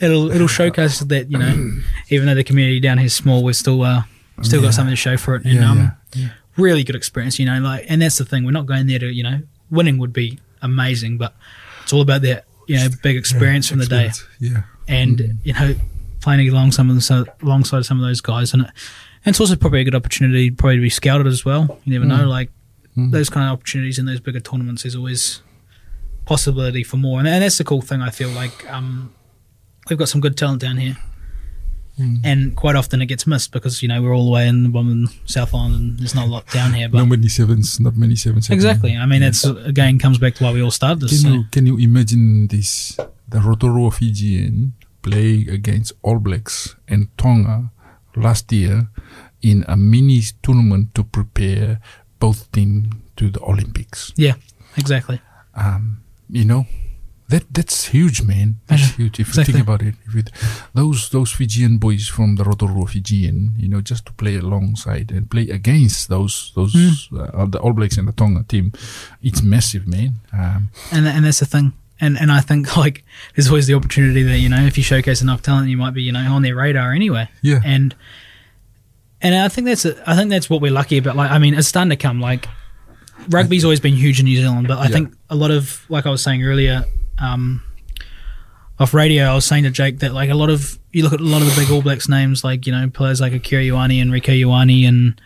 it'll 0.00 0.30
it'll 0.30 0.48
showcase 0.48 1.00
that 1.00 1.30
you 1.30 1.38
know, 1.38 1.70
even 2.08 2.26
though 2.26 2.34
the 2.34 2.44
community 2.44 2.80
down 2.80 2.98
here 2.98 3.06
is 3.06 3.14
small, 3.14 3.44
we're 3.44 3.52
still 3.52 3.82
uh 3.82 4.02
still 4.42 4.60
Yeah. 4.60 4.68
got 4.68 4.74
something 4.74 4.92
to 4.92 4.96
show 4.96 5.16
for 5.16 5.36
it, 5.36 5.44
and 5.44 5.62
um, 5.62 5.92
really 6.56 6.82
good 6.82 6.96
experience. 6.96 7.38
You 7.38 7.46
know, 7.46 7.60
like, 7.60 7.84
and 7.88 8.00
that's 8.02 8.18
the 8.18 8.24
thing. 8.24 8.44
We're 8.44 8.50
not 8.52 8.66
going 8.66 8.86
there 8.86 8.98
to 9.00 9.06
you 9.12 9.22
know, 9.22 9.40
winning 9.70 9.98
would 9.98 10.12
be 10.12 10.38
amazing, 10.62 11.18
but 11.18 11.34
it's 11.82 11.92
all 11.92 12.00
about 12.00 12.22
that 12.22 12.44
you 12.66 12.76
know 12.76 12.88
big 13.02 13.16
experience 13.16 13.68
from 13.68 13.78
the 13.78 13.86
day, 13.86 14.10
Yeah. 14.40 14.62
and 14.86 15.18
Mm. 15.18 15.36
you 15.44 15.52
know, 15.54 15.74
playing 16.20 16.48
along 16.48 16.72
some 16.72 16.90
of 16.90 16.96
the, 16.96 17.00
so, 17.02 17.24
alongside 17.42 17.84
some 17.84 17.98
of 18.00 18.06
those 18.06 18.20
guys, 18.20 18.52
and, 18.52 18.62
it, 18.62 18.68
and 19.24 19.32
it's 19.32 19.40
also 19.40 19.56
probably 19.56 19.80
a 19.80 19.84
good 19.84 19.94
opportunity 19.94 20.50
probably 20.50 20.76
to 20.76 20.82
be 20.82 20.90
scouted 20.90 21.26
as 21.26 21.44
well. 21.44 21.80
You 21.84 21.92
never 21.98 22.04
Mm. 22.04 22.18
know, 22.18 22.28
like 22.28 22.50
Mm. 22.96 23.10
those 23.12 23.30
kind 23.30 23.46
of 23.46 23.52
opportunities 23.52 23.98
in 23.98 24.06
those 24.06 24.20
bigger 24.20 24.40
tournaments 24.40 24.84
is 24.84 24.94
always 24.96 25.40
possibility 26.26 26.82
for 26.82 26.96
more, 26.98 27.18
and, 27.20 27.28
and 27.28 27.42
that's 27.42 27.58
the 27.58 27.64
cool 27.64 27.80
thing. 27.80 28.02
I 28.02 28.10
feel 28.10 28.28
like 28.30 28.70
um, 28.70 29.12
we've 29.88 29.98
got 29.98 30.08
some 30.08 30.20
good 30.20 30.36
talent 30.36 30.60
down 30.60 30.76
here, 30.76 30.96
Mm. 31.98 32.20
and 32.24 32.54
quite 32.54 32.76
often 32.76 33.02
it 33.02 33.06
gets 33.06 33.26
missed 33.26 33.50
because 33.52 33.82
you 33.82 33.88
know 33.88 34.00
we're 34.02 34.14
all 34.14 34.26
the 34.26 34.30
way 34.30 34.46
in 34.46 34.62
the 34.62 34.68
bottom 34.68 35.04
of 35.04 35.10
South 35.26 35.52
Island, 35.52 35.74
and 35.74 35.98
there's 35.98 36.14
not 36.14 36.26
a 36.26 36.30
lot 36.30 36.46
down 36.52 36.72
here. 36.74 36.88
But 36.88 36.98
Not 36.98 37.08
many 37.08 37.28
sevens, 37.28 37.80
not 37.80 37.96
many 37.96 38.14
sevens. 38.14 38.48
exactly, 38.50 38.96
I 38.96 39.04
mean, 39.06 39.22
it's 39.22 39.44
again 39.44 39.98
comes 39.98 40.18
back 40.18 40.34
to 40.36 40.44
why 40.44 40.52
we 40.52 40.62
all 40.62 40.70
started 40.70 41.00
this. 41.00 41.22
Can 41.22 41.32
you 41.34 41.44
can 41.50 41.66
you 41.66 41.76
imagine 41.78 42.46
this? 42.48 42.96
The 43.28 43.40
Rotorua 43.40 43.90
Fijian 43.90 44.74
playing 45.02 45.48
against 45.50 45.92
All 46.02 46.18
Blacks 46.18 46.76
and 46.86 47.08
Tonga 47.18 47.70
last 48.16 48.50
year 48.52 48.88
in 49.42 49.64
a 49.68 49.76
mini 49.76 50.22
tournament 50.42 50.94
to 50.94 51.02
prepare 51.04 51.80
both 52.20 52.50
teams 52.52 52.88
to 53.16 53.28
the 53.30 53.40
Olympics. 53.42 54.12
yeah, 54.16 54.34
exactly. 54.76 55.20
Um, 55.54 56.00
you 56.30 56.44
know, 56.44 56.66
that 57.28 57.44
that's 57.52 57.88
huge, 57.88 58.22
man. 58.22 58.56
That's 58.68 58.94
huge. 58.96 59.20
If 59.20 59.36
you 59.36 59.44
think 59.44 59.58
about 59.60 59.82
it, 59.82 59.94
if 60.14 60.24
those 60.74 61.10
those 61.10 61.30
Fijian 61.30 61.78
boys 61.78 62.08
from 62.08 62.36
the 62.36 62.44
Rotorua 62.44 62.86
Fijian, 62.86 63.52
you 63.58 63.68
know, 63.68 63.80
just 63.82 64.06
to 64.06 64.12
play 64.12 64.36
alongside 64.36 65.10
and 65.12 65.30
play 65.30 65.48
against 65.50 66.08
those 66.08 66.52
those 66.54 66.74
uh, 67.12 67.46
the 67.46 67.58
All 67.60 67.72
Blacks 67.72 67.98
and 67.98 68.08
the 68.08 68.12
Tonga 68.12 68.44
team, 68.48 68.72
it's 69.22 69.42
massive, 69.42 69.86
man. 69.86 70.14
Um, 70.32 70.70
and 70.90 71.06
and 71.06 71.24
that's 71.24 71.40
the 71.40 71.46
thing. 71.46 71.72
And 72.00 72.16
and 72.18 72.30
I 72.32 72.40
think 72.40 72.76
like 72.84 73.04
there's 73.34 73.48
always 73.48 73.66
the 73.66 73.74
opportunity 73.74 74.22
that 74.22 74.38
you 74.38 74.48
know 74.48 74.64
if 74.64 74.76
you 74.78 74.84
showcase 74.84 75.20
enough 75.20 75.42
talent, 75.42 75.68
you 75.68 75.76
might 75.76 75.94
be 75.94 76.02
you 76.02 76.12
know 76.12 76.20
on 76.32 76.42
their 76.42 76.54
radar 76.56 76.92
anyway. 76.92 77.28
yeah, 77.42 77.60
And 77.64 77.94
and 79.20 79.34
I 79.34 79.48
think 79.48 79.66
that's 79.66 79.84
I 79.84 80.14
think 80.16 80.30
that's 80.30 80.48
what 80.48 80.60
we're 80.62 80.72
lucky 80.72 80.96
about. 80.98 81.16
Like 81.16 81.30
I 81.30 81.38
mean, 81.38 81.54
it's 81.54 81.68
starting 81.68 81.90
to 81.90 81.96
come. 81.96 82.20
Like 82.20 82.48
rugby's 83.28 83.64
always 83.64 83.80
been 83.80 83.94
huge 83.94 84.18
in 84.20 84.24
New 84.26 84.36
Zealand, 84.40 84.68
but 84.68 84.78
I 84.78 84.84
Yeah. 84.84 84.88
think 84.88 85.14
a 85.28 85.34
lot 85.34 85.50
of 85.50 85.84
like 85.88 86.06
I 86.06 86.10
was 86.10 86.22
saying 86.22 86.42
earlier. 86.44 86.84
Um, 87.20 87.62
off 88.78 88.94
radio, 88.94 89.24
I 89.24 89.34
was 89.34 89.44
saying 89.44 89.64
to 89.64 89.70
Jake 89.70 89.98
that 90.00 90.14
like 90.14 90.30
a 90.30 90.34
lot 90.34 90.50
of 90.50 90.78
you 90.92 91.02
look 91.02 91.12
at 91.12 91.20
a 91.20 91.24
lot 91.24 91.42
of 91.42 91.48
the 91.54 91.60
big 91.60 91.70
All 91.70 91.82
Blacks 91.82 92.08
names, 92.08 92.44
like 92.44 92.66
you 92.66 92.72
know 92.72 92.88
players 92.88 93.20
like 93.20 93.32
Akira 93.32 93.62
Ioane 93.64 94.00
and 94.00 94.10
Rieko 94.12 94.38
Ioane 94.44 94.86
and 94.86 95.20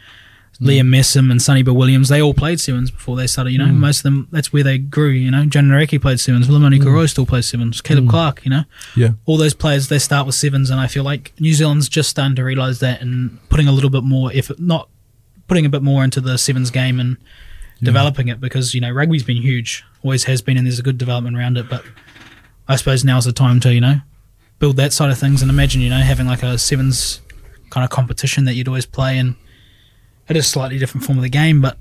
Liam 0.61 0.86
Messam 0.88 1.30
and 1.30 1.43
Sonny 1.43 1.62
Bill 1.62 1.74
Williams, 1.74 2.09
they 2.09 2.22
all 2.22 2.34
played 2.34 2.61
sevens 2.61 2.90
before 2.90 3.16
they 3.16 3.26
started. 3.26 3.51
You 3.51 3.59
know, 3.59 3.66
Mm. 3.66 3.74
most 3.76 3.99
of 3.99 4.03
them 4.05 4.28
that's 4.30 4.53
where 4.53 4.62
they 4.62 4.78
grew. 4.78 5.11
You 5.11 5.30
know, 5.30 5.45
John 5.45 5.64
Nareki 5.64 6.01
played 6.01 6.20
sevens, 6.20 6.47
Limoni 6.49 6.78
Mm. 6.80 7.09
Still 7.09 7.26
plays 7.26 7.47
sevens, 7.47 7.80
Caleb 7.80 8.05
Mm. 8.05 8.11
Clarke. 8.11 8.40
You 8.45 8.51
know, 8.51 8.64
yeah, 8.97 9.11
all 9.26 9.36
those 9.36 9.55
players 9.55 9.88
they 9.88 9.99
start 9.99 10.24
with 10.24 10.34
sevens, 10.36 10.70
and 10.70 10.80
I 10.80 10.86
feel 10.86 11.05
like 11.05 11.32
New 11.38 11.53
Zealand's 11.53 11.88
just 11.88 12.09
starting 12.11 12.36
to 12.36 12.45
realise 12.45 12.78
that 12.78 13.03
and 13.03 13.38
putting 13.51 13.66
a 13.68 13.72
little 13.72 13.90
bit 13.90 14.05
more 14.05 14.30
effort, 14.32 14.61
not 14.61 14.88
putting 15.49 15.66
a 15.66 15.68
bit 15.68 15.82
more 15.82 16.05
into 16.05 16.20
the 16.20 16.38
sevens 16.38 16.70
game 16.70 16.99
and 17.01 17.16
Yeah. 17.80 17.86
developing 17.86 18.28
it 18.28 18.40
because 18.40 18.72
you 18.74 18.80
know 18.80 18.90
rugby's 18.90 19.24
been 19.24 19.43
huge, 19.43 19.84
always 20.03 20.24
has 20.24 20.42
been, 20.42 20.57
and 20.57 20.66
there's 20.66 20.78
a 20.78 20.82
good 20.82 20.98
development 20.98 21.36
around 21.36 21.57
it. 21.57 21.68
But 21.68 21.84
I 22.68 22.76
suppose 22.76 23.05
now's 23.05 23.24
the 23.24 23.32
time 23.32 23.61
to 23.61 23.72
you 23.72 23.80
know 23.80 23.96
build 24.59 24.76
that 24.76 24.92
side 24.92 25.11
of 25.11 25.18
things 25.18 25.42
and 25.42 25.50
imagine 25.50 25.80
you 25.80 25.90
know 25.90 25.98
having 25.98 26.26
like 26.26 26.42
a 26.42 26.59
sevens 26.59 27.20
kind 27.70 27.84
of 27.84 27.90
competition 27.90 28.44
that 28.44 28.55
you'd 28.55 28.68
always 28.68 28.86
play, 28.86 29.18
and 29.18 29.34
it 30.28 30.36
is 30.36 30.46
a 30.46 30.48
slightly 30.48 30.78
different 30.78 31.05
form 31.05 31.18
of 31.18 31.22
the 31.22 31.30
game, 31.30 31.61
but 31.61 31.78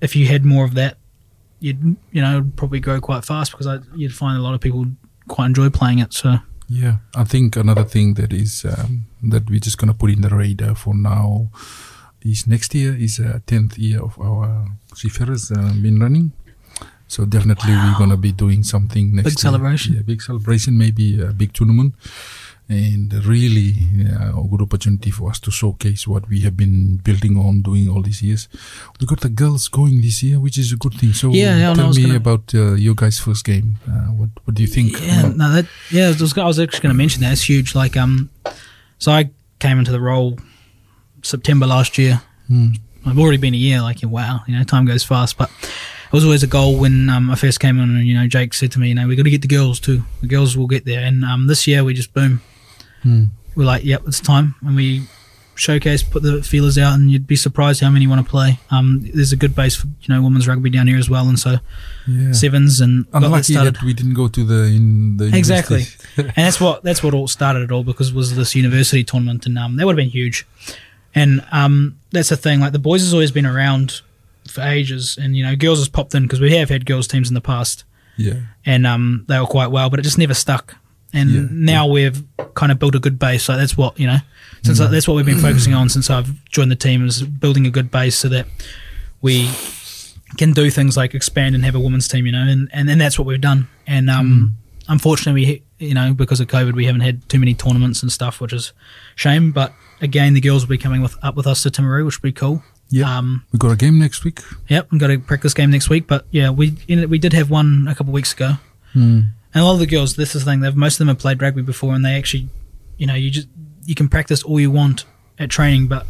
if 0.00 0.14
you 0.14 0.26
had 0.26 0.44
more 0.44 0.64
of 0.64 0.74
that, 0.74 0.98
you'd 1.60 1.96
you 2.12 2.22
know 2.22 2.50
probably 2.56 2.80
grow 2.80 3.00
quite 3.00 3.24
fast 3.24 3.52
because 3.52 3.66
I, 3.66 3.78
you'd 3.94 4.14
find 4.14 4.38
a 4.38 4.42
lot 4.42 4.54
of 4.54 4.60
people 4.60 4.86
quite 5.28 5.46
enjoy 5.46 5.70
playing 5.70 5.98
it. 5.98 6.12
So. 6.12 6.36
yeah. 6.68 6.96
I 7.14 7.24
think 7.24 7.56
another 7.56 7.84
thing 7.84 8.14
that 8.14 8.32
is 8.32 8.64
um, 8.64 9.06
that 9.22 9.48
we're 9.48 9.60
just 9.60 9.78
gonna 9.78 9.94
put 9.94 10.10
in 10.10 10.20
the 10.20 10.28
radar 10.28 10.74
for 10.74 10.94
now 10.94 11.50
is 12.22 12.46
next 12.46 12.74
year 12.74 12.94
is 12.94 13.18
a 13.18 13.40
tenth 13.46 13.78
year 13.78 14.02
of 14.02 14.18
our 14.20 14.66
seafarers 14.94 15.50
uh, 15.50 15.72
been 15.80 15.98
running. 15.98 16.32
So 17.08 17.24
definitely 17.24 17.72
Wow. 17.72 17.84
we're 17.92 17.98
gonna 17.98 18.16
be 18.16 18.32
doing 18.32 18.62
something 18.64 19.14
next 19.16 19.28
Big 19.30 19.38
celebration. 19.38 19.94
Yeah, 19.94 20.02
big 20.02 20.20
celebration, 20.22 20.76
maybe 20.78 21.20
a 21.20 21.32
big 21.32 21.52
tournament, 21.54 21.94
and 22.68 23.12
really 23.24 23.70
a 24.20 24.42
good 24.50 24.60
opportunity 24.60 25.10
for 25.10 25.30
us 25.30 25.40
to 25.40 25.50
showcase 25.50 26.06
what 26.06 26.28
we 26.28 26.40
have 26.40 26.54
been 26.54 27.00
building 27.02 27.36
on 27.38 27.62
doing 27.62 27.88
all 27.88 28.02
these 28.02 28.22
years. 28.22 28.46
We 29.00 29.06
got 29.06 29.20
the 29.20 29.30
girls 29.30 29.68
going 29.68 30.02
this 30.02 30.22
year, 30.22 30.38
which 30.38 30.58
is 30.58 30.70
a 30.72 30.76
good 30.76 30.94
thing. 31.00 31.14
So 31.14 31.32
Yeah, 31.32 31.56
yeah, 31.56 31.74
tell 31.74 31.88
was 31.88 31.98
me 31.98 32.14
about 32.14 32.54
uh, 32.54 32.74
your 32.74 32.94
guys' 32.94 33.18
first 33.18 33.44
game. 33.46 33.76
Uh, 33.88 34.12
what 34.18 34.28
what 34.44 34.54
do 34.54 34.62
you 34.62 34.68
think? 34.68 35.00
Yeah, 35.00 35.20
about- 35.20 35.36
no, 35.36 35.52
that 35.52 35.66
yeah, 35.90 36.08
I 36.08 36.20
was, 36.20 36.36
I 36.38 36.44
was 36.44 36.58
actually 36.60 36.82
going 36.82 36.94
to 36.94 36.98
mention 37.04 37.22
that. 37.22 37.32
It's 37.32 37.48
huge. 37.48 37.74
Like, 37.74 37.96
um, 37.96 38.28
so 38.98 39.12
I 39.12 39.30
came 39.60 39.78
into 39.78 39.92
the 39.92 40.00
role 40.00 40.38
September 41.22 41.66
last 41.66 41.96
year. 41.96 42.20
Hmm. 42.48 42.68
I've 43.06 43.18
already 43.18 43.38
been 43.38 43.54
a 43.54 43.62
year. 43.68 43.80
Like, 43.80 44.00
wow, 44.02 44.42
you 44.46 44.54
know, 44.56 44.64
time 44.64 44.84
goes 44.84 45.04
fast. 45.04 45.38
But 45.38 45.48
it 46.08 46.12
was 46.12 46.24
always 46.24 46.42
a 46.42 46.46
goal 46.48 46.78
when 46.78 47.08
um, 47.10 47.30
I 47.30 47.34
first 47.36 47.60
came 47.60 47.78
on. 47.80 47.90
and 47.96 48.06
you 48.06 48.14
know, 48.14 48.26
Jake 48.26 48.54
said 48.54 48.72
to 48.72 48.78
me, 48.80 48.88
you 48.88 48.94
know, 48.94 49.06
we 49.06 49.14
got 49.16 49.24
to 49.24 49.30
get 49.30 49.42
the 49.42 49.48
girls 49.48 49.78
too. 49.80 50.02
The 50.20 50.26
girls 50.26 50.56
will 50.56 50.66
get 50.66 50.84
there. 50.84 51.04
And 51.04 51.24
um, 51.24 51.46
this 51.46 51.66
year 51.66 51.84
we 51.84 51.94
just 51.94 52.12
boom, 52.14 52.40
Hmm. 53.02 53.24
we're 53.54 53.64
like, 53.64 53.84
yep, 53.84 54.02
it's 54.06 54.20
time, 54.20 54.54
and 54.62 54.74
we 54.74 55.02
showcase, 55.54 56.02
put 56.04 56.22
the 56.22 56.40
feelers 56.42 56.78
out, 56.78 56.94
and 56.94 57.10
you'd 57.10 57.26
be 57.26 57.34
surprised 57.36 57.80
how 57.80 57.90
many 57.90 58.06
want 58.06 58.24
to 58.24 58.28
play. 58.30 58.60
Um, 58.70 59.00
there's 59.12 59.32
a 59.32 59.36
good 59.36 59.54
base 59.56 59.74
for 59.76 59.86
you 60.02 60.14
know 60.14 60.22
women's 60.22 60.46
rugby 60.48 60.70
down 60.70 60.86
here 60.86 60.98
as 60.98 61.10
well, 61.10 61.28
and 61.28 61.38
so 61.38 61.58
Yeah. 62.06 62.32
sevens 62.32 62.80
and 62.80 63.06
Unlucky 63.12 63.54
that 63.54 63.82
we 63.82 63.92
didn't 63.92 64.14
go 64.14 64.28
to 64.28 64.44
the 64.44 64.64
in 64.66 65.16
the 65.16 65.36
Exactly. 65.36 65.84
and 66.16 66.32
that's 66.36 66.60
what 66.60 66.82
that's 66.84 67.02
what 67.02 67.12
all 67.14 67.26
started 67.28 67.62
it 67.62 67.70
all 67.72 67.82
because 67.84 68.12
was 68.12 68.34
this 68.36 68.54
university 68.54 69.02
tournament 69.04 69.46
and 69.46 69.58
um, 69.58 69.76
that 69.76 69.84
would 69.86 69.92
have 69.92 70.04
been 70.04 70.10
huge 70.10 70.46
and 71.14 71.44
um, 71.52 71.98
that's 72.12 72.28
the 72.28 72.36
thing 72.36 72.60
like 72.60 72.72
the 72.72 72.78
boys 72.78 73.02
has 73.02 73.12
always 73.12 73.30
been 73.32 73.46
around 73.46 74.00
for 74.50 74.60
ages 74.62 75.18
and 75.20 75.36
you 75.36 75.44
know 75.44 75.54
girls 75.56 75.78
has 75.78 75.88
popped 75.88 76.14
in 76.14 76.22
because 76.24 76.40
we 76.40 76.54
have 76.56 76.68
had 76.68 76.84
girls 76.86 77.06
teams 77.06 77.28
in 77.28 77.34
the 77.34 77.40
past 77.40 77.84
yeah. 78.16 78.34
and 78.66 78.86
um, 78.86 79.24
they 79.28 79.38
were 79.38 79.46
quite 79.46 79.70
well 79.70 79.88
but 79.90 79.98
it 79.98 80.02
just 80.02 80.18
never 80.18 80.34
stuck 80.34 80.76
and 81.12 81.30
Yeah, 81.30 81.46
now 81.50 81.86
we've 81.86 82.22
kind 82.54 82.70
of 82.72 82.78
built 82.78 82.94
a 82.94 82.98
good 82.98 83.18
base 83.18 83.48
like 83.48 83.58
that's 83.58 83.76
what 83.76 83.98
you 83.98 84.06
know 84.06 84.18
since 84.62 84.80
Mm. 84.80 84.90
that's 84.90 85.06
what 85.06 85.14
we've 85.14 85.24
been 85.26 85.38
focusing 85.38 85.72
on 85.74 85.88
since 85.88 86.10
I've 86.10 86.44
joined 86.46 86.70
the 86.70 86.76
team 86.76 87.06
is 87.06 87.22
building 87.22 87.66
a 87.66 87.70
good 87.70 87.90
base 87.90 88.16
so 88.16 88.28
that 88.28 88.46
we 89.22 89.48
can 90.36 90.52
do 90.52 90.70
things 90.70 90.96
like 90.96 91.14
expand 91.14 91.54
and 91.54 91.64
have 91.64 91.74
a 91.74 91.80
women's 91.80 92.06
team, 92.08 92.26
you 92.26 92.32
know, 92.32 92.42
and, 92.46 92.68
and, 92.72 92.90
and 92.90 93.00
that's 93.00 93.18
what 93.18 93.26
we've 93.26 93.40
done. 93.40 93.66
And 93.86 94.10
um, 94.10 94.56
unfortunately, 94.88 95.62
we, 95.78 95.86
you 95.86 95.94
know, 95.94 96.12
because 96.12 96.40
of 96.40 96.48
COVID, 96.48 96.74
we 96.74 96.84
haven't 96.86 97.00
had 97.00 97.26
too 97.28 97.38
many 97.38 97.54
tournaments 97.54 98.02
and 98.02 98.12
stuff, 98.12 98.40
which 98.40 98.52
is 98.52 98.72
shame. 99.14 99.52
But 99.52 99.72
again, 100.00 100.34
the 100.34 100.40
girls 100.40 100.64
will 100.64 100.70
be 100.70 100.78
coming 100.78 101.00
with 101.02 101.16
up 101.22 101.34
with 101.34 101.46
us 101.46 101.62
to 101.62 101.70
Timaru, 101.70 102.04
which 102.04 102.20
will 102.20 102.28
be 102.28 102.32
cool. 102.32 102.62
Yeah. 102.90 103.18
Um, 103.18 103.44
we 103.52 103.58
got 103.58 103.70
a 103.72 103.76
game 103.76 103.98
next 103.98 104.24
week. 104.24 104.40
yep, 104.68 104.88
we've 104.90 105.00
got 105.00 105.10
a 105.10 105.18
practice 105.18 105.52
game 105.54 105.70
next 105.70 105.90
week. 105.90 106.06
But 106.06 106.26
yeah, 106.30 106.50
we 106.50 106.76
we 106.88 107.18
did 107.18 107.32
have 107.34 107.50
one 107.50 107.86
a 107.88 107.94
couple 107.94 108.10
of 108.10 108.14
weeks 108.14 108.32
ago. 108.32 108.54
Hmm. 108.92 109.20
And 109.54 109.62
a 109.62 109.64
lot 109.64 109.74
of 109.74 109.78
the 109.78 109.86
girls, 109.86 110.16
this 110.16 110.34
is 110.34 110.44
the 110.44 110.50
thing, 110.50 110.60
they've 110.60 110.76
most 110.76 110.94
of 110.94 110.98
them 110.98 111.08
have 111.08 111.18
played 111.18 111.40
rugby 111.42 111.62
before, 111.62 111.94
and 111.94 112.04
they 112.04 112.14
actually, 112.14 112.48
you 112.98 113.06
know, 113.06 113.14
you 113.14 113.30
just 113.30 113.48
you 113.84 113.94
can 113.94 114.08
practice 114.08 114.42
all 114.42 114.60
you 114.60 114.70
want 114.70 115.04
at 115.38 115.48
training, 115.50 115.86
but 115.88 116.06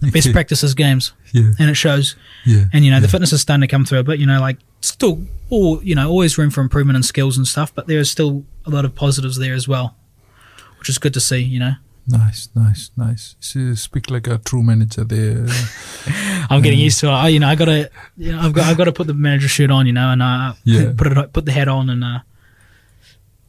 the 0.00 0.10
best 0.12 0.32
practice 0.32 0.62
is 0.64 0.74
games, 0.74 1.12
Yeah. 1.32 1.52
and 1.58 1.70
it 1.70 1.74
shows. 1.74 2.16
Yeah. 2.44 2.64
And 2.72 2.84
you 2.84 2.90
know, 2.90 3.00
the 3.00 3.08
fitness 3.08 3.32
is 3.32 3.40
starting 3.40 3.60
to 3.62 3.68
come 3.68 3.84
through 3.84 4.00
a 4.00 4.02
bit. 4.04 4.18
You 4.20 4.26
know, 4.26 4.40
like 4.40 4.58
still, 4.80 5.22
all 5.50 5.82
you 5.82 5.94
know, 5.94 6.08
always 6.10 6.36
room 6.38 6.50
for 6.50 6.60
improvement 6.60 6.96
in 6.96 7.02
skills 7.02 7.36
and 7.36 7.46
stuff, 7.46 7.72
but 7.74 7.86
there 7.86 7.98
is 7.98 8.10
still 8.10 8.44
a 8.64 8.70
lot 8.70 8.84
of 8.84 8.94
positives 8.94 9.38
there 9.38 9.54
as 9.54 9.66
well, 9.68 9.96
which 10.78 10.88
is 10.88 10.98
good 10.98 11.14
to 11.14 11.20
see. 11.20 11.38
You 11.40 11.60
know, 11.60 11.72
Nice, 12.06 12.48
nice, 12.54 12.90
nice. 12.96 13.36
So 13.38 13.74
speak 13.74 14.10
like 14.10 14.26
a 14.26 14.38
true 14.38 14.62
manager 14.62 15.04
there. 15.04 15.46
I'm 16.50 16.60
getting 16.60 16.80
used 16.80 16.98
to 17.00 17.06
it. 17.06 17.10
I, 17.10 17.28
you 17.28 17.38
know, 17.40 17.48
I 17.48 17.54
gotta, 17.54 17.90
you 18.16 18.32
know, 18.32 18.40
I've 18.40 18.52
got, 18.52 18.66
I've 18.66 18.76
got 18.76 18.84
to 18.84 18.92
put 18.92 19.06
the 19.06 19.14
manager 19.14 19.46
shirt 19.48 19.70
on, 19.70 19.86
you 19.86 19.92
know, 19.92 20.10
and 20.10 20.20
uh, 20.22 20.54
Yeah. 20.64 20.92
put 20.96 21.06
it, 21.16 21.32
put 21.32 21.44
the 21.44 21.52
hat 21.52 21.68
on, 21.68 21.88
and 21.90 22.02
uh, 22.02 22.18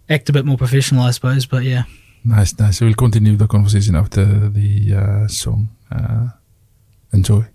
act 0.07 0.29
a 0.29 0.33
bit 0.33 0.45
more 0.45 0.57
professional, 0.57 1.01
I 1.03 1.11
suppose. 1.11 1.47
But 1.47 1.63
yeah, 1.63 1.83
nice, 2.23 2.57
nice. 2.59 2.79
We'll 2.79 2.93
continue 2.93 3.35
the 3.35 3.47
conversation 3.47 3.95
after 3.95 4.23
the 4.49 4.93
uh, 4.95 5.27
song. 5.27 5.69
Uh, 5.91 6.29
enjoy. 7.11 7.45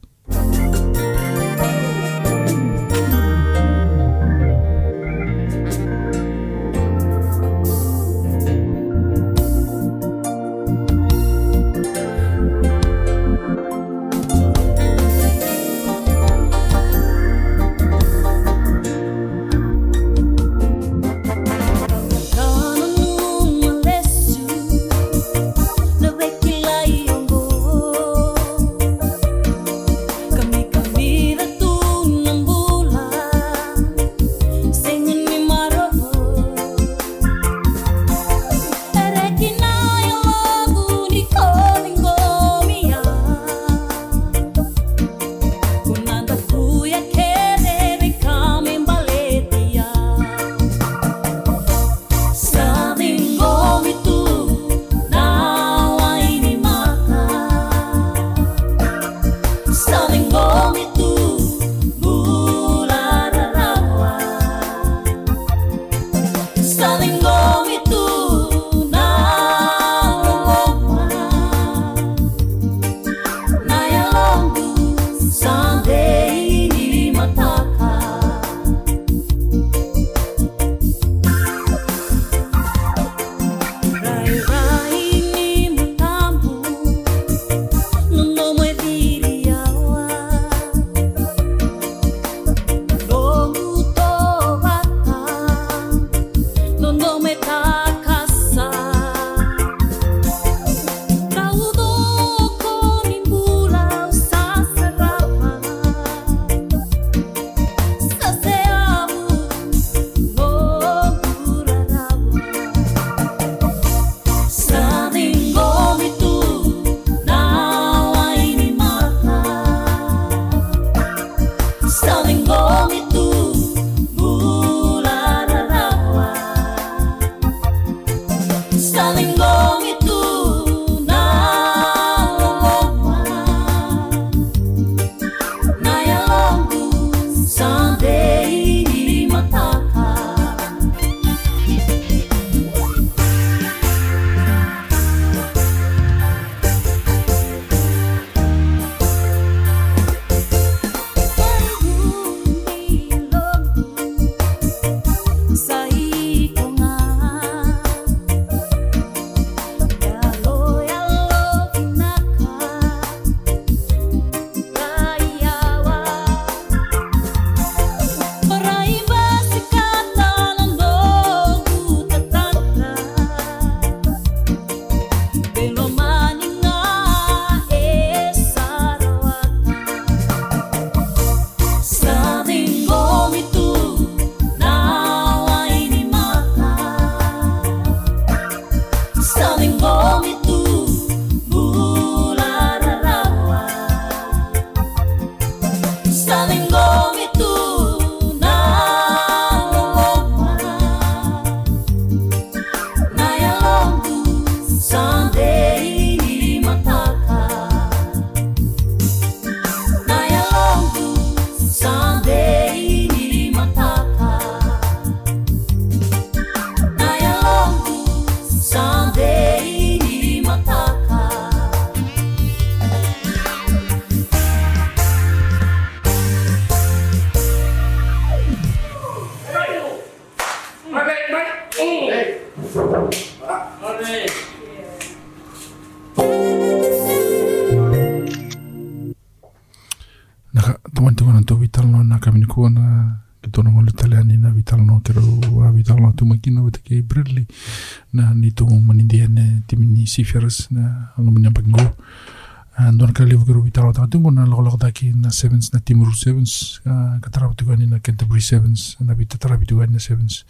Taki 254.79 255.13
na 255.13 255.31
Sevens 255.31 255.73
na 255.73 255.81
Timaru 255.81 256.13
Sevens 256.15 256.81
uh, 256.87 257.19
ka 257.21 257.31
tarawa 257.31 257.55
tuku 257.55 257.73
ani 257.73 257.87
na 257.87 257.99
Canterbury 257.99 258.41
Sevens 258.41 258.97
na 259.01 259.15
vita 259.15 259.39
tarawa 259.39 259.65
tuku 259.65 259.83
ani 259.83 259.93
na 259.93 259.99
Sevens 259.99 260.45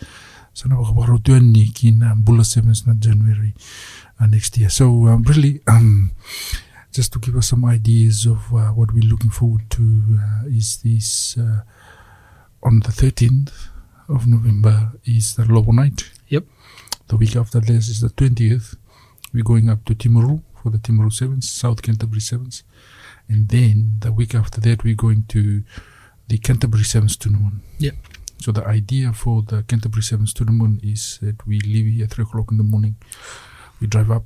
sana 0.54 0.76
waka 0.76 0.92
waka 0.92 1.18
tu 1.22 1.34
ani 1.34 1.68
ki 1.72 1.92
na 1.92 2.14
Bula 2.14 2.44
Sevens 2.44 2.86
na 2.86 2.94
January 2.94 3.54
uh, 4.20 4.26
next 4.26 4.58
year 4.58 4.70
so 4.70 5.08
um, 5.08 5.22
really 5.22 5.60
um, 5.66 6.10
just 6.92 7.12
to 7.12 7.18
give 7.18 7.36
us 7.36 7.48
some 7.48 7.64
ideas 7.64 8.26
of 8.26 8.38
uh, 8.52 8.74
what 8.74 8.92
we're 8.92 9.08
looking 9.08 9.30
forward 9.30 9.62
to 9.70 9.82
uh, 10.18 10.58
is 10.58 10.82
this 10.82 11.38
uh, 11.38 11.62
on 12.62 12.80
the 12.80 12.92
13th 12.92 13.52
of 14.08 14.26
November 14.26 14.92
is 15.04 15.34
the 15.34 15.44
Lovo 15.44 15.72
night. 15.72 16.10
Yep. 16.28 16.44
The 17.08 17.16
week 17.16 17.36
after 17.36 17.60
this 17.60 17.88
is 17.88 18.00
the 18.00 18.08
20th. 18.08 18.76
We're 19.32 19.44
going 19.44 19.68
up 19.68 19.84
to 19.86 19.94
Timaru 19.94 20.42
for 20.62 20.70
the 20.70 20.78
Timaru 20.78 21.12
Sevens, 21.12 21.50
South 21.50 21.82
Canterbury 21.82 22.20
Sevens. 22.20 22.62
And 23.28 23.48
then 23.48 23.98
the 24.00 24.12
week 24.12 24.34
after 24.34 24.60
that, 24.62 24.84
we're 24.84 24.94
going 24.94 25.24
to 25.28 25.62
the 26.28 26.38
Canterbury 26.38 26.84
Sevens 26.84 27.16
tournament. 27.16 27.62
Yep. 27.78 27.94
So 28.40 28.52
the 28.52 28.64
idea 28.66 29.12
for 29.12 29.42
the 29.42 29.62
Canterbury 29.64 30.02
Sevens 30.02 30.32
tournament 30.32 30.82
is 30.84 31.18
that 31.22 31.46
we 31.46 31.60
leave 31.60 31.92
here 31.92 32.04
at 32.04 32.12
3 32.12 32.22
o'clock 32.24 32.50
in 32.50 32.58
the 32.58 32.64
morning. 32.64 32.96
We 33.80 33.86
drive 33.86 34.10
up, 34.10 34.24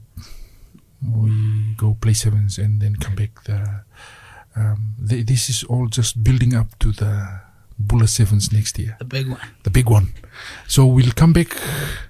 we 1.02 1.74
go 1.76 1.96
play 2.00 2.12
sevens, 2.12 2.58
and 2.58 2.80
then 2.80 2.96
come 2.96 3.14
back. 3.14 3.42
The, 3.44 3.84
um, 4.54 4.94
th- 5.08 5.26
this 5.26 5.48
is 5.48 5.64
all 5.64 5.88
just 5.88 6.22
building 6.22 6.54
up 6.54 6.78
to 6.80 6.92
the 6.92 7.40
Bula 7.86 8.06
Sevens 8.06 8.52
next 8.52 8.78
year 8.78 8.96
The 8.98 9.04
big 9.04 9.28
one. 9.28 9.40
the 9.64 9.70
big 9.70 9.88
one. 9.90 10.06
So 10.66 10.86
we'll 10.86 11.12
come 11.14 11.32
back 11.32 11.56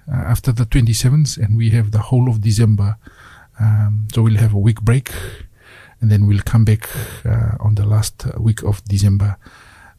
uh, 0.08 0.14
after 0.32 0.52
the 0.52 0.64
27th 0.64 1.38
and 1.38 1.56
we 1.56 1.70
have 1.70 1.90
the 1.90 1.98
whole 1.98 2.28
of 2.28 2.40
December. 2.40 2.96
Um, 3.60 4.06
so 4.14 4.22
we'll 4.22 4.38
have 4.40 4.54
a 4.54 4.58
week 4.58 4.80
break 4.82 5.10
and 6.00 6.10
then 6.10 6.26
we'll 6.26 6.42
come 6.44 6.64
back 6.64 6.88
uh, 7.24 7.56
on 7.60 7.74
the 7.74 7.84
last 7.86 8.26
uh, 8.26 8.30
week 8.40 8.62
of 8.64 8.82
December 8.84 9.36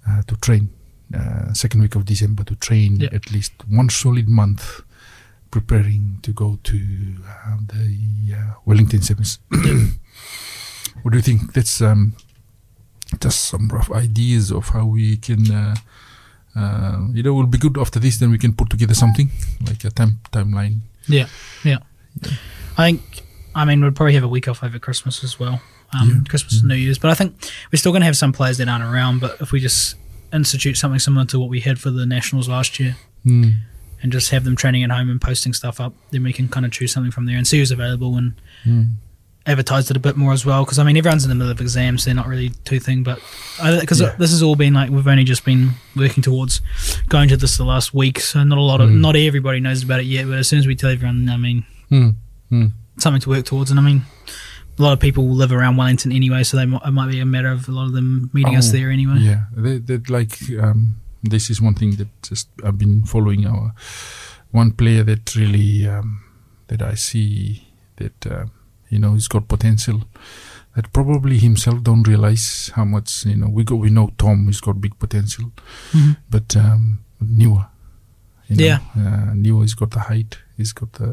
uh, 0.08 0.22
to 0.28 0.36
train. 0.38 0.70
Uh, 1.14 1.54
second 1.54 1.82
week 1.82 1.96
of 1.96 2.04
December 2.06 2.44
to 2.44 2.56
train 2.56 3.00
Yeah. 3.00 3.10
at 3.14 3.32
least 3.32 3.54
one 3.70 3.90
solid 3.90 4.28
month 4.28 4.82
preparing 5.52 6.18
to 6.24 6.34
go 6.34 6.58
to 6.64 6.78
uh, 7.28 7.58
the 7.68 8.36
uh, 8.36 8.54
Wellington 8.66 9.02
Sevens. 9.02 9.40
what 11.02 11.12
do 11.12 11.18
you 11.18 11.22
think? 11.22 11.54
That's 11.54 11.82
um, 11.82 12.14
just 13.20 13.45
some 13.45 13.68
rough 13.70 13.91
ideas 13.91 14.51
of 14.51 14.70
how 14.70 14.86
we 14.86 15.18
can 15.18 15.51
uh, 15.51 15.76
uh, 16.55 16.99
you 17.11 17.24
know, 17.24 17.34
will 17.34 17.47
be 17.47 17.57
good 17.57 17.78
after 17.78 17.99
this. 17.99 18.18
Then 18.18 18.30
we 18.32 18.38
can 18.38 18.53
put 18.53 18.70
together 18.70 18.93
something 18.93 19.30
like 19.66 19.84
a 19.84 19.89
time 19.89 20.20
timeline. 20.32 20.80
Yeah, 21.07 21.28
yeah. 21.64 21.78
I 22.78 22.91
think, 22.91 23.24
I 23.55 23.66
mean, 23.66 23.84
we'd 23.84 23.95
probably 23.95 24.14
have 24.14 24.24
a 24.24 24.28
week 24.28 24.47
off 24.47 24.64
over 24.64 24.80
Christmas 24.80 25.24
as 25.24 25.39
well. 25.39 25.61
Um, 25.99 26.09
Yeah. 26.09 26.30
Christmas 26.30 26.59
and 26.59 26.70
New 26.70 26.76
Year's. 26.76 26.97
But 26.99 27.11
I 27.11 27.14
think 27.16 27.36
we're 27.72 27.78
still 27.78 27.91
going 27.91 28.01
to 28.01 28.05
have 28.05 28.18
some 28.18 28.34
players 28.34 28.57
that 28.57 28.68
aren't 28.68 28.84
around. 28.84 29.20
But 29.20 29.38
if 29.41 29.51
we 29.51 29.59
just 29.59 29.95
institute 30.32 30.78
something 30.78 30.99
similar 30.99 31.26
to 31.28 31.39
what 31.39 31.49
we 31.49 31.59
had 31.59 31.80
for 31.80 31.91
the 31.91 32.05
Nationals 32.05 32.47
last 32.49 32.80
year 32.80 32.95
Mm. 33.26 33.53
and 34.01 34.11
just 34.11 34.32
have 34.32 34.43
them 34.43 34.55
training 34.55 34.84
at 34.84 34.89
home 34.91 35.09
and 35.09 35.22
posting 35.22 35.53
stuff 35.53 35.80
up, 35.80 35.93
then 36.11 36.24
we 36.24 36.34
can 36.34 36.47
kind 36.49 36.66
of 36.66 36.72
choose 36.72 36.91
something 36.91 37.11
from 37.11 37.26
there 37.26 37.38
and 37.38 37.47
see 37.47 37.59
who's 37.59 37.72
available 37.72 38.18
and 38.18 38.34
Mm. 38.66 38.93
Advertise 39.46 39.91
it 39.91 39.98
a 39.98 40.00
bit 40.00 40.16
more 40.16 40.32
as 40.34 40.46
well. 40.46 40.64
Because, 40.64 40.80
I 40.80 40.84
mean, 40.84 40.96
everyone's 40.98 41.24
in 41.26 41.30
the 41.30 41.36
middle 41.36 41.52
of 41.52 41.60
exams. 41.60 42.06
They're 42.06 42.14
not 42.16 42.28
really 42.28 42.50
too 42.66 42.80
thing. 42.80 43.04
But 43.04 43.20
because 43.80 44.00
Yeah. 44.02 44.16
this 44.18 44.32
has 44.32 44.41
all 44.41 44.56
been 44.56 44.74
like, 44.74 44.89
we've 44.89 45.08
only 45.08 45.24
just 45.26 45.44
been 45.46 45.72
working 45.96 46.24
towards 46.24 46.62
going 47.10 47.30
to 47.30 47.38
this 47.38 47.58
the 47.58 47.66
last 47.66 47.94
week. 47.94 48.20
So 48.20 48.44
not 48.44 48.58
a 48.58 48.62
lot 48.62 48.80
of, 48.82 48.89
Mm. 48.89 49.00
not 49.02 49.16
everybody 49.16 49.60
knows 49.60 49.84
about 49.84 50.00
it 50.00 50.06
yet. 50.06 50.28
But 50.28 50.38
as 50.39 50.48
soon 50.48 50.60
as 50.60 50.68
we 50.68 50.76
tell 50.76 50.89
everyone, 50.91 51.30
I 51.30 51.38
mean, 51.38 51.66
Mm. 51.91 52.16
Mm. 52.52 52.72
something 52.98 53.22
to 53.22 53.30
work 53.30 53.46
towards. 53.46 53.70
And 53.72 53.80
I 53.80 53.84
mean, 53.84 54.04
a 54.80 54.82
lot 54.82 54.94
of 54.94 55.00
people 55.00 55.28
live 55.36 55.52
around 55.52 55.76
Wellington 55.78 56.12
anyway, 56.12 56.44
so 56.44 56.58
they 56.58 56.66
might, 56.66 56.82
it 56.86 56.91
might 56.91 57.12
be 57.12 57.20
a 57.20 57.26
matter 57.26 57.52
of 57.52 57.68
a 57.68 57.72
lot 57.72 57.86
of 57.86 57.94
them 57.94 58.30
meeting 58.34 58.56
us 58.56 58.70
Oh, 58.70 58.72
there 58.78 58.89
anyway. 58.91 59.20
Yeah, 59.20 59.44
that, 59.56 59.86
that 59.88 60.10
like 60.10 60.39
um, 60.60 60.96
this 61.22 61.50
is 61.50 61.62
one 61.62 61.76
thing 61.76 61.96
that 61.98 62.08
just 62.24 62.48
I've 62.64 62.78
been 62.78 63.04
following 63.04 63.46
our 63.46 63.74
one 64.52 64.72
player 64.72 65.04
that 65.04 65.36
really 65.36 65.86
um, 65.88 66.22
that 66.70 66.82
I 66.82 66.96
see 66.96 67.68
that 67.98 68.26
uh, 68.26 68.46
you 68.94 69.00
know 69.00 69.14
he's 69.18 69.28
got 69.36 69.48
potential 69.56 69.98
that 70.76 70.86
probably 70.94 71.38
himself 71.48 71.78
don't 71.88 72.08
realize 72.08 72.72
how 72.76 72.86
much 72.96 73.10
you 73.26 73.38
know 73.41 73.50
we 73.58 73.64
go 73.64 73.76
we 73.76 73.89
know 73.98 74.08
Tom 74.18 74.38
he's 74.48 74.62
got 74.68 74.82
big 74.86 74.96
potential 75.06 75.46
Mhm. 75.91 76.14
but 76.30 76.56
um, 76.66 77.00
Niwa 77.39 77.62
you 78.50 78.56
know, 78.58 78.66
Yeah. 78.66 78.80
uh, 78.98 79.62
He's 79.62 79.74
got 79.82 79.91
the 79.91 80.00
height 80.10 80.32
he's 80.58 80.74
got 80.74 80.91
the 80.94 81.10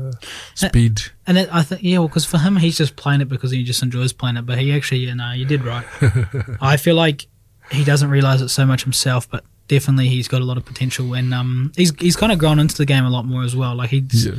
speed 0.55 0.97
And 1.27 1.39
it, 1.39 1.49
I 1.53 1.63
think, 1.63 1.81
yeah, 1.83 1.99
well, 1.99 2.09
because 2.09 2.27
for 2.27 2.39
him, 2.39 2.57
he's 2.57 2.77
just 2.77 2.95
playing 2.97 3.21
it 3.23 3.29
because 3.29 3.51
he 3.53 3.63
just 3.65 3.83
enjoys 3.83 4.13
playing 4.13 4.37
it. 4.37 4.45
But 4.47 4.59
he 4.59 4.73
actually, 4.77 5.01
you 5.09 5.15
know, 5.15 5.33
you 5.33 5.47
did 5.47 5.63
right. 5.65 5.87
I 6.73 6.77
feel 6.77 6.97
like 6.97 7.27
he 7.71 7.83
doesn't 7.85 8.11
realize 8.11 8.43
it 8.43 8.49
so 8.51 8.67
much 8.67 8.83
himself, 8.83 9.31
but 9.31 9.45
definitely 9.69 10.09
he's 10.09 10.29
got 10.29 10.43
a 10.43 10.45
lot 10.45 10.57
of 10.59 10.65
potential, 10.67 11.15
and 11.15 11.33
um, 11.33 11.73
he's 11.77 11.93
he's 12.01 12.17
kind 12.17 12.33
of 12.33 12.39
grown 12.39 12.59
into 12.59 12.77
the 12.77 12.85
game 12.85 13.05
a 13.05 13.11
lot 13.11 13.25
more 13.25 13.43
as 13.45 13.55
well. 13.57 13.75
Like 13.77 13.91
he's, 13.91 14.27
yeah 14.27 14.35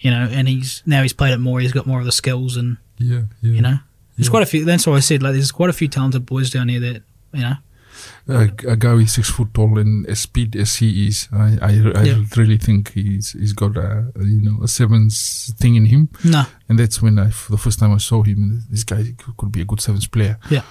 you 0.00 0.10
know, 0.10 0.28
and 0.30 0.48
he's 0.48 0.82
now 0.86 1.02
he's 1.02 1.12
played 1.12 1.32
it 1.34 1.38
more. 1.38 1.60
He's 1.60 1.72
got 1.72 1.86
more 1.86 1.98
of 2.00 2.04
the 2.06 2.12
skills, 2.12 2.56
and 2.56 2.76
yeah 2.98 3.22
yeah 3.42 3.52
you 3.52 3.62
know, 3.62 3.78
there's 4.16 4.28
Yeah. 4.28 4.30
quite 4.30 4.42
a 4.42 4.46
few. 4.46 4.64
That's 4.64 4.86
what 4.86 4.96
I 4.96 5.00
said. 5.00 5.22
Like 5.22 5.32
there's 5.34 5.52
quite 5.52 5.70
a 5.70 5.74
few 5.74 5.88
talented 5.88 6.24
boys 6.26 6.50
down 6.50 6.68
here 6.68 6.80
that 6.80 7.02
you 7.32 7.40
know. 7.42 7.54
a, 8.28 8.42
a 8.68 8.76
guy 8.76 8.94
with 8.94 9.10
six 9.10 9.28
foot 9.30 9.52
tall 9.54 9.78
and 9.78 10.06
as 10.06 10.20
speed 10.20 10.54
as 10.56 10.76
he 10.76 11.06
is, 11.08 11.28
I 11.32 11.58
I, 11.60 11.70
I 12.00 12.02
Yeah. 12.04 12.22
really 12.36 12.58
think 12.58 12.92
he's 12.92 13.32
he's 13.32 13.52
got 13.52 13.76
a 13.76 14.12
you 14.20 14.40
know 14.40 14.62
a 14.62 14.68
sevens 14.68 15.52
thing 15.58 15.74
in 15.76 15.86
him, 15.86 16.08
No, 16.24 16.44
and 16.68 16.78
that's 16.78 17.02
when 17.02 17.18
I 17.18 17.30
for 17.30 17.52
the 17.52 17.58
first 17.58 17.78
time 17.80 17.92
I 17.92 17.98
saw 17.98 18.22
him. 18.22 18.62
This 18.70 18.84
guy 18.84 19.02
could- 19.18 19.36
could 19.36 19.52
be 19.52 19.60
a 19.62 19.64
good 19.64 19.80
sevens 19.80 20.06
player. 20.06 20.38
Yeah. 20.50 20.62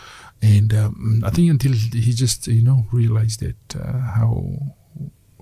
and 0.41 0.71
um, 0.73 1.23
I 1.25 1.31
think 1.31 1.49
until 1.49 1.73
he 1.73 2.13
just 2.13 2.47
you 2.47 2.61
know 2.63 2.85
realized 2.93 3.39
that 3.41 3.75
uh, 3.75 3.99
how 4.17 4.31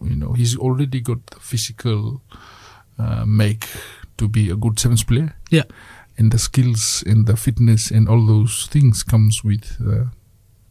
you 0.01 0.15
know 0.15 0.33
he's 0.33 0.55
already 0.57 1.01
got 1.01 1.25
the 1.27 1.39
physical 1.39 2.21
uh, 2.99 3.25
make 3.25 3.67
to 4.17 4.27
be 4.27 4.49
a 4.49 4.55
good 4.55 4.79
sevens 4.79 5.03
player. 5.03 5.35
Yeah. 5.51 5.63
and 6.17 6.31
the 6.31 6.37
skills 6.39 7.03
and 7.05 7.25
the 7.27 7.35
fitness 7.35 7.91
and 7.91 8.07
all 8.07 8.25
those 8.25 8.67
things 8.71 9.03
comes 9.03 9.43
with. 9.43 9.77
Uh, 9.81 10.05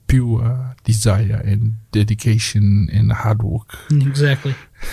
pure 0.07 0.75
desire 0.85 1.41
and 1.47 1.77
dedication 1.91 2.89
and 2.93 3.11
hard 3.11 3.43
work. 3.43 3.75
Exactly. 3.91 4.55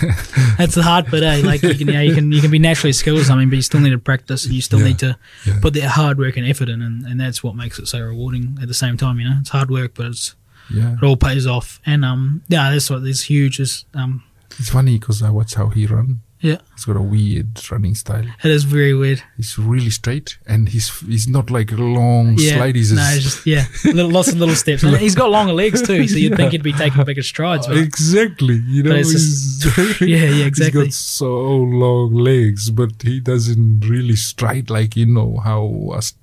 That's 0.58 0.74
the 0.74 0.82
hard 0.82 1.10
bit, 1.10 1.22
eh? 1.22 1.42
Like 1.44 1.62
you 1.62 1.74
can, 1.74 1.88
yeah, 1.88 2.00
you 2.00 2.14
can, 2.14 2.32
you 2.32 2.40
can 2.40 2.50
be 2.50 2.58
naturally 2.58 2.92
skilled 2.94 3.20
at 3.20 3.26
something, 3.26 3.48
but 3.50 3.56
you 3.56 3.62
still 3.62 3.80
need 3.80 3.90
to 3.90 3.98
practice, 3.98 4.46
and 4.46 4.54
you 4.54 4.62
still 4.62 4.80
Yeah. 4.80 4.86
need 4.88 4.98
to 5.00 5.18
Yeah. 5.46 5.58
put 5.60 5.74
that 5.74 5.90
hard 5.90 6.18
work 6.18 6.36
and 6.38 6.46
effort 6.46 6.68
in, 6.70 6.80
and, 6.82 7.04
and 7.04 7.20
that's 7.20 7.42
what 7.44 7.54
makes 7.54 7.78
it 7.78 7.88
so 7.88 8.00
rewarding. 8.00 8.58
At 8.62 8.68
the 8.68 8.74
same 8.74 8.96
time, 8.96 9.20
you 9.20 9.28
know, 9.28 9.36
it's 9.40 9.50
hard 9.50 9.70
work, 9.70 9.92
but 9.94 10.06
it's 10.06 10.34
Yeah, 10.70 10.94
it 10.94 11.02
all 11.02 11.16
pays 11.18 11.46
off. 11.46 11.78
And 11.84 12.04
um, 12.04 12.42
yeah, 12.48 12.70
that's 12.70 12.88
what 12.88 13.02
is 13.06 13.22
huge. 13.24 13.60
Is 13.60 13.84
um, 13.94 14.22
it's 14.58 14.70
funny 14.70 14.98
because 14.98 15.22
I 15.22 15.28
watch 15.30 15.54
how 15.54 15.68
he 15.68 15.86
run. 15.86 16.20
Yeah. 16.42 16.58
he's 16.74 16.84
got 16.84 16.96
a 16.96 17.02
weird 17.02 17.58
running 17.70 17.94
style. 17.94 18.26
it 18.42 18.50
is 18.50 18.64
very 18.64 18.94
weird. 18.94 19.22
He's 19.36 19.56
really 19.56 19.90
straight, 19.90 20.38
and 20.46 20.68
he's 20.68 20.90
he's 21.00 21.28
not 21.28 21.50
like 21.50 21.70
long 21.72 22.34
Yeah, 22.36 22.56
slide. 22.56 22.74
He's 22.74 22.92
no, 22.92 23.08
just- 23.18 23.46
yeah, 23.46 23.64
little, 23.84 24.10
lots 24.10 24.28
of 24.32 24.38
little 24.38 24.56
steps, 24.56 24.82
and 24.82 24.96
he's 24.96 25.14
got 25.14 25.30
longer 25.30 25.52
legs 25.52 25.80
too. 25.82 26.08
So 26.08 26.16
you'd 26.16 26.36
think 26.36 26.50
he'd 26.52 26.62
be 26.64 26.72
taking 26.72 27.04
bigger 27.04 27.22
strides, 27.22 27.66
but 27.68 27.76
exactly. 27.78 28.56
You 28.66 28.82
know, 28.82 28.96
it's 28.96 29.64
yeah, 30.00 30.26
yeah, 30.38 30.44
exactly. 30.46 30.86
He's 30.86 30.96
got 30.96 31.00
so 31.28 31.32
long 31.56 32.14
legs, 32.14 32.70
but 32.70 32.90
he 33.02 33.20
doesn't 33.20 33.80
really 33.88 34.16
stride 34.16 34.68
like 34.68 34.96
you 34.96 35.06
know 35.06 35.38
how 35.44 35.62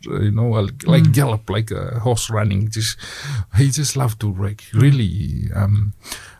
you 0.05 0.31
know 0.31 0.49
like 0.85 1.03
Mm. 1.03 1.13
gallop 1.13 1.49
like 1.49 1.71
a 1.71 1.99
horse 2.01 2.29
running. 2.29 2.69
Just 2.69 2.97
he 3.57 3.71
just 3.71 3.95
love 3.95 4.19
to 4.19 4.27
like 4.33 4.63
really. 4.73 5.47
Um, 5.55 5.93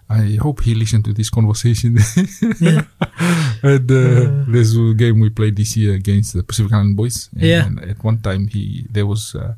I 0.10 0.38
hope 0.42 0.62
he 0.64 0.74
listened 0.76 1.06
to 1.06 1.14
this 1.14 1.30
conversation. 1.30 1.98
Yeah. 2.60 2.84
and 3.64 3.92
uh, 3.92 4.44
there's 4.52 4.76
a 4.76 4.94
game 4.96 5.20
we 5.20 5.30
played 5.30 5.56
this 5.56 5.76
year 5.78 5.94
against 5.96 6.34
the 6.34 6.44
Pacific 6.44 6.74
Island 6.74 6.96
boys. 6.98 7.30
And, 7.34 7.44
Yeah. 7.44 7.66
and 7.66 7.80
at 7.80 8.04
one 8.04 8.18
time 8.20 8.48
he 8.48 8.86
there 8.92 9.06
was. 9.06 9.36
Uh, 9.36 9.54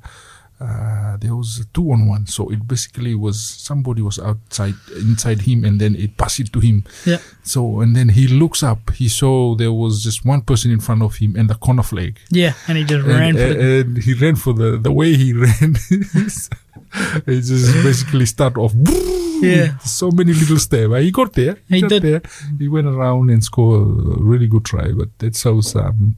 uh, 0.63 1.17
there 1.17 1.35
was 1.35 1.57
a 1.59 1.65
two 1.73 1.91
on 1.91 2.07
one, 2.07 2.27
so 2.27 2.51
it 2.51 2.67
basically 2.67 3.15
was 3.15 3.41
somebody 3.41 3.99
was 4.03 4.19
outside 4.19 4.75
inside 4.95 5.41
him, 5.41 5.65
and 5.65 5.81
then 5.81 5.95
it 5.95 6.15
passed 6.17 6.39
it 6.39 6.53
to 6.53 6.59
him. 6.59 6.83
Yeah. 7.03 7.17
So 7.41 7.81
and 7.81 7.95
then 7.95 8.09
he 8.09 8.27
looks 8.27 8.61
up. 8.61 8.91
He 8.91 9.09
saw 9.09 9.55
there 9.55 9.73
was 9.73 10.03
just 10.03 10.23
one 10.23 10.41
person 10.43 10.69
in 10.69 10.79
front 10.79 11.01
of 11.01 11.15
him 11.15 11.35
and 11.35 11.49
the 11.49 11.55
corner 11.55 11.81
flag. 11.81 12.19
yeah, 12.29 12.53
and 12.67 12.77
he 12.77 12.83
just 12.83 13.07
And, 13.07 13.19
ran 13.19 13.33
for 13.33 13.53
the, 13.53 13.79
and 13.81 13.97
he 14.03 14.13
ran 14.13 14.35
for 14.35 14.53
the 14.53 14.77
the 14.77 14.91
way 14.91 15.15
he 15.17 15.33
ran. 15.45 15.75
He 17.25 17.41
just 17.41 17.73
basically 17.83 18.25
start 18.25 18.57
off. 18.57 18.73
Yeah. 19.41 19.77
So 19.79 20.11
many 20.11 20.33
little 20.33 20.59
steps. 20.59 20.93
He 20.97 21.11
got 21.11 21.33
there. 21.33 21.57
He, 21.67 21.75
He 21.75 21.81
got 21.81 21.89
did. 21.89 22.03
there. 22.03 22.21
He 22.59 22.67
went 22.67 22.87
around 22.87 23.29
and 23.29 23.43
scored 23.43 23.81
a 23.81 24.23
really 24.23 24.47
good 24.47 24.65
try. 24.65 24.91
But 24.91 25.17
that 25.19 25.35
shows 25.35 25.75
um, 25.75 26.15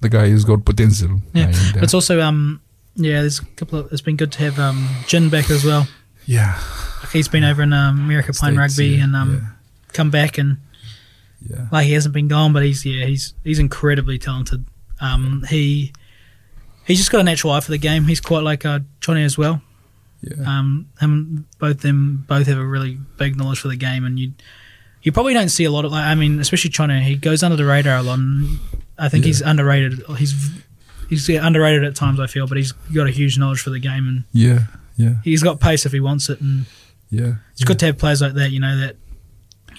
the 0.00 0.08
guy 0.08 0.28
has 0.28 0.44
got 0.44 0.64
potential. 0.64 1.20
Yeah. 1.32 1.46
And, 1.46 1.76
uh, 1.76 1.80
It's 1.82 1.94
also 1.94 2.20
um, 2.20 2.60
yeah, 2.96 3.20
there's 3.20 3.40
a 3.40 3.44
couple 3.56 3.78
of. 3.80 3.92
It's 3.92 4.02
been 4.02 4.16
good 4.16 4.32
to 4.32 4.38
have 4.40 4.58
um, 4.58 4.88
Jin 5.06 5.28
back 5.28 5.50
as 5.50 5.64
well. 5.64 5.86
Yeah. 6.26 6.58
Like 7.02 7.12
he's 7.12 7.28
been 7.28 7.44
over 7.44 7.62
in 7.62 7.72
um, 7.72 8.00
America 8.00 8.32
playing 8.32 8.56
rugby 8.56 8.86
yeah, 8.86 9.04
and 9.04 9.16
um, 9.16 9.54
come 9.92 10.10
back 10.10 10.38
and 10.38 10.58
yeah. 11.48 11.56
yeah. 11.56 11.66
like 11.70 11.86
he 11.86 11.92
hasn't 11.92 12.14
been 12.14 12.28
gone, 12.28 12.52
but 12.52 12.64
he's 12.64 12.84
yeah 12.84 13.04
he's 13.04 13.34
he's 13.44 13.58
incredibly 13.58 14.18
talented. 14.18 14.64
Um, 15.00 15.44
he 15.48 15.92
he's 16.86 16.98
just 16.98 17.10
got 17.10 17.20
a 17.20 17.24
natural 17.24 17.52
eye 17.52 17.60
for 17.60 17.70
the 17.70 17.78
game. 17.78 18.04
He's 18.04 18.20
quite 18.20 18.42
like 18.42 18.64
uh, 18.64 18.80
Johnny 19.00 19.22
as 19.24 19.36
well. 19.36 19.60
Yeah. 20.24 20.58
Um, 20.58 20.88
him, 21.00 21.46
both 21.58 21.80
them 21.80 22.24
both 22.28 22.46
have 22.46 22.58
a 22.58 22.64
really 22.64 22.98
big 23.18 23.36
knowledge 23.36 23.58
for 23.60 23.68
the 23.68 23.76
game, 23.76 24.04
and 24.04 24.18
you 24.18 24.32
you 25.02 25.12
probably 25.12 25.34
don't 25.34 25.50
see 25.50 25.64
a 25.64 25.70
lot 25.70 25.84
of 25.84 25.92
like 25.92 26.04
I 26.04 26.14
mean, 26.14 26.40
especially 26.40 26.70
China. 26.70 27.00
He 27.00 27.16
goes 27.16 27.42
under 27.42 27.56
the 27.56 27.64
radar 27.64 27.96
a 27.98 28.02
lot. 28.02 28.18
And 28.18 28.58
I 28.98 29.08
think 29.08 29.24
Yeah. 29.24 29.28
he's 29.28 29.40
underrated. 29.42 30.02
He's 30.18 30.34
he's 31.08 31.28
underrated 31.28 31.84
at 31.84 31.94
times. 31.94 32.20
I 32.20 32.26
feel, 32.26 32.46
but 32.46 32.56
he's 32.56 32.72
got 32.72 33.06
a 33.06 33.10
huge 33.10 33.38
knowledge 33.38 33.60
for 33.60 33.70
the 33.70 33.78
game, 33.80 34.06
and 34.08 34.24
yeah. 34.32 34.66
Yeah. 34.96 35.14
he's 35.24 35.42
got 35.42 35.60
pace 35.60 35.84
if 35.86 35.92
he 35.92 36.00
wants 36.00 36.28
it. 36.30 36.40
And 36.40 36.66
Yeah. 37.10 37.34
it's 37.52 37.64
good 37.64 37.78
to 37.80 37.86
have 37.86 37.98
players 37.98 38.20
like 38.22 38.34
that. 38.34 38.50
You 38.50 38.60
know 38.60 38.76
that 38.78 38.96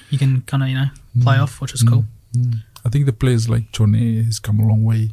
you 0.10 0.18
can 0.20 0.42
kind 0.42 0.62
of 0.64 0.70
you 0.70 0.76
know 0.76 0.88
play 1.24 1.38
off, 1.38 1.60
which 1.62 1.74
is 1.74 1.84
Mm, 1.84 1.90
cool. 1.90 2.06
mm. 2.36 2.64
I 2.86 2.90
think 2.90 3.06
the 3.08 3.14
players 3.14 3.50
like 3.50 3.72
Johnny 3.72 4.22
has 4.24 4.38
come 4.40 4.60
a 4.60 4.68
long 4.68 4.84
way 4.84 5.10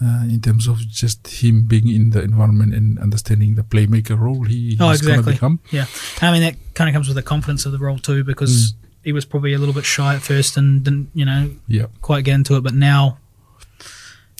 uh, 0.00 0.22
in 0.24 0.40
terms 0.40 0.66
of 0.68 0.78
just 0.88 1.26
him 1.42 1.66
being 1.66 1.88
in 1.88 2.10
the 2.10 2.22
environment 2.22 2.72
and 2.74 2.98
understanding 3.00 3.54
the 3.56 3.62
playmaker 3.62 4.18
role 4.18 4.44
he 4.44 4.76
Oh, 4.80 4.90
he's 4.90 5.00
gonna 5.00 5.14
exactly. 5.14 5.32
become. 5.34 5.60
Yeah, 5.70 5.86
I 6.22 6.32
mean 6.32 6.42
that 6.42 6.56
kind 6.74 6.88
of 6.88 6.94
comes 6.94 7.08
with 7.08 7.16
the 7.16 7.22
confidence 7.22 7.66
of 7.66 7.72
the 7.72 7.78
role 7.78 7.98
too, 7.98 8.22
because 8.24 8.74
he 9.02 9.12
was 9.12 9.24
probably 9.24 9.52
a 9.54 9.58
little 9.58 9.74
bit 9.74 9.84
shy 9.84 10.14
at 10.14 10.22
first 10.22 10.56
and 10.56 10.84
didn't 10.84 11.10
you 11.14 11.24
know 11.24 11.50
Yeah. 11.66 11.86
quite 12.00 12.24
get 12.24 12.34
into 12.34 12.56
it, 12.56 12.62
but 12.62 12.74
now 12.74 13.18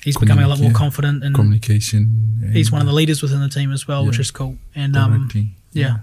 he's 0.04 0.16
becoming 0.16 0.44
a 0.44 0.48
lot 0.48 0.60
more 0.60 0.72
confident 0.72 1.24
and 1.24 1.34
Communication. 1.34 2.38
And 2.42 2.54
he's 2.56 2.70
one 2.70 2.80
of 2.80 2.86
the 2.86 2.92
leaders 2.92 3.20
within 3.22 3.40
the 3.40 3.48
team 3.48 3.72
as 3.72 3.88
well, 3.88 4.06
which 4.06 4.18
is 4.20 4.30
cool. 4.30 4.58
And 4.74 4.96
um, 4.96 5.10
directing. 5.12 5.54
yeah. 5.72 5.98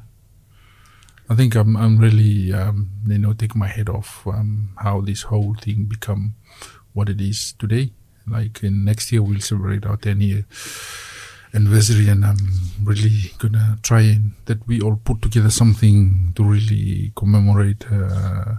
I 1.30 1.34
think 1.36 1.56
I'm 1.56 1.76
I'm 1.76 1.98
really 1.98 2.54
um, 2.54 2.90
you 3.08 3.18
know 3.18 3.34
take 3.34 3.56
my 3.56 3.68
head 3.68 3.90
off 3.90 4.28
um, 4.28 4.70
how 4.84 5.02
this 5.02 5.24
whole 5.24 5.56
thing 5.56 5.86
become 5.86 6.36
what 6.94 7.10
it 7.10 7.20
is 7.20 7.54
today. 7.58 7.92
Like 8.28 8.64
in 8.64 8.84
next 8.86 9.12
year 9.12 9.22
we'll 9.22 9.40
celebrate 9.40 9.86
our 9.86 9.98
10 9.98 10.22
year 10.22 10.46
anniversary, 11.54 12.10
and 12.10 12.26
I'm 12.26 12.38
really 12.84 13.32
gonna 13.38 13.78
try 13.82 14.02
and 14.02 14.32
that 14.46 14.66
we 14.68 14.82
all 14.82 14.98
put 15.04 15.22
together 15.22 15.50
something 15.50 16.32
to 16.36 16.44
really 16.44 17.12
commemorate. 17.16 17.86
Uh, 17.92 18.56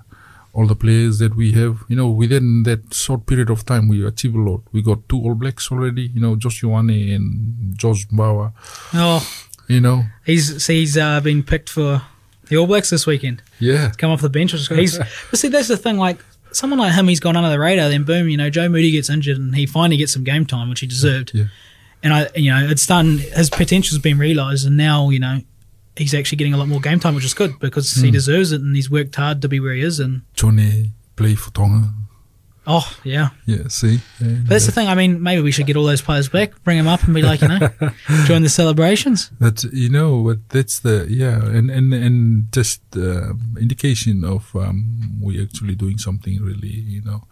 all 0.55 0.67
the 0.67 0.75
players 0.75 1.19
that 1.19 1.37
we 1.37 1.53
have, 1.53 1.85
you 1.87 1.95
know, 1.95 2.09
within 2.09 2.63
that 2.63 2.95
short 2.95 3.27
period 3.27 3.51
of 3.51 3.67
time, 3.67 3.89
we 3.89 4.07
achieved 4.07 4.35
a 4.35 4.39
lot. 4.41 4.63
We 4.73 4.81
got 4.81 5.07
two 5.07 5.19
All 5.21 5.35
Blacks 5.35 5.71
already, 5.71 6.07
you 6.15 6.19
know, 6.19 6.35
Josh 6.35 6.63
Ioane 6.63 7.15
and 7.15 7.77
George 7.77 8.09
Bower, 8.09 8.55
oh, 8.95 9.29
you 9.69 9.81
know, 9.81 10.05
he's 10.25 10.65
so 10.65 10.73
he's 10.73 10.97
uh, 10.97 11.21
been 11.21 11.43
picked 11.43 11.69
for 11.69 12.01
the 12.49 12.57
All 12.57 12.67
Blacks 12.67 12.89
this 12.89 13.07
weekend. 13.07 13.43
yeah, 13.59 13.93
Come 13.99 14.11
off 14.11 14.23
the 14.23 14.31
bench, 14.31 14.55
which 14.55 14.63
is 14.63 14.69
good. 14.69 14.79
He's 14.79 14.97
but 15.31 15.39
see 15.39 15.49
that's 15.49 15.69
the 15.69 15.77
thing. 15.77 15.99
Like 15.99 16.25
someone 16.57 16.79
like 16.79 16.95
him, 16.95 17.09
he's 17.09 17.21
gone 17.21 17.37
under 17.37 17.51
the 17.51 17.59
radar. 17.59 17.89
Then 17.89 18.05
boom, 18.05 18.29
you 18.29 18.37
know, 18.37 18.51
Joe 18.51 18.69
Moody 18.69 18.91
gets 18.91 19.09
injured 19.11 19.37
and 19.39 19.55
he 19.55 19.67
finally 19.67 19.97
gets 19.97 20.13
some 20.13 20.25
game 20.25 20.47
time, 20.47 20.69
which 20.69 20.81
he 20.81 20.87
deserved. 20.87 21.33
yeah. 21.35 21.45
And 22.03 22.13
I, 22.13 22.29
you 22.35 22.51
know, 22.53 22.67
it's 22.69 22.87
done. 22.87 23.19
His 23.19 23.51
potential's 23.51 24.01
been 24.01 24.19
realised, 24.19 24.67
and 24.67 24.77
now 24.77 25.09
you 25.11 25.19
know 25.19 25.41
he's 25.97 26.15
actually 26.15 26.37
getting 26.37 26.53
a 26.55 26.57
lot 26.57 26.69
more 26.69 26.81
game 26.81 27.01
time, 27.01 27.15
which 27.15 27.25
is 27.25 27.35
good 27.35 27.59
because 27.59 27.91
he 27.95 28.09
Mm. 28.11 28.13
deserves 28.13 28.53
it 28.53 28.61
and 28.61 28.77
he's 28.77 28.91
worked 28.91 29.17
hard 29.17 29.41
to 29.43 29.49
be 29.49 29.59
where 29.61 29.75
he 29.75 29.81
is. 29.81 29.99
And 29.99 30.23
Johnny 30.35 30.93
play 31.17 31.35
for 31.35 31.51
Tonga. 31.53 31.95
Oh 32.67 32.97
yeah, 33.05 33.31
Yeah, 33.47 33.69
see. 33.69 34.01
And, 34.19 34.45
but 34.45 34.51
that's 34.51 34.67
the 34.67 34.73
uh, 34.73 34.75
thing. 34.75 34.89
I 34.89 34.95
mean, 34.95 35.23
maybe 35.23 35.43
we 35.43 35.53
should 35.53 35.67
get 35.67 35.77
all 35.77 35.85
those 35.85 36.03
players 36.03 36.29
back, 36.29 36.63
bring 36.65 36.79
them 36.79 36.87
up, 36.87 37.03
and 37.05 37.15
be 37.15 37.23
like, 37.23 37.41
you 37.41 37.49
know, 37.49 37.69
join 38.25 38.43
the 38.43 38.49
celebrations. 38.49 39.31
But 39.39 39.65
you 39.65 39.89
know, 39.89 40.23
but 40.23 40.49
that's 40.49 40.81
the 40.81 41.07
yeah, 41.09 41.45
and 41.45 41.71
and 41.71 41.93
and 41.95 42.53
just 42.53 42.83
uh, 42.97 43.35
indication 43.61 44.25
of 44.25 44.55
um, 44.57 45.21
we 45.23 45.43
actually 45.43 45.75
doing 45.75 45.99
something 45.99 46.43
really, 46.43 46.69
you 46.69 47.03
know, 47.03 47.25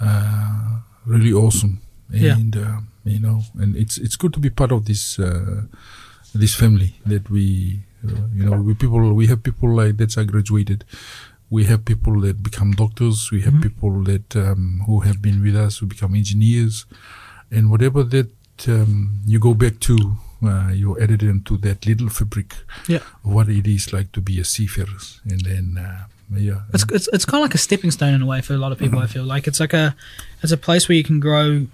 uh, 0.00 0.80
really 1.04 1.32
awesome. 1.32 1.80
Yeah. 2.10 2.34
And 2.34 2.56
uh, 2.56 2.80
you 3.04 3.20
know, 3.20 3.42
and 3.58 3.76
it's 3.76 3.98
it's 3.98 4.16
good 4.16 4.32
to 4.34 4.40
be 4.40 4.50
part 4.50 4.72
of 4.72 4.84
this 4.86 5.18
uh, 5.18 5.62
this 6.34 6.54
family 6.54 6.94
that 7.06 7.30
we, 7.30 7.80
uh, 8.06 8.12
you 8.34 8.44
know, 8.44 8.60
we 8.60 8.74
people 8.74 9.12
we 9.14 9.26
have 9.26 9.42
people 9.42 9.74
like 9.74 9.96
that 9.96 10.16
are 10.16 10.24
graduated. 10.24 10.84
We 11.50 11.64
have 11.64 11.84
people 11.84 12.20
that 12.22 12.42
become 12.42 12.72
doctors. 12.72 13.30
We 13.30 13.42
have 13.42 13.54
Mhm. 13.54 13.62
people 13.62 14.02
that 14.04 14.34
um, 14.36 14.82
who 14.86 15.00
have 15.00 15.20
been 15.22 15.42
with 15.42 15.54
us 15.56 15.78
who 15.78 15.86
become 15.86 16.14
engineers, 16.16 16.86
and 17.50 17.70
whatever 17.70 18.02
that 18.04 18.30
um, 18.68 19.20
you 19.26 19.38
go 19.38 19.54
back 19.54 19.78
to, 19.80 20.16
uh, 20.42 20.70
you're 20.74 21.00
added 21.02 21.22
into 21.22 21.56
that 21.58 21.86
little 21.86 22.08
fabric 22.08 22.54
Yeah. 22.88 22.98
what 23.22 23.48
it 23.48 23.66
is 23.66 23.92
like 23.92 24.10
to 24.12 24.20
be 24.20 24.40
a 24.40 24.44
seafarer, 24.44 24.98
and 25.30 25.40
then 25.42 25.78
uh, 25.78 26.06
yeah, 26.36 26.62
It's 26.74 26.84
it's 26.92 27.08
it's 27.12 27.24
kind 27.24 27.40
of 27.42 27.44
like 27.48 27.54
a 27.54 27.58
stepping 27.58 27.92
stone 27.92 28.14
in 28.14 28.22
a 28.22 28.26
way 28.26 28.40
for 28.42 28.54
a 28.54 28.58
lot 28.58 28.72
of 28.72 28.78
people. 28.78 28.98
I 28.98 29.06
feel 29.06 29.24
like 29.24 29.46
it's 29.46 29.60
like 29.60 29.72
a 29.72 29.94
it's 30.42 30.52
a 30.52 30.56
place 30.56 30.88
where 30.88 30.96
you 30.98 31.04
can 31.04 31.20
grow 31.20 31.66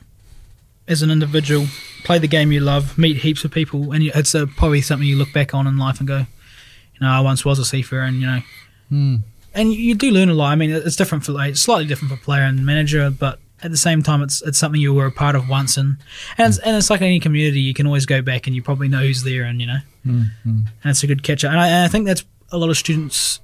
as 0.88 1.00
an 1.00 1.10
individual, 1.10 1.68
play 2.04 2.18
the 2.18 2.28
game 2.28 2.52
you 2.52 2.60
love, 2.60 2.98
meet 2.98 3.18
heaps 3.18 3.44
of 3.44 3.50
people, 3.52 3.92
and 3.92 4.02
you, 4.04 4.10
it's 4.14 4.34
a, 4.34 4.46
probably 4.46 4.82
something 4.82 5.08
you 5.08 5.16
look 5.16 5.32
back 5.32 5.54
on 5.54 5.66
in 5.66 5.78
life 5.78 5.98
and 6.00 6.08
go, 6.08 6.18
you 6.18 7.00
know, 7.00 7.08
I 7.08 7.20
once 7.20 7.44
was 7.44 7.58
a 7.58 7.64
seafarer, 7.64 8.02
and 8.02 8.20
you 8.20 8.26
know, 8.26 8.42
Hmm. 8.90 9.16
And 9.54 9.72
you 9.72 9.94
do 9.94 10.10
learn 10.10 10.28
a 10.28 10.34
lot. 10.34 10.52
I 10.52 10.56
mean, 10.56 10.70
it's 10.70 10.96
different 10.96 11.24
for 11.24 11.32
like 11.32 11.52
it's 11.52 11.60
slightly 11.62 11.86
different 11.86 12.12
for 12.12 12.22
player 12.22 12.42
and 12.42 12.64
manager, 12.64 13.10
but 13.10 13.38
at 13.62 13.70
the 13.70 13.76
same 13.76 14.02
time, 14.02 14.22
it's 14.22 14.42
it's 14.42 14.58
something 14.58 14.80
you 14.80 14.92
were 14.92 15.06
a 15.06 15.12
part 15.12 15.36
of 15.36 15.48
once, 15.48 15.76
and 15.76 15.96
and 16.38 16.48
it's, 16.48 16.58
and 16.58 16.76
it's 16.76 16.90
like 16.90 17.00
any 17.02 17.20
community, 17.20 17.60
you 17.60 17.74
can 17.74 17.86
always 17.86 18.06
go 18.06 18.20
back 18.22 18.46
and 18.46 18.56
you 18.56 18.62
probably 18.62 18.88
know 18.88 19.00
who's 19.00 19.22
there, 19.22 19.44
and 19.44 19.60
you 19.60 19.66
know, 19.66 19.78
Hmm, 20.04 20.22
hmm. 20.42 20.48
and 20.82 20.90
it's 20.90 21.02
a 21.02 21.06
good 21.06 21.22
catch 21.22 21.44
up. 21.44 21.52
And 21.52 21.60
I, 21.60 21.68
and 21.68 21.84
I 21.84 21.88
think 21.88 22.06
that's 22.06 22.24
a 22.50 22.58
lot 22.58 22.70
of 22.70 22.76
students. 22.76 23.40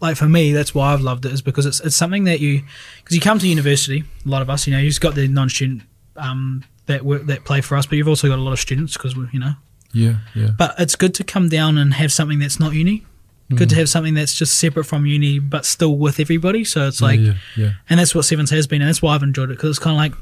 Like 0.00 0.16
for 0.16 0.28
me, 0.28 0.52
that's 0.52 0.74
why 0.74 0.92
I've 0.92 1.00
loved 1.02 1.24
it 1.24 1.32
is 1.32 1.40
because 1.42 1.66
it's 1.66 1.80
it's 1.80 1.96
something 1.96 2.24
that 2.24 2.40
you 2.40 2.62
because 3.02 3.14
you 3.14 3.20
come 3.20 3.38
to 3.38 3.48
university. 3.48 4.04
A 4.24 4.28
lot 4.28 4.42
of 4.42 4.50
us, 4.50 4.66
you 4.66 4.72
know, 4.72 4.78
you've 4.80 4.98
got 5.00 5.14
the 5.14 5.28
non-student 5.28 5.82
um, 6.16 6.64
that 6.86 7.04
work 7.04 7.26
that 7.26 7.44
play 7.44 7.60
for 7.60 7.76
us, 7.76 7.86
but 7.86 7.96
you've 7.96 8.08
also 8.08 8.28
got 8.28 8.38
a 8.38 8.42
lot 8.42 8.52
of 8.52 8.58
students 8.60 8.94
because 8.94 9.16
we, 9.16 9.26
you 9.32 9.38
know. 9.38 9.52
yeah, 9.92 10.16
yeah, 10.34 10.48
But 10.58 10.74
it's 10.78 10.96
good 10.96 11.14
to 11.14 11.24
come 11.24 11.48
down 11.48 11.78
and 11.78 11.94
have 11.94 12.12
something 12.12 12.38
that's 12.38 12.58
not 12.58 12.72
uni. 12.74 13.06
Good 13.50 13.68
to 13.68 13.74
mm. 13.74 13.78
have 13.78 13.88
something 13.90 14.14
that's 14.14 14.34
just 14.34 14.58
separate 14.58 14.84
from 14.84 15.04
uni, 15.04 15.38
but 15.38 15.66
still 15.66 15.96
with 15.98 16.18
everybody. 16.18 16.64
So 16.64 16.88
it's 16.88 17.02
like, 17.02 17.20
yeah, 17.20 17.34
yeah, 17.56 17.72
and 17.90 18.00
that's 18.00 18.14
what 18.14 18.24
Sevens 18.24 18.50
has 18.50 18.66
been, 18.66 18.80
and 18.80 18.88
that's 18.88 19.02
why 19.02 19.14
I've 19.14 19.22
enjoyed 19.22 19.50
it 19.50 19.56
because 19.56 19.70
it's 19.70 19.78
kind 19.78 19.92
of 19.92 19.98
like 19.98 20.14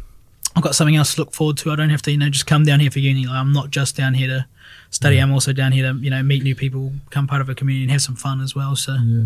I've 0.54 0.62
got 0.62 0.74
something 0.74 0.96
else 0.96 1.14
to 1.14 1.22
look 1.22 1.32
forward 1.32 1.56
to. 1.58 1.70
I 1.70 1.76
don't 1.76 1.90
have 1.90 2.02
to, 2.02 2.10
you 2.10 2.18
know, 2.18 2.28
just 2.28 2.46
come 2.46 2.64
down 2.64 2.80
here 2.80 2.90
for 2.90 2.98
uni. 2.98 3.26
Like, 3.26 3.36
I'm 3.36 3.52
not 3.52 3.70
just 3.70 3.96
down 3.96 4.14
here 4.14 4.28
to 4.28 4.46
study. 4.90 5.18
I'm 5.18 5.32
also 5.32 5.52
down 5.52 5.72
here 5.72 5.92
to, 5.92 5.98
you 5.98 6.10
know, 6.10 6.22
meet 6.22 6.42
new 6.42 6.54
people, 6.54 6.92
become 7.08 7.26
part 7.26 7.40
of 7.40 7.48
a 7.48 7.54
community, 7.54 7.84
and 7.84 7.92
have 7.92 8.02
some 8.02 8.16
fun 8.16 8.40
as 8.40 8.54
well. 8.54 8.76
So 8.76 8.94
yeah, 8.94 9.24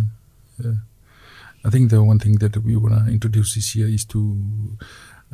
yeah. 0.63 0.73
I 1.65 1.71
think 1.71 1.91
the 1.91 2.03
one 2.03 2.19
thing 2.19 2.35
that 2.35 2.57
we 2.59 2.77
want 2.77 2.95
to 3.07 3.13
introduce 3.13 3.55
this 3.55 3.75
year 3.75 3.89
is 3.89 4.05
to 4.07 4.39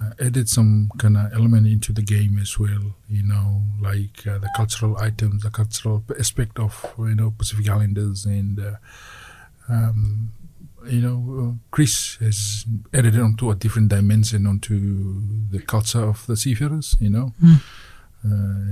uh, 0.01 0.11
added 0.21 0.49
some 0.49 0.91
kind 0.99 1.17
of 1.17 1.33
element 1.33 1.67
into 1.67 1.93
the 1.93 2.03
game 2.03 2.39
as 2.41 2.59
well. 2.59 2.95
You 3.09 3.23
know, 3.25 3.63
like 3.81 4.27
uh, 4.27 4.39
the 4.39 4.49
cultural 4.57 4.97
items, 4.99 5.43
the 5.43 5.51
cultural 5.51 6.03
aspect 6.19 6.59
of 6.59 6.95
you 6.99 7.15
know 7.15 7.31
Pacific 7.37 7.69
Islanders, 7.69 8.25
and 8.25 8.59
uh, 8.61 8.77
um, 9.69 10.33
you 10.91 11.01
know, 11.01 11.19
uh, 11.41 11.55
Chris 11.71 12.17
has 12.21 12.65
added 12.93 13.19
onto 13.19 13.51
a 13.51 13.55
different 13.55 13.89
dimension 13.89 14.47
onto 14.47 15.21
the 15.51 15.61
culture 15.61 16.03
of 16.05 16.27
the 16.27 16.37
seafarers. 16.37 16.97
You 17.01 17.11
know. 17.11 17.33
Mm. 17.43 17.61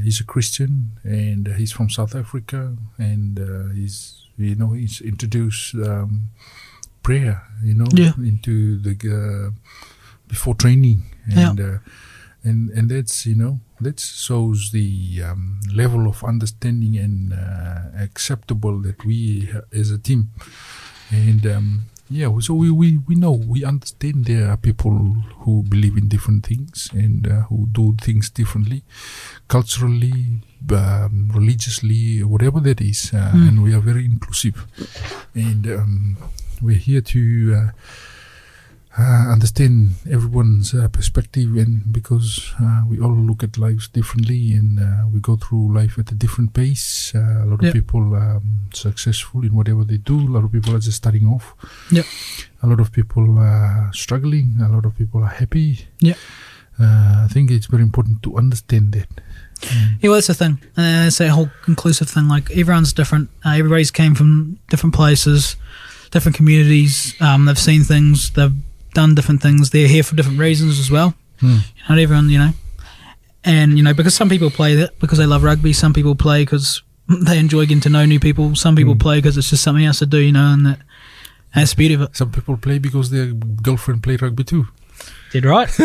He's 0.05 0.21
a 0.21 0.25
Christian 0.25 0.93
and 1.03 1.47
he's 1.59 1.73
from 1.73 1.91
South 1.91 2.15
Africa 2.15 2.77
and 2.99 3.39
uh, 3.39 3.75
he's 3.75 4.27
you 4.39 4.55
know 4.55 4.73
he's 4.73 5.01
introduced 5.01 5.75
um, 5.75 6.29
prayer 7.03 7.43
you 7.63 7.75
know 7.75 7.87
Yeah. 7.93 8.13
into 8.19 8.79
the 8.79 8.95
uh, 8.95 9.51
before 10.31 10.55
training 10.55 10.99
Yeah. 11.29 11.51
and 11.51 11.61
uh, 11.61 11.79
and 12.49 12.71
and 12.77 12.89
that's 12.91 13.27
you 13.27 13.35
know 13.43 13.55
that 13.85 13.99
shows 14.01 14.71
the 14.73 14.89
um, 15.29 15.61
level 15.83 16.03
of 16.09 16.23
understanding 16.25 16.97
and 17.05 17.33
uh, 17.33 17.81
acceptable 18.07 18.77
that 18.87 18.99
we 19.05 19.19
ha- 19.53 19.67
as 19.81 19.91
a 19.91 19.99
team 19.99 20.23
and 21.11 21.43
um, 21.47 21.67
yeah 22.09 22.29
so 22.41 22.55
we, 22.55 22.71
we 22.71 22.99
we 23.09 23.15
know 23.15 23.33
we 23.55 23.65
understand 23.73 24.25
there 24.25 24.49
are 24.51 24.57
people 24.57 24.97
who 25.45 25.63
believe 25.75 25.97
in 26.01 26.09
different 26.09 26.47
things 26.47 26.89
and 26.93 27.27
uh, 27.27 27.43
who 27.49 27.67
do 27.73 27.95
things 28.07 28.31
differently 28.31 28.83
culturally 29.49 30.41
um, 30.73 31.31
religiously 31.35 32.23
whatever 32.25 32.61
that 32.61 32.81
is 32.81 33.13
uh, 33.15 33.31
Mm. 33.35 33.49
and 33.49 33.63
we 33.63 33.75
are 33.75 33.81
very 33.81 34.05
inclusive 34.05 34.67
and 35.35 35.67
um, 35.67 36.17
we're 36.61 36.77
here 36.89 37.01
to 37.03 37.21
uh, 38.99 39.33
understand 39.33 39.93
everyone's 40.11 40.75
uh, 40.75 40.89
perspective 40.89 41.57
and 41.57 41.93
because 41.93 42.53
uh, 42.61 42.83
we 42.89 42.99
all 42.99 43.15
look 43.15 43.43
at 43.45 43.57
lives 43.57 43.87
differently 43.89 44.53
and 44.53 44.81
uh, 44.81 45.07
we 45.13 45.21
go 45.21 45.37
through 45.37 45.73
life 45.73 45.97
at 45.99 46.11
a 46.11 46.15
different 46.15 46.53
pace 46.55 47.13
uh, 47.15 47.45
a 47.45 47.47
lot 47.47 47.61
of 47.61 47.67
Yeah. 47.67 47.73
people 47.73 48.15
um, 48.17 48.43
successful 48.75 49.43
in 49.45 49.55
whatever 49.55 49.85
they 49.85 49.97
do 49.99 50.19
a 50.19 50.31
lot 50.35 50.45
of 50.45 50.51
people 50.53 50.75
are 50.75 50.81
just 50.81 50.97
starting 50.97 51.25
off 51.27 51.55
Yeah. 51.91 52.03
a 52.63 52.67
lot 52.67 52.81
of 52.81 52.91
people 52.91 53.39
are 53.39 53.91
struggling 53.93 54.57
a 54.61 54.69
lot 54.69 54.85
of 54.85 54.97
people 54.97 55.23
are 55.23 55.35
happy 55.43 55.87
Yeah. 56.01 56.15
uh, 56.81 57.25
I 57.25 57.29
think 57.31 57.51
it's 57.51 57.67
very 57.67 57.83
important 57.83 58.23
to 58.25 58.37
understand 58.37 58.93
that 58.93 59.09
Yeah, 60.01 60.09
well, 60.09 60.15
that's 60.15 60.29
the 60.29 60.35
thing. 60.35 60.55
Uh, 60.77 61.07
it's 61.09 61.19
that 61.19 61.29
whole 61.29 61.51
inclusive 61.69 62.09
thing. 62.09 62.29
Like 62.29 62.51
everyone's 62.51 62.95
different. 62.95 63.29
Uh, 63.45 63.51
everybody's 63.61 63.91
came 63.91 64.15
from 64.15 64.57
different 64.71 64.95
places, 64.95 65.57
different 66.13 66.35
communities. 66.35 67.15
Um, 67.21 67.45
they've 67.45 67.59
seen 67.59 67.85
things. 67.85 68.31
They've 68.31 68.57
done 68.93 69.15
different 69.15 69.43
things. 69.43 69.71
They're 69.71 69.89
here 69.89 70.03
for 70.03 70.15
different 70.17 70.39
reasons 70.39 70.79
as 70.79 70.91
well. 70.91 71.15
Hmm. 71.41 71.59
Not 71.89 71.99
everyone, 71.99 72.29
you 72.31 72.39
know. 72.39 72.53
And 73.45 73.77
you 73.79 73.83
know, 73.83 73.95
because 73.95 74.15
some 74.15 74.29
people 74.29 74.51
play 74.51 74.75
that 74.77 74.99
because 74.99 75.19
they 75.19 75.27
love 75.27 75.43
rugby. 75.43 75.73
Some 75.73 75.93
people 75.95 76.15
play 76.15 76.43
because 76.43 76.83
they 77.09 77.39
enjoy 77.39 77.63
getting 77.67 77.81
to 77.83 77.89
know 77.89 78.05
new 78.05 78.21
people. 78.21 78.55
Some 78.55 78.77
people 78.77 78.95
Hmm. 78.95 78.99
play 79.01 79.19
because 79.19 79.37
it's 79.39 79.51
just 79.51 79.63
something 79.63 79.85
else 79.85 79.99
to 80.01 80.07
do. 80.07 80.19
You 80.19 80.33
know, 80.33 80.53
and 80.53 80.67
that 80.67 80.79
that's 81.55 81.71
the 81.71 81.77
beauty 81.77 81.95
of 81.95 82.03
it. 82.03 82.17
Some 82.17 82.31
people 82.31 82.57
play 82.57 82.79
because 82.79 83.11
their 83.11 83.27
girlfriend 83.27 84.03
play 84.03 84.17
rugby 84.17 84.45
too, 84.45 84.69
Did 85.33 85.45
right. 85.45 85.69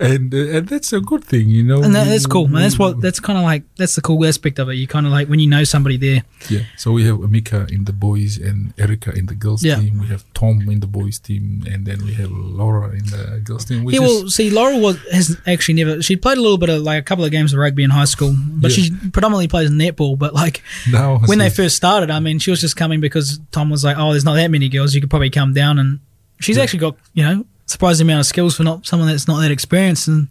and 0.00 0.32
uh, 0.34 0.36
and 0.56 0.68
that's 0.68 0.92
a 0.92 1.00
good 1.00 1.24
thing, 1.24 1.48
you 1.48 1.62
know. 1.62 1.82
and 1.82 1.94
that, 1.94 2.04
that's 2.06 2.26
cool. 2.26 2.46
And 2.46 2.56
that's 2.56 2.78
what 2.78 3.00
that's 3.00 3.20
kind 3.20 3.38
of 3.38 3.44
like 3.44 3.62
that's 3.76 3.94
the 3.94 4.00
cool 4.00 4.24
aspect 4.26 4.58
of 4.58 4.68
it. 4.68 4.74
You 4.74 4.86
kind 4.86 5.06
of 5.06 5.12
like 5.12 5.28
when 5.28 5.38
you 5.38 5.46
know 5.48 5.64
somebody 5.64 5.96
there. 5.96 6.22
Yeah. 6.48 6.60
So 6.76 6.92
we 6.92 7.04
have 7.04 7.16
Amika 7.16 7.70
in 7.70 7.84
the 7.84 7.92
boys 7.92 8.38
and 8.38 8.72
Erica 8.78 9.12
in 9.12 9.26
the 9.26 9.34
girls 9.34 9.62
Yeah. 9.64 9.76
team. 9.76 10.00
We 10.00 10.06
have 10.08 10.24
Tom 10.34 10.68
in 10.68 10.80
the 10.80 10.86
boys 10.86 11.18
team, 11.18 11.64
and 11.66 11.86
then 11.86 12.04
we 12.04 12.14
have 12.14 12.30
Laura 12.30 12.90
in 12.90 13.04
the 13.06 13.40
girls 13.44 13.64
team. 13.64 13.88
Yeah, 13.88 14.00
well, 14.00 14.28
see, 14.28 14.50
Laurel 14.50 14.80
was 14.80 14.98
has 15.12 15.36
actually 15.46 15.74
never. 15.74 16.02
She 16.02 16.16
played 16.16 16.38
a 16.38 16.42
little 16.42 16.58
bit 16.58 16.68
of 16.70 16.82
like 16.82 16.98
a 17.00 17.04
couple 17.04 17.24
of 17.24 17.30
games 17.30 17.52
of 17.52 17.58
rugby 17.58 17.84
in 17.84 17.90
high 17.90 18.04
school, 18.06 18.34
but 18.38 18.70
Yeah. 18.76 18.84
she 18.84 18.90
predominantly 19.12 19.48
plays 19.48 19.70
netball. 19.70 20.18
But 20.18 20.34
like 20.34 20.62
now 20.90 21.18
when 21.26 21.38
they 21.38 21.50
first 21.50 21.76
started, 21.76 22.10
I 22.10 22.20
mean, 22.20 22.38
she 22.38 22.50
was 22.50 22.60
just 22.60 22.76
coming 22.76 23.00
because 23.00 23.40
Tom 23.50 23.70
was 23.70 23.84
like, 23.84 23.96
"Oh, 23.98 24.10
there's 24.12 24.24
not 24.24 24.34
that 24.34 24.50
many 24.50 24.68
girls. 24.68 24.94
You 24.94 25.00
could 25.00 25.10
probably 25.10 25.30
come 25.30 25.52
down." 25.54 25.78
And 25.78 26.00
she's 26.40 26.56
Yeah. 26.56 26.62
actually 26.62 26.80
got 26.80 26.96
you 27.14 27.22
know 27.22 27.46
surprising 27.66 28.06
amount 28.06 28.20
of 28.20 28.26
skills 28.26 28.56
for 28.56 28.62
not 28.64 28.86
someone 28.86 29.08
that's 29.08 29.26
not 29.28 29.40
that 29.40 29.50
experienced. 29.50 30.06
And 30.08 30.28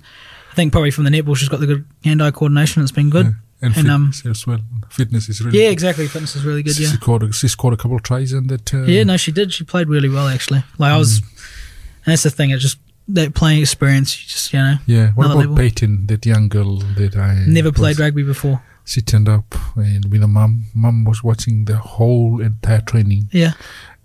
I 0.51 0.56
think 0.56 0.72
probably 0.72 0.91
from 0.91 1.03
the 1.03 1.10
netball, 1.10 1.36
she's 1.36 1.49
got 1.49 1.60
the 1.60 1.68
good 1.68 1.86
hand-eye 2.03 2.32
coordination. 2.32 2.82
It's 2.82 2.91
been 2.91 3.10
good. 3.10 3.26
Yeah. 3.28 3.68
and, 3.68 3.78
and, 3.78 3.89
um, 3.89 4.12
fitness 4.12 4.26
as 4.41 4.47
well. 4.47 4.60
Fitness 4.89 5.30
is 5.30 5.41
really 5.41 5.58
Yeah, 5.60 5.66
good. 5.68 5.74
exactly. 5.74 6.08
Fitness 6.08 6.36
is 6.36 6.43
really 6.43 6.62
good. 6.64 6.76
She 6.76 6.84
Yeah. 6.84 6.91
scored, 6.93 7.24
a, 7.24 7.34
she 7.34 7.47
scored 7.47 7.74
a 7.74 7.78
couple 7.78 7.97
of 7.97 8.03
tries 8.03 8.32
in 8.32 8.47
that. 8.47 8.74
Uh, 8.74 8.84
Yeah, 8.84 9.03
no, 9.03 9.18
she 9.18 9.32
did. 9.32 9.53
She 9.53 9.64
played 9.64 9.89
really 9.89 10.08
well 10.10 10.28
actually. 10.28 10.64
Like 10.78 10.91
I 10.91 10.95
Mm. 10.95 10.99
was, 10.99 11.18
and 11.20 12.12
that's 12.14 12.24
the 12.24 12.30
thing. 12.30 12.51
It's 12.51 12.62
just 12.62 12.78
that 13.10 13.34
playing 13.34 13.60
experience. 13.62 14.16
You 14.22 14.28
just 14.30 14.53
you 14.53 14.60
know 14.60 14.78
Yeah. 14.86 15.12
What 15.16 15.26
about 15.26 15.38
level. 15.38 15.56
Peyton, 15.58 16.06
that 16.08 16.26
young 16.26 16.47
girl 16.49 16.78
that 16.97 17.16
I 17.18 17.43
never 17.47 17.72
played 17.72 17.97
rugby 17.99 18.24
before. 18.24 18.62
She 18.86 19.01
turned 19.01 19.28
up 19.28 19.56
and 19.76 20.06
with 20.12 20.22
a 20.22 20.28
mum. 20.28 20.66
Mum 20.76 21.03
was 21.06 21.24
watching 21.24 21.66
the 21.66 21.78
whole 21.78 22.39
entire 22.41 22.82
training, 22.82 23.30
Yeah. 23.32 23.53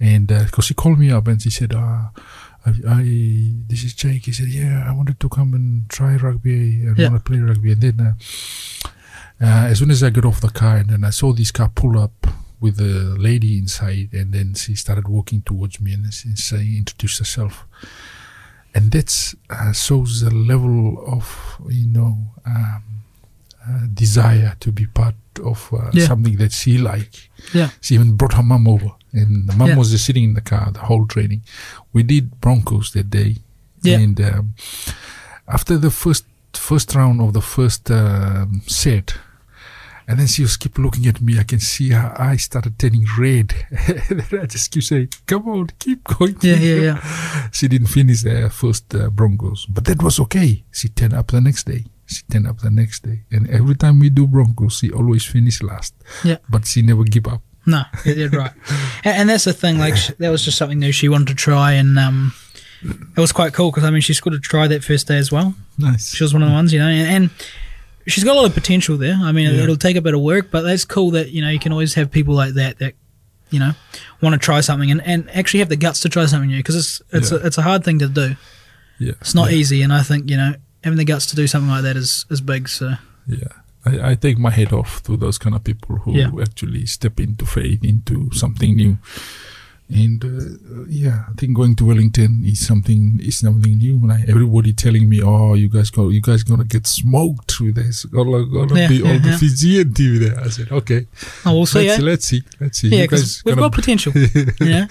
And 0.01 0.27
because 0.27 0.65
she 0.65 0.75
called 0.75 0.99
me 0.99 1.11
up 1.11 1.27
and 1.29 1.41
she 1.43 1.51
said, 1.51 1.75
uh, 1.75 2.09
I, 2.67 2.71
I, 2.89 3.03
this 3.69 3.85
is 3.85 3.95
Jake. 3.95 4.25
He 4.27 4.33
said, 4.33 4.49
yeah, 4.49 4.85
I 4.89 4.93
wanted 4.95 5.19
to 5.21 5.29
come 5.29 5.55
and 5.55 5.89
try 5.89 6.17
rugby 6.17 6.83
and 6.83 6.97
Yeah. 6.99 7.09
want 7.09 7.25
to 7.25 7.31
play 7.31 7.39
rugby. 7.41 7.73
And 7.73 7.81
then, 7.83 8.01
uh, 8.01 8.13
uh, 9.43 9.69
as 9.71 9.79
soon 9.79 9.91
as 9.91 10.03
I 10.03 10.11
got 10.11 10.25
off 10.25 10.41
the 10.41 10.49
car, 10.51 10.77
and 10.79 10.91
then 10.91 11.05
I 11.05 11.11
saw 11.11 11.33
this 11.33 11.51
car 11.51 11.71
pull 11.75 11.99
up 11.99 12.27
with 12.61 12.79
a 12.81 13.17
lady 13.19 13.57
inside, 13.59 14.11
and 14.13 14.33
then 14.35 14.55
she 14.55 14.75
started 14.75 15.09
walking 15.09 15.41
towards 15.43 15.81
me 15.81 15.95
and 15.95 16.13
she, 16.13 16.35
she 16.37 16.77
introduced 16.77 17.19
herself. 17.19 17.65
And 18.75 18.93
that's 18.93 19.35
uh, 19.49 19.73
shows 19.73 20.21
the 20.21 20.31
level 20.33 21.03
of 21.07 21.57
you 21.69 21.87
know 21.89 22.35
um, 22.47 22.83
uh, 23.67 23.87
desire 23.93 24.57
to 24.61 24.71
be 24.73 24.87
part 24.87 25.15
of 25.45 25.71
uh, 25.73 25.91
Yeah. 25.93 26.07
something 26.07 26.37
that 26.37 26.53
she 26.53 26.79
like. 26.79 27.31
Yeah. 27.55 27.71
She 27.81 27.95
even 27.95 28.17
brought 28.17 28.35
her 28.35 28.43
mum 28.43 28.69
over, 28.69 28.91
and 29.13 29.49
the 29.49 29.55
mum 29.57 29.69
Yeah. 29.69 29.77
was 29.77 29.91
just 29.91 30.05
sitting 30.05 30.25
in 30.25 30.35
the 30.35 30.41
car 30.41 30.71
the 30.73 30.81
whole 30.81 31.07
training. 31.07 31.43
We 31.93 32.03
did 32.03 32.41
Broncos 32.41 32.93
that 32.93 33.11
day, 33.11 33.37
Yeah. 33.83 33.99
and 33.99 34.21
um, 34.21 34.55
after 35.49 35.79
the 35.79 35.91
first 35.91 36.25
first 36.55 36.95
round 36.95 37.21
of 37.21 37.33
the 37.33 37.41
first 37.41 37.91
um, 37.91 38.63
set, 38.67 39.15
and 40.09 40.19
then 40.19 40.27
she 40.27 40.43
was 40.43 40.57
keep 40.57 40.79
looking 40.79 41.07
at 41.07 41.21
me. 41.21 41.39
I 41.39 41.45
can 41.45 41.61
see 41.61 41.91
her 41.91 42.15
eyes 42.21 42.43
started 42.43 42.79
turning 42.79 43.07
red. 43.19 43.55
and 44.11 44.21
then 44.21 44.41
I 44.43 44.47
just 44.47 44.71
keep 44.71 44.83
saying, 44.83 45.09
"Come 45.27 45.49
on, 45.49 45.69
keep 45.79 46.03
going." 46.05 46.37
Yeah, 46.43 46.57
yeah, 46.57 46.75
going." 46.75 46.85
yeah. 46.85 47.49
She 47.53 47.69
didn't 47.69 47.89
finish 47.89 48.23
the 48.23 48.51
first 48.51 48.95
uh, 48.95 49.11
Broncos, 49.11 49.67
but 49.67 49.85
that 49.87 50.03
was 50.03 50.19
okay. 50.21 50.65
She 50.73 50.89
turned 50.89 51.15
up 51.15 51.29
the 51.29 51.41
next 51.41 51.65
day. 51.67 51.85
She 52.07 52.23
turned 52.31 52.49
up 52.49 52.59
the 52.59 52.71
next 52.71 53.05
day, 53.05 53.23
and 53.31 53.49
every 53.51 53.77
time 53.77 54.01
we 54.01 54.11
do 54.11 54.27
Broncos, 54.27 54.79
she 54.79 54.91
always 54.91 55.25
finish 55.25 55.63
last. 55.63 55.95
Yeah. 56.25 56.39
but 56.49 56.67
she 56.67 56.83
never 56.83 57.05
give 57.05 57.27
up. 57.29 57.43
No, 57.67 57.83
yeah, 58.05 58.15
you're 58.15 58.29
right. 58.31 58.53
And, 59.05 59.17
and 59.17 59.29
that's 59.31 59.45
the 59.45 59.53
thing. 59.53 59.79
Like 59.79 59.97
sh- 59.97 60.11
that 60.19 60.29
was 60.31 60.45
just 60.45 60.59
something 60.59 60.79
new 60.79 60.93
she 60.93 61.09
wanted 61.09 61.29
to 61.29 61.35
try, 61.35 61.73
and 61.73 61.99
um, 61.99 62.33
it 62.83 63.21
was 63.21 63.33
quite 63.33 63.53
cool 63.55 63.71
because 63.71 63.85
I 63.85 63.91
mean 63.91 64.01
she's 64.03 64.21
got 64.21 64.31
to 64.31 64.39
try 64.39 64.67
that 64.69 64.83
first 64.85 65.07
day 65.09 65.17
as 65.19 65.31
well. 65.33 65.55
Nice. 65.79 66.15
She 66.15 66.23
was 66.25 66.33
one 66.35 66.43
of 66.43 66.49
the 66.49 66.55
ones, 66.55 66.73
you 66.73 66.79
know, 66.79 66.89
and, 66.89 67.09
and 67.25 67.31
she's 68.07 68.25
got 68.25 68.33
a 68.37 68.39
lot 68.41 68.47
of 68.47 68.55
potential 68.55 68.97
there. 68.99 69.17
I 69.21 69.33
mean, 69.33 69.55
Yeah. 69.55 69.63
it'll 69.63 69.77
take 69.77 69.97
a 69.97 70.01
bit 70.03 70.15
of 70.15 70.21
work, 70.21 70.51
but 70.51 70.63
that's 70.63 70.85
cool 70.85 71.11
that 71.13 71.31
you 71.31 71.41
know 71.43 71.49
you 71.51 71.59
can 71.59 71.73
always 71.73 71.95
have 71.95 72.11
people 72.11 72.35
like 72.35 72.55
that 72.55 72.79
that 72.79 72.95
you 73.51 73.59
know 73.59 73.73
want 74.23 74.35
to 74.35 74.39
try 74.39 74.61
something 74.61 74.91
and, 74.91 75.01
and 75.07 75.29
actually 75.35 75.61
have 75.61 75.69
the 75.69 75.77
guts 75.77 76.01
to 76.01 76.09
try 76.09 76.25
something 76.27 76.49
new 76.51 76.59
because 76.59 76.77
it's 76.77 77.03
it's 77.13 77.31
Yeah. 77.33 77.39
a, 77.39 77.47
it's 77.47 77.59
a 77.59 77.63
hard 77.63 77.85
thing 77.85 77.99
to 78.01 78.09
do. 78.09 78.37
Yeah, 78.99 79.13
It's 79.21 79.35
not 79.35 79.51
yeah. 79.51 79.57
easy, 79.59 79.83
and 79.83 79.93
I 79.93 80.03
think 80.03 80.29
you 80.31 80.37
know 80.37 80.55
having 80.85 80.99
the 80.99 81.05
guts 81.05 81.27
to 81.27 81.37
do 81.37 81.47
something 81.47 81.71
like 81.71 81.83
that 81.85 81.97
is 81.97 82.27
is 82.31 82.41
big. 82.41 82.69
So 82.69 82.95
Yeah. 83.27 83.49
I, 83.87 84.11
I 84.11 84.15
take 84.15 84.39
my 84.39 84.51
head 84.51 84.73
off 84.73 85.03
to 85.05 85.17
those 85.17 85.39
kind 85.39 85.55
of 85.57 85.65
people 85.65 85.97
who 85.97 86.13
Yeah. 86.17 86.31
actually 86.43 86.87
step 86.87 87.19
into 87.21 87.47
faith, 87.47 87.85
into 87.85 88.31
something 88.33 88.77
new. 88.77 88.99
And 89.93 90.25
uh, 90.25 90.85
yeah, 90.89 91.25
I 91.29 91.33
think 91.37 91.57
going 91.57 91.75
to 91.77 91.85
Wellington 91.85 92.43
is 92.47 92.65
something 92.65 93.19
is 93.21 93.39
something 93.39 93.77
new. 93.79 93.99
Like 94.07 94.29
everybody 94.29 94.73
telling 94.73 95.09
me, 95.09 95.21
"Oh, 95.21 95.55
you 95.55 95.69
guys 95.69 95.91
go, 95.91 96.11
you 96.11 96.21
guys 96.21 96.45
gonna 96.45 96.63
get 96.65 96.87
smoked 96.87 97.61
with 97.61 97.75
this. 97.75 98.05
Gonna, 98.05 98.47
gonna 98.47 98.79
Yeah, 98.79 98.89
be 98.89 99.03
all 99.03 99.09
yeah, 99.09 99.19
the 99.19 99.29
yeah. 99.31 99.37
Fijian 99.39 99.93
team 99.93 100.21
there." 100.21 100.39
I 100.39 100.49
said, 100.49 100.71
"Okay, 100.71 101.07
oh, 101.45 101.55
we'll 101.55 101.67
see. 101.67 101.89
let's, 101.89 101.99
eh? 101.99 102.05
let's 102.07 102.27
see, 102.27 102.43
let's 102.61 102.79
see. 102.79 102.89
Yeah, 102.89 102.99
You 102.99 103.03
because 103.09 103.43
guys 103.43 103.45
we've 103.45 103.57
got 103.57 103.73
potential. 103.73 104.13
yeah, 104.61 104.87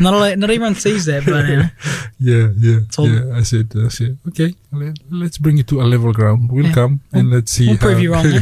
not 0.00 0.12
lot- 0.14 0.36
not 0.38 0.50
everyone 0.50 0.74
sees 0.74 1.04
that, 1.04 1.24
but 1.24 1.46
you 1.46 1.56
know, 1.62 1.70
yeah, 2.18 2.48
yeah, 2.58 2.80
yeah. 2.98 3.36
I 3.38 3.42
said, 3.44 3.72
I 3.76 3.88
said, 3.88 4.18
okay, 4.28 4.54
let, 4.72 4.96
let's 5.10 5.38
bring 5.38 5.58
it 5.58 5.68
to 5.68 5.80
a 5.82 5.84
level 5.86 6.12
ground. 6.12 6.50
We'll 6.50 6.66
Yeah. 6.66 6.74
come 6.74 7.00
and 7.12 7.30
let's 7.30 7.52
see. 7.52 7.68
we'll 7.68 7.78
prove 7.78 8.00
you 8.00 8.12
wrong. 8.12 8.26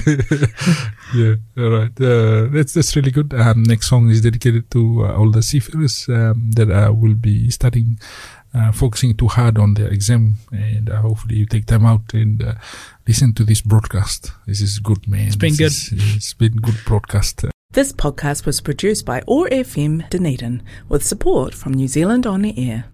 Yeah, 1.14 1.34
all 1.56 1.70
right. 1.70 2.00
Uh, 2.00 2.48
that's 2.50 2.74
that's 2.74 2.94
really 2.96 3.10
good. 3.10 3.34
Um, 3.34 3.62
next 3.64 3.88
song 3.88 4.10
is 4.10 4.20
dedicated 4.20 4.70
to 4.70 5.06
uh, 5.06 5.16
all 5.16 5.30
the 5.30 5.42
seafarers 5.42 6.08
um, 6.08 6.50
that 6.52 6.70
uh, 6.70 6.92
will 6.92 7.14
be 7.14 7.50
studying, 7.50 7.98
uh, 8.54 8.72
focusing 8.72 9.16
too 9.16 9.28
hard 9.28 9.58
on 9.58 9.74
their 9.74 9.88
exam, 9.88 10.36
and 10.52 10.88
uh, 10.90 11.00
hopefully 11.00 11.36
you 11.36 11.46
take 11.46 11.66
time 11.66 11.84
out 11.84 12.14
and 12.14 12.42
uh, 12.42 12.54
listen 13.08 13.32
to 13.34 13.44
this 13.44 13.60
broadcast. 13.60 14.32
This 14.46 14.60
is 14.60 14.78
good, 14.78 15.08
man. 15.08 15.26
It's 15.26 15.36
been 15.36 15.56
good. 15.56 15.72
it's 15.90 16.34
been 16.34 16.56
good 16.56 16.78
broadcast. 16.86 17.44
This 17.72 17.92
podcast 17.92 18.46
was 18.46 18.60
produced 18.60 19.06
by 19.06 19.22
OAR 19.28 19.48
FM 19.48 20.08
Dunedin 20.10 20.62
with 20.88 21.06
support 21.06 21.54
from 21.54 21.72
New 21.74 21.86
Zealand 21.86 22.26
On 22.26 22.42
the 22.42 22.70
Air. 22.70 22.84